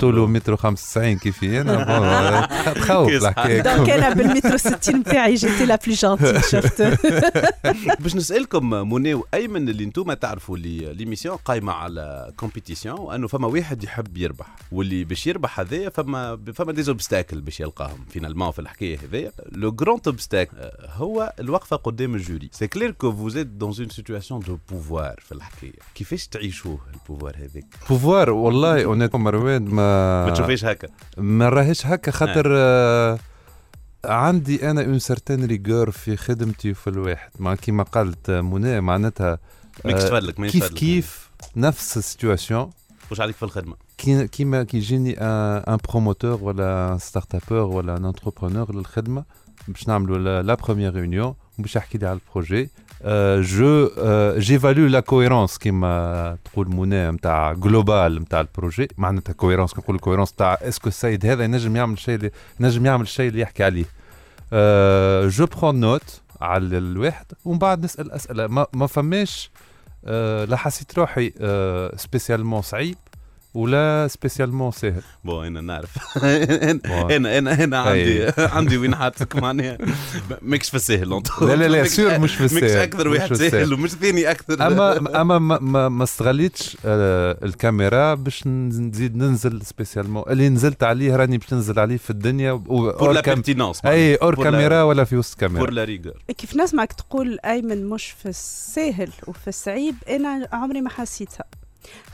طوله 0.01 0.27
متر 0.27 0.57
95 0.57 1.19
كيفي 1.19 1.61
أنا 1.61 1.77
بون، 2.65 2.75
تخوف 2.75 3.09
الحكاية 3.09 3.63
donc 3.63 3.91
أنا 3.91 4.15
بالمتر 4.15 4.57
60 4.57 4.97
نتاعي 4.97 5.35
j'étais 5.35 5.67
la 5.67 5.79
plus 5.87 5.95
gentille 5.95 6.41
شفت 6.41 6.83
باش 8.01 8.17
نسألكم 8.17 8.71
منى 8.93 9.15
وأيمن 9.15 9.69
اللي 9.69 9.85
أنتم 9.85 10.13
تعرفوا 10.13 10.57
اللي 10.57 10.93
l'émission 10.95 11.37
قايمة 11.37 11.73
على 11.73 12.33
compétition 12.37 12.99
وأنه 13.01 13.29
فما 13.29 13.47
واحد 13.47 13.85
يحب 13.85 14.17
يربح 14.17 14.47
واللي 14.73 15.05
باش 15.05 15.27
يربح 15.27 15.61
هذايا 15.61 15.89
فما 15.89 16.39
فما 16.55 16.73
des 16.73 16.89
obstacles 16.89 17.41
باش 17.41 17.61
يلقاهم 17.61 18.05
finalement 18.13 18.51
في 18.51 18.59
الحكاية 18.59 18.99
هذيا 18.99 19.33
le 19.53 19.73
grand 19.73 20.01
obstacle 20.07 20.57
هو 20.97 21.33
الوقفة 21.41 21.77
قدام 21.77 22.15
ال 22.15 22.20
jury. 22.20 22.49
c'est 22.53 22.67
clair 22.67 22.91
que 22.91 23.13
vous 23.13 23.37
êtes 23.37 23.47
dans 23.47 23.75
une 23.79 23.89
situation 23.89 24.41
de 24.41 24.59
pouvoir 24.71 25.15
في 25.19 25.33
الحكاية. 25.33 25.73
كيفاش 25.95 26.27
تعيشوه؟ 26.27 26.79
ال 27.03 27.07
pouvoir 27.07 27.37
هذاك 27.37 27.65
pouvoir؟ 27.91 28.31
والله 28.31 28.85
honnêtement 28.85 29.25
مروان 29.25 29.65
ما 29.65 30.27
ما 30.27 30.31
تشوفيش 30.33 30.65
هكا. 30.65 30.89
ما 31.19 31.49
راهيش 31.49 31.87
هكا 31.87 32.11
خاطر 32.11 32.47
آه 32.57 33.19
عندي 34.05 34.71
أنا 34.71 34.85
une 34.85 34.99
certaine 34.99 35.45
rigueur 35.45 35.91
في 35.91 36.17
خدمتي 36.17 36.71
وفي 36.71 36.91
الواحد. 36.91 37.31
ما 37.39 37.55
كيما 37.55 37.83
قالت 37.83 38.31
منى 38.31 38.81
معناتها 38.81 39.39
ماكش 39.85 40.03
آه، 40.03 40.07
تفلك 40.09 40.41
ماكش 40.41 40.53
كيف 40.53 40.65
تفلك. 40.65 40.79
كيف 40.79 41.31
نفس 41.57 41.97
ال 41.97 42.04
situation 42.04 42.71
واش 43.11 43.21
عليك 43.21 43.37
في 43.37 43.43
الخدمة؟ 43.43 43.77
كي 43.99 44.29
كيما 44.29 44.63
كي 44.63 44.77
يجيني 44.77 45.17
un 45.21 45.79
promoteur 45.89 46.39
ولا 46.45 46.97
startupeur 47.01 47.77
ولا 47.77 47.97
un 47.97 48.05
entrepreneur 48.05 48.75
للخدمة 48.75 49.25
باش 49.69 49.89
نعملوا 49.89 50.43
la- 50.43 50.55
première 50.55 50.95
réunion 50.95 51.35
وباش 51.59 51.77
يحكي 51.77 51.99
لي 51.99 52.07
على 52.07 52.19
ال 52.29 52.35
projet 52.35 52.71
je 53.41 53.91
j'évalue 54.39 54.87
la 54.87 55.01
cohérence 55.01 55.59
كيما 55.59 56.37
تقول 56.45 56.69
منى 56.69 57.11
نتاع 57.11 57.53
globale 57.53 58.23
نتاع 58.23 58.41
ال 58.41 58.48
projet 58.48 58.89
معناتها 58.99 59.33
cohérence 59.33 59.79
نقول 59.79 59.99
cohérence 59.99 60.33
نتاع 60.33 60.59
est-ce 60.63 60.80
que 60.80 60.89
السيد 60.89 61.27
هذا 61.27 61.45
ينجم 61.45 61.77
يعمل 61.77 61.93
الشيء 61.93 62.15
اللي 62.15 62.31
ينجم 62.61 62.87
يعمل 62.87 63.03
الشيء 63.03 63.29
اللي 63.29 63.41
يحكي 63.41 63.65
عليه 63.65 63.85
je 65.29 65.47
prends 65.47 65.81
note 65.81 66.21
على 66.41 66.79
الواحد 66.79 67.27
ومن 67.45 67.59
بعد 67.59 67.85
نسال 67.85 68.13
اسئله 68.13 68.47
ما, 68.47 68.67
ما 68.73 68.87
فماش 68.87 69.51
لا 70.49 70.57
حسيت 70.57 70.99
روحي 70.99 71.33
spécialement 71.97 72.63
صعيب 72.63 72.97
ولا 73.55 74.09
spécialement 74.11 74.71
سهل؟ 74.71 75.03
bon 75.25 75.47
أنا 75.47 75.61
نعرف. 75.61 76.17
أنا 77.17 77.39
أنا 77.39 77.65
أنا 77.65 77.79
عندي 77.79 78.27
أي. 78.29 78.33
عندي 78.57 78.77
وين 78.79 78.95
حاطك 78.95 79.37
معناها 79.37 79.79
ماكش 80.43 80.69
في 80.69 80.75
السهل 80.77 81.13
أنت. 81.13 81.29
لا 81.43 81.57
لا 81.57 81.69
لا 81.69 81.83
ماكش- 81.83 81.91
سور 81.97 82.19
مش 82.19 82.35
في 82.35 82.43
ماكش 82.43 82.55
السهل 82.55 82.83
أكثر 82.83 83.09
واحد. 83.09 83.35
سهل 83.35 83.75
ومش 83.75 83.91
ثاني 83.91 84.31
أكثر. 84.31 84.67
اما 84.67 84.99
أما 85.21 85.39
ما, 85.39 85.89
ما, 85.89 86.05
استغليتش 86.05 86.77
آه، 86.85 87.39
الكاميرا 87.45 88.15
باش 88.15 88.47
نزيد 88.47 89.17
ننزل 89.17 89.63
سبيسيالمون. 89.63 90.23
اللي 90.31 90.49
نزلت 90.49 90.83
عليه 90.83 91.17
راني 91.17 91.39
باش 91.39 91.55
ننزل 91.55 91.79
عليه 91.81 91.97
في 91.97 92.11
الدنيا 92.11 92.53
و- 92.53 92.59
بور 92.59 93.13
لا 93.13 93.21
بيرتينونس 93.21 93.81
أي 93.87 94.15
اور 94.15 94.45
كاميرا 94.45 94.83
ولا 94.83 95.05
في 95.05 95.17
وسط 95.17 95.41
كاميرا. 95.41 95.61
بور 95.61 95.71
لا 95.71 95.85
ريغور 95.85 96.15
كيف 96.39 96.57
نسمعك 96.57 96.93
تقول 96.93 97.39
أيمن 97.45 97.87
مش 97.89 98.15
في 98.23 98.29
الساهل 98.29 99.11
وفي 99.27 99.49
الصعيب 99.49 99.95
أنا 100.09 100.49
عمري 100.53 100.81
ما 100.81 100.91
حسيتها. 100.91 101.45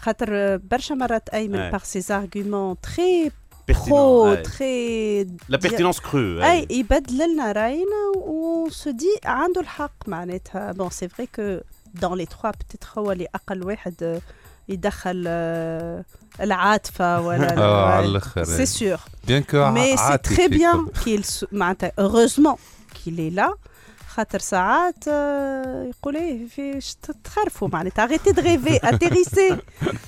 خاطر 0.01 0.57
برشا 0.57 0.95
مرات 0.95 1.29
ايمن 1.29 1.59
أي. 1.59 1.71
باغ 1.71 1.83
سيز 1.85 2.13
ارغيومون 2.13 2.77
تري 2.81 3.33
Pertinent, 3.73 3.89
برو 3.89 4.33
أي. 4.33 4.43
تري 4.43 5.23
لا 5.49 5.59
بيرتينونس 5.59 6.01
كرو 6.01 6.43
أي 6.43 6.67
يبدل 6.71 7.19
لنا 7.19 7.53
رأينا 7.53 8.13
و 8.17 8.69
سو 8.71 8.91
دي 8.91 9.21
عنده 9.25 9.61
الحق 9.61 10.09
معناتها 10.09 10.73
بون 10.73 10.91
سي 10.91 11.09
فري 11.09 11.27
كو 11.27 11.59
دون 11.95 12.19
لي 12.19 12.27
تخوا 12.27 12.51
بتيتر 12.51 12.89
هو 12.99 13.13
اللي 13.13 13.27
أقل 13.35 13.65
واحد 13.65 13.95
آه، 14.03 14.21
يدخل 14.69 15.25
آه، 15.29 16.05
العاطفة 16.41 17.21
ولا 17.21 17.59
آه، 17.63 17.87
على 17.91 18.07
الآخر، 18.07 18.45
سي 18.45 18.61
أي. 18.61 18.67
سور 18.67 19.01
بيان 19.27 19.43
كو 19.43 19.71
مي 19.71 19.97
سي 19.97 20.19
تري 20.19 20.49
بيان 20.49 20.89
كيل 21.05 21.25
معناتها 21.53 21.93
هeureusement 22.01 22.59
كيل 23.05 23.33
est 23.33 23.41
là 23.41 23.76
خاطر 24.17 24.39
ساعات 24.39 25.09
آه، 25.09 25.83
يقول 25.85 26.17
إيه 26.17 26.47
في 26.49 26.81
ش- 26.81 26.95
تخرفوا 27.25 27.69
معناتها. 27.73 28.05
اريتي 28.05 28.33
دو 28.33 28.43
ريفي 28.43 28.81
اتيريسي 28.89 29.57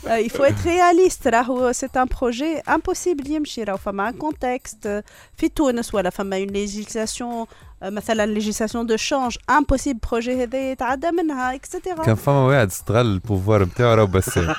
il 0.05 0.31
faut 0.31 0.45
être 0.45 0.65
réaliste. 0.65 1.27
راهو 1.27 1.73
c'est 1.73 1.89
un 1.97 2.05
projet 2.21 2.59
impossible 2.59 3.31
يمشي. 3.31 3.65
راهو 3.65 3.77
فما 3.77 4.09
un 4.09 4.13
contexte 4.15 5.05
في 5.37 5.49
تونس 5.49 5.95
ولا 5.95 6.11
فما 6.11 6.37
une 6.37 6.47
législation 6.47 7.31
آه، 7.33 7.47
مثلا 7.83 8.27
législation 8.27 8.87
de 8.87 8.97
change 8.97 9.37
impossible 9.51 9.99
projet 10.11 10.43
هذا 10.43 10.71
يتعدى 10.71 11.11
منها 11.11 11.55
اكسترا 11.55 12.05
كان 12.07 12.15
فما 12.15 12.35
واحد 12.47 12.67
استغل 12.67 13.07
ال 13.07 13.14
pouvoir 13.14 13.63
نتاعو 13.65 13.95
راه 13.95 14.05
بسام. 14.05 14.55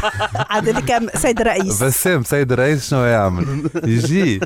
عاد 0.50 0.78
كان 0.84 1.08
سيد 1.14 1.40
الرئيس. 1.40 1.82
بسام 1.82 2.22
سيد 2.22 2.52
الرئيس 2.52 2.90
شنو 2.90 3.04
يعمل؟ 3.04 3.70
يجي. 3.84 4.40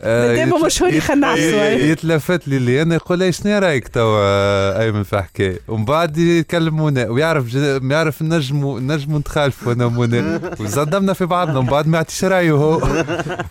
آه، 0.00 0.34
ديما 0.34 0.56
يتل- 0.56 0.64
مشهور 0.64 0.92
يخنع. 0.94 1.34
يتلفت 1.90 2.48
لي 2.48 2.56
اللي 2.56 2.82
أنا 2.82 2.94
يقول 2.94 3.18
لي 3.18 3.32
شنو 3.32 3.58
رأيك 3.58 3.88
توا 3.88 4.18
آه، 4.22 4.80
أيمن 4.82 5.02
في 5.02 5.22
حكايه 5.22 5.58
ومن 5.68 5.84
بعد 5.84 6.18
يكلمونا 6.18 7.08
ويعرف 7.08 7.54
يعرف 7.82 8.22
نجموا 8.22 8.80
نجموا 8.80 9.18
نتخالفوا 9.18 9.72
أنا 9.72 9.84
ومنى 9.84 10.40
وصدمنا 10.60 11.12
في 11.12 11.24
بعضنا 11.26 11.58
ومن 11.58 11.68
بعد 11.68 11.86
ما 11.88 11.96
يعطيش 11.96 12.24
رأيه 12.24 12.52
هو. 12.52 12.86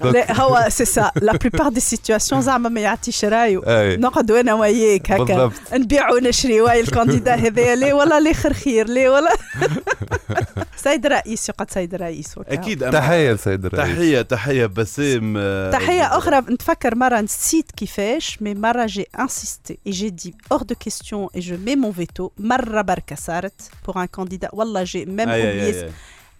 لا 0.04 0.42
هو 0.42 0.66
c'est 0.70 0.86
ça 0.86 1.12
la 1.22 1.38
plupart 1.38 1.70
des 1.72 1.80
situations 1.80 2.42
زعما 2.42 2.70
ما 2.70 2.82
يعطيش 2.82 3.26
رايو 3.26 3.62
أي. 4.06 4.10
نقعدوا 4.12 4.40
أنا 4.40 4.54
وياك 4.54 5.12
هكا. 5.12 5.52
نبيع 5.74 6.12
ونشري 6.12 6.62
واي 6.62 6.80
ال 6.80 6.86
candidat 6.86 7.34
هذايا. 7.36 7.76
ليه 7.76 7.94
ولا 7.94 8.18
الآخر 8.18 8.54
خير 8.54 8.88
ليه 8.88 9.10
ولا 9.10 9.30
سيد 10.84 11.08
رئيس 11.08 11.50
يقعد 11.50 11.72
سيد 11.72 11.96
رئيس 11.96 12.38
وكا. 12.38 12.54
أكيد. 12.54 12.90
تحية 12.92 13.32
لسيد 13.34 13.66
الرئيس. 13.66 13.96
تحيه 13.96 14.22
تحية 14.22 14.66
بسام 14.66 15.34
آه، 15.38 15.72
تحية 15.72 16.18
أخرى. 16.18 16.38
نتفكر 16.40 16.96
مرة 16.96 17.22
نسيت 17.22 17.72
كيفاش 17.72 18.42
mais 18.42 18.54
مرة 18.54 18.86
j'ai 18.86 19.08
insisté 19.20 19.78
et 19.88 19.92
j'ai 19.92 20.10
dit 20.10 20.36
hors 20.52 20.64
de 20.64 20.76
question 20.76 21.28
et 21.36 21.40
je 21.40 21.58
mets 21.58 21.76
mon 21.76 21.92
veto 21.92 22.30
مرة 22.40 22.82
بركة 22.82 23.16
صارت 23.16 23.62
pour 23.86 24.02
un 24.02 24.06
candidat 24.06 24.50
والله 24.54 24.84
j'ai 24.84 25.06
même 25.06 25.30
أي- 25.30 25.86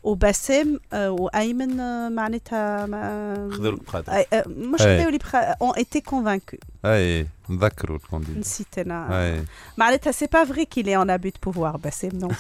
وبسام 0.06 0.80
آه، 0.94 1.12
وأيمن 1.12 1.80
آه، 1.80 2.10
معناتها 2.10 2.86
ما- 2.86 3.50
خذوا 3.54 3.72
بخاطر. 3.72 4.12
أي- 4.12 4.26
آه، 4.34 4.44
مش. 4.48 4.80
خذاو 4.82 5.10
لي 5.10 5.20
اون 5.62 5.74
ايتي 5.78 6.02
كونفانكو 6.02 6.58
أي 6.86 7.28
نذكروا 7.50 7.98
الكونديدا 7.98 8.40
نسيت 8.40 8.78
أنا. 8.78 9.46
معناتها 9.78 10.12
سي 10.12 10.26
با 10.34 10.46
فري 10.46 10.66
كيل 10.66 10.88
اي 10.88 10.96
اون 10.98 11.10
ابي 11.10 11.30
دو 11.30 11.36
بوفوار 11.44 11.78
بسام 11.78 12.12
نو 12.14 12.32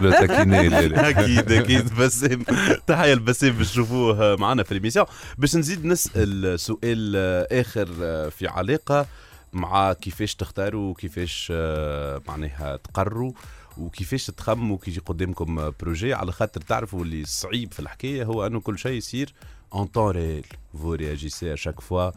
لو 0.00 0.10
تاكيني 0.10 1.08
أكيد 1.08 1.52
أكيد 1.52 1.94
بسام 1.94 2.42
تحية 2.86 3.14
لبسام 3.14 3.50
باش 3.50 3.70
تشوفوه 3.70 4.36
معنا 4.36 4.62
في 4.62 4.72
الإميسيون. 4.72 5.06
باش 5.38 5.56
نزيد 5.56 5.84
نسأل 5.86 6.60
سؤال 6.60 7.12
آه، 7.16 7.60
آخر 7.60 7.88
آه، 8.02 8.28
في 8.28 8.46
علاقة 8.48 9.06
مع 9.52 9.92
كيفاش 9.92 10.34
تختاروا 10.34 10.90
وكيفاش 10.90 11.48
آه، 11.54 12.20
معناها 12.28 12.76
تقرروا. 12.76 13.32
وكيفاش 13.80 14.26
تخمموا 14.26 14.78
كي 14.78 14.90
يجي 14.90 15.00
قدامكم 15.00 15.72
projet 15.80 16.14
على 16.14 16.32
خاطر 16.32 16.60
تعرفوا 16.60 17.02
اللي 17.02 17.22
الصعيب 17.22 17.72
في 17.72 17.80
الحكاية 17.80 18.24
هو 18.24 18.46
أنه 18.46 18.60
كل 18.60 18.78
شيء 18.78 18.92
يصير 18.92 19.34
en 19.74 19.86
temps 19.86 20.10
réel 20.10 20.46
vous 20.82 20.94
réagissez 20.94 21.52
à 21.52 21.56
chaque 21.56 21.80
fois 21.80 22.10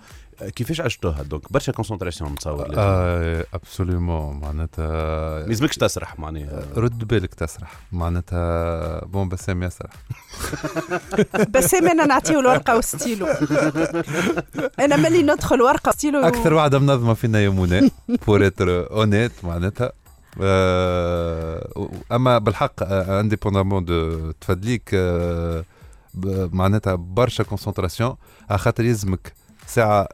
كيفاش 0.55 0.81
عشتوها؟ 0.81 1.23
donc 1.23 1.51
برشا 1.53 1.71
concentration 1.71 2.31
نتصور 2.31 2.67
لازم. 2.67 2.79
آه 2.79 3.45
absolument 3.53 4.39
معناتها 4.39 4.87
ما 5.39 5.45
يلزمكش 5.47 5.77
تسرح 5.77 6.19
معناها. 6.19 6.67
رد 6.75 7.07
بالك 7.07 7.33
تسرح. 7.33 7.73
معناتها 7.91 9.05
bon 9.05 9.29
بسام 9.29 9.63
يسرح. 9.63 9.91
بسام 11.55 11.87
أنا 11.87 12.05
نعطيه 12.05 12.39
الورقة 12.39 12.77
وستيلو. 12.77 13.27
أنا 14.83 14.95
ملي 14.95 15.23
ندخل 15.23 15.61
ورقة 15.61 15.91
ستيلو. 15.91 16.19
أكثر 16.19 16.53
واحدة 16.53 16.79
منظمة 16.79 17.13
فينا 17.13 17.43
يا 17.43 17.49
منى. 17.49 17.91
pour 18.27 18.47
être 18.47 18.91
honnête 18.91 19.31
معناتها 19.43 19.91
أما 22.11 22.37
بالحق 22.37 22.83
indépendamment 22.83 23.85
de 23.85 24.31
تفدليك 24.31 24.89
آه، 24.93 25.65
ب- 26.13 26.55
معناتها 26.55 26.95
برشا 26.95 27.43
concentration 27.43 28.15
على 28.49 28.59
خاطر 28.59 28.83
يلزمك 28.85 29.33
ساعة 29.67 30.07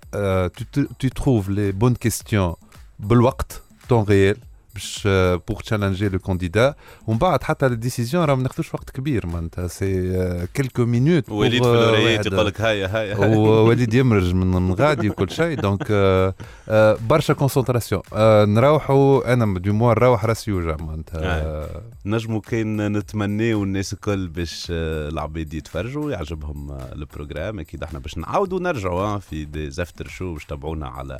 tu 0.99 1.07
trouves 1.15 1.49
les 1.49 1.71
bonnes 1.71 1.95
questions 1.95 2.53
بالوقت 2.99 3.61
temps 3.89 4.03
réel 4.03 4.37
باش 4.79 5.07
pour 5.47 5.61
challenger 5.63 6.09
le 6.09 6.19
candidat 6.19 6.75
ومن 7.07 7.17
بعد 7.17 7.43
حتى 7.43 7.69
les 7.69 7.75
décisions 7.75 8.25
راه 8.25 8.35
ما 8.35 8.43
ناخذوش 8.43 8.73
وقت 8.73 8.89
كبير 8.89 9.27
معناتها 9.27 9.67
c'est 9.67 10.47
quelques 10.53 10.85
minutes 10.85 11.29
وليد 11.29 11.63
في 11.63 11.69
الورايات 11.69 12.25
يقول 12.25 12.45
لك 12.45 12.61
هيا 12.61 12.87
هيا. 12.97 13.15
ووليد 13.17 13.93
يمرج 13.93 14.33
من 14.33 14.73
غادي 14.73 15.09
وكل 15.09 15.29
شيء. 15.31 15.59
donc 15.61 15.87
آه، 15.91 16.33
آه، 16.69 16.97
برشا 17.09 17.33
concentration 17.33 18.01
آه، 18.13 18.45
نروحوا 18.45 19.33
أنا 19.33 19.59
du 19.59 19.73
moins 19.73 19.93
نروح 19.93 20.25
راسي 20.25 20.51
يوجع 20.51 20.75
معناتها. 20.79 21.19
آه. 21.23 21.81
نجموا 22.05 22.39
كان 22.41 22.97
نتمناو 22.97 23.63
الناس 23.63 23.93
الكل 23.93 24.27
باش 24.27 24.67
آه، 24.71 25.09
العباد 25.09 25.53
يتفرجوا 25.53 26.11
يعجبهم 26.11 26.71
آه، 26.71 26.93
ال 26.93 27.00
programme 27.00 27.59
أكيد 27.59 27.83
إحنا 27.83 27.99
باش 27.99 28.17
نعاودوا 28.17 28.59
نرجعوا 28.59 29.01
آه، 29.01 29.17
في 29.19 29.45
دي 29.45 29.69
زفتر 29.71 30.07
شو 30.07 30.33
باش 30.33 30.45
تابعونا 30.45 30.87
على 30.87 31.17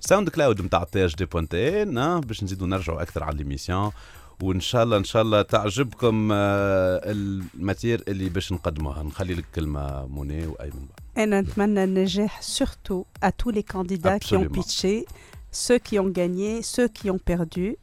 SoundCloud 0.00 0.62
نتاع 0.62 0.84
THD 0.84 1.24
point 1.24 1.77
tn 1.77 1.98
آه، 1.98 2.18
باش 2.20 2.44
نزيدوا 2.44 2.66
نرجعوا 2.66 3.02
أكثر 3.02 3.24
على 3.24 3.36
l'émission 3.36 3.90
وان 4.42 4.60
شاء 4.60 4.82
الله 4.82 4.96
ان 4.96 5.04
شاء 5.04 5.22
الله 5.22 5.42
تعجبكم 5.42 6.28
آه، 6.32 7.00
ال 7.04 7.16
matière 7.16 8.02
اللي 8.08 8.28
باش 8.28 8.52
نقدموها. 8.52 9.02
نخلي 9.02 9.34
لك 9.34 9.44
كلمة 9.54 10.06
منى 10.06 10.46
وأيمن 10.46 10.86
أنا 11.18 11.40
نتمنى 11.40 11.84
النجاح 11.84 12.42
surtout 12.42 13.04
à 13.24 13.32
tous 13.32 13.50
les 13.50 13.62
candidats 13.74 14.18
qui 14.18 14.36
ont 14.36 14.42
Absolument. 14.44 14.62
pitché. 14.62 15.04
Ceux 15.66 15.78
qui 15.78 15.98
ont 15.98 16.10
gagné 16.20 16.62
ceux 16.62 16.88
qui 16.98 17.06
ont 17.10 17.22
perdu. 17.32 17.76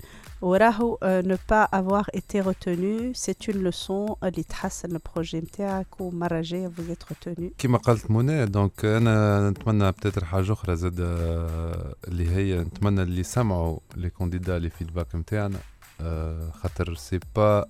Euh, 0.44 1.22
ne 1.22 1.36
pas 1.36 1.64
avoir 1.64 2.10
été 2.14 2.42
retenu 2.42 3.12
c'est 3.14 3.48
une 3.48 3.64
leçon. 3.64 4.18
اللي 4.24 4.44
تحسن 4.44 4.92
ال 4.91 4.98
projet 4.98 5.38
نتاعك 5.38 6.02
ومره 6.02 6.42
جاية 6.42 6.68
vous 6.68 6.92
êtes 6.92 7.04
retenu. 7.04 7.52
كيما 7.58 7.78
قالت 7.78 8.12
منى 8.12 8.46
donc 8.45 8.86
أنا 8.86 9.50
نتمنى 9.50 9.92
peut-être 9.91 10.26
حاجة 10.26 10.54
أخرى 10.54 10.76
زاد 10.76 11.00
آه، 11.00 11.96
اللي 12.08 12.30
هي 12.30 12.60
نتمنى 12.60 13.02
اللي 13.02 13.24
سمعوا 13.24 13.80
les 13.95 14.10
candidats 14.10 14.60
les 14.60 14.70
feedbacks 14.70 15.16
نتاعنا 15.16 15.60
آه، 16.02 16.52
خاطر 16.52 16.96
c'est 16.95 17.20
pas 17.36 17.66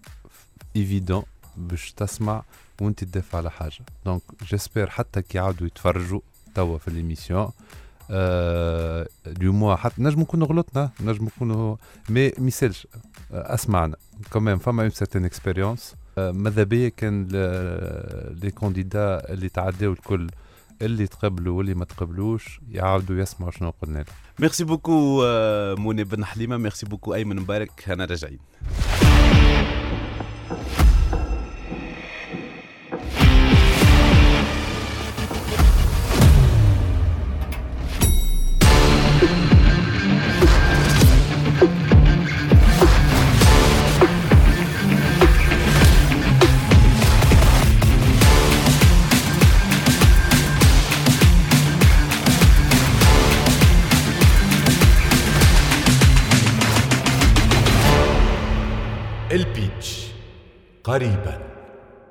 évident 0.75 1.23
باش 1.57 1.91
تسمع 1.91 2.43
وانت 2.81 3.03
تدافع 3.03 3.37
على 3.37 3.51
حاجة 3.51 3.85
donc 4.05 4.21
j'espère 4.43 4.89
حتى 4.89 5.21
كي 5.21 5.37
يعاودوا 5.37 5.67
يتفرجوا 5.67 6.19
توا 6.55 6.77
في 6.77 6.91
l'émission 6.91 7.39
آه 7.39 7.53
du 9.25 9.51
moins 9.51 9.75
حتى 9.75 10.01
نجم 10.01 10.21
نكونوا 10.21 10.47
غلطنا 10.47 10.89
نجم 11.01 11.25
نكونوا 11.25 11.75
mais 12.09 12.31
ميسالش 12.37 12.87
آه 13.33 13.53
أسمعنا. 13.53 13.95
كمان 14.31 14.57
فما 14.57 14.81
une 14.81 14.89
certaine 14.89 15.25
expérience 15.25 15.95
ماذا 16.17 16.63
بيا؟ 16.63 16.89
كان 16.89 17.27
les 18.43 18.51
candidats 18.51 19.33
اللي 19.33 19.49
تعداو 19.49 19.91
الكل 19.91 20.29
اللي 20.81 21.07
تقبلوا 21.07 21.57
واللي 21.57 21.73
ما 21.73 21.85
تقبلوش 21.85 22.59
يعاودوا 22.71 23.15
يسمعوا 23.21 23.51
شنو 23.51 23.73
قلنا 23.81 23.97
لهم. 23.97 24.05
merci 24.39 24.63
beaucoup 24.63 25.23
آه، 25.25 25.75
منى 25.75 26.03
بن 26.03 26.25
حليمة. 26.25 26.57
merci 26.57 26.85
beaucoup 26.85 27.13
أيمن 27.13 27.35
مبارك. 27.35 27.71
هنا 27.87 28.05
راجعين 28.05 28.39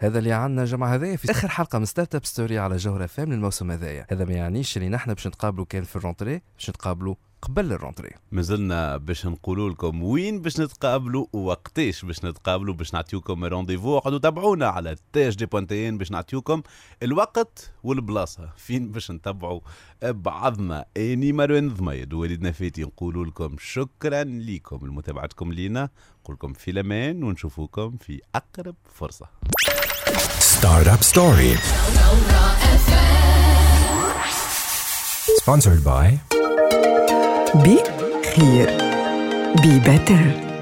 هذا 0.04 0.18
اللي 0.18 0.32
عنا 0.32 0.64
جماعة 0.64 0.94
هذايا 0.94 1.16
في 1.16 1.30
آخر 1.30 1.48
حلقة 1.48 1.78
من 1.78 1.84
Startup 1.84 2.24
Story 2.24 2.58
على 2.58 2.76
جوهره 2.76 3.06
فام 3.06 3.32
للموسم 3.32 3.70
هذايا 3.70 4.06
هذا 4.10 4.24
ما 4.24 4.32
يعنيش 4.32 4.76
اللي 4.76 4.88
نحن 4.88 5.14
باش 5.14 5.26
نتقابلوا 5.26 5.64
كان 5.64 5.82
في 5.84 5.96
ال 5.96 6.02
rentrée 6.02 6.42
باش 6.56 6.70
نتقابلوا 6.70 7.14
قبل 7.42 7.72
ال 7.72 7.77
rentrée. 7.77 8.10
مازلنا 8.32 8.96
باش 8.96 9.26
نقولوا 9.26 9.70
لكم 9.70 10.02
وين 10.02 10.42
باش 10.42 10.60
نتقابلوا 10.60 11.26
ووقتاش 11.32 12.04
باش 12.04 12.24
نتقابلوا 12.24 12.74
باش 12.74 12.94
نعطيوكم 12.94 13.44
rendez-vous 13.44 13.98
قعدوا 13.98 14.18
تابعونا 14.18 14.66
على 14.66 14.96
THD 15.12 15.36
point 15.36 15.46
tn 15.46 15.98
باش 15.98 16.10
نعطيوكم 16.10 16.62
الوقت 17.02 17.72
والبلاصة. 17.82 18.52
فين 18.56 18.92
باش 18.92 19.10
نتبعوا 19.10 19.60
بعضنا 20.02 20.84
أني 20.96 21.32
مروان 21.32 21.68
ضميد 21.68 22.12
ووليد 22.12 22.42
نفيتي 22.42 22.82
نقولوا 22.82 23.24
لكم 23.24 23.56
شكرا 23.58 24.24
لكم 24.24 24.86
لمتابعتكم 24.86 25.52
لينا. 25.52 25.88
نقول 26.24 26.34
لكم 26.36 26.52
في 26.52 26.70
الامان 26.70 27.22
ونشوفوكم 27.24 27.96
في 27.96 28.20
أقرب 28.34 28.74
فرصة. 28.94 29.26
Start 30.38 30.86
up 30.88 31.02
Story 31.02 31.56
Sponsored 35.42 35.84
by 35.86 36.08
بي 37.62 37.78
خير 38.36 38.70
be 39.62 39.78
better 39.78 40.53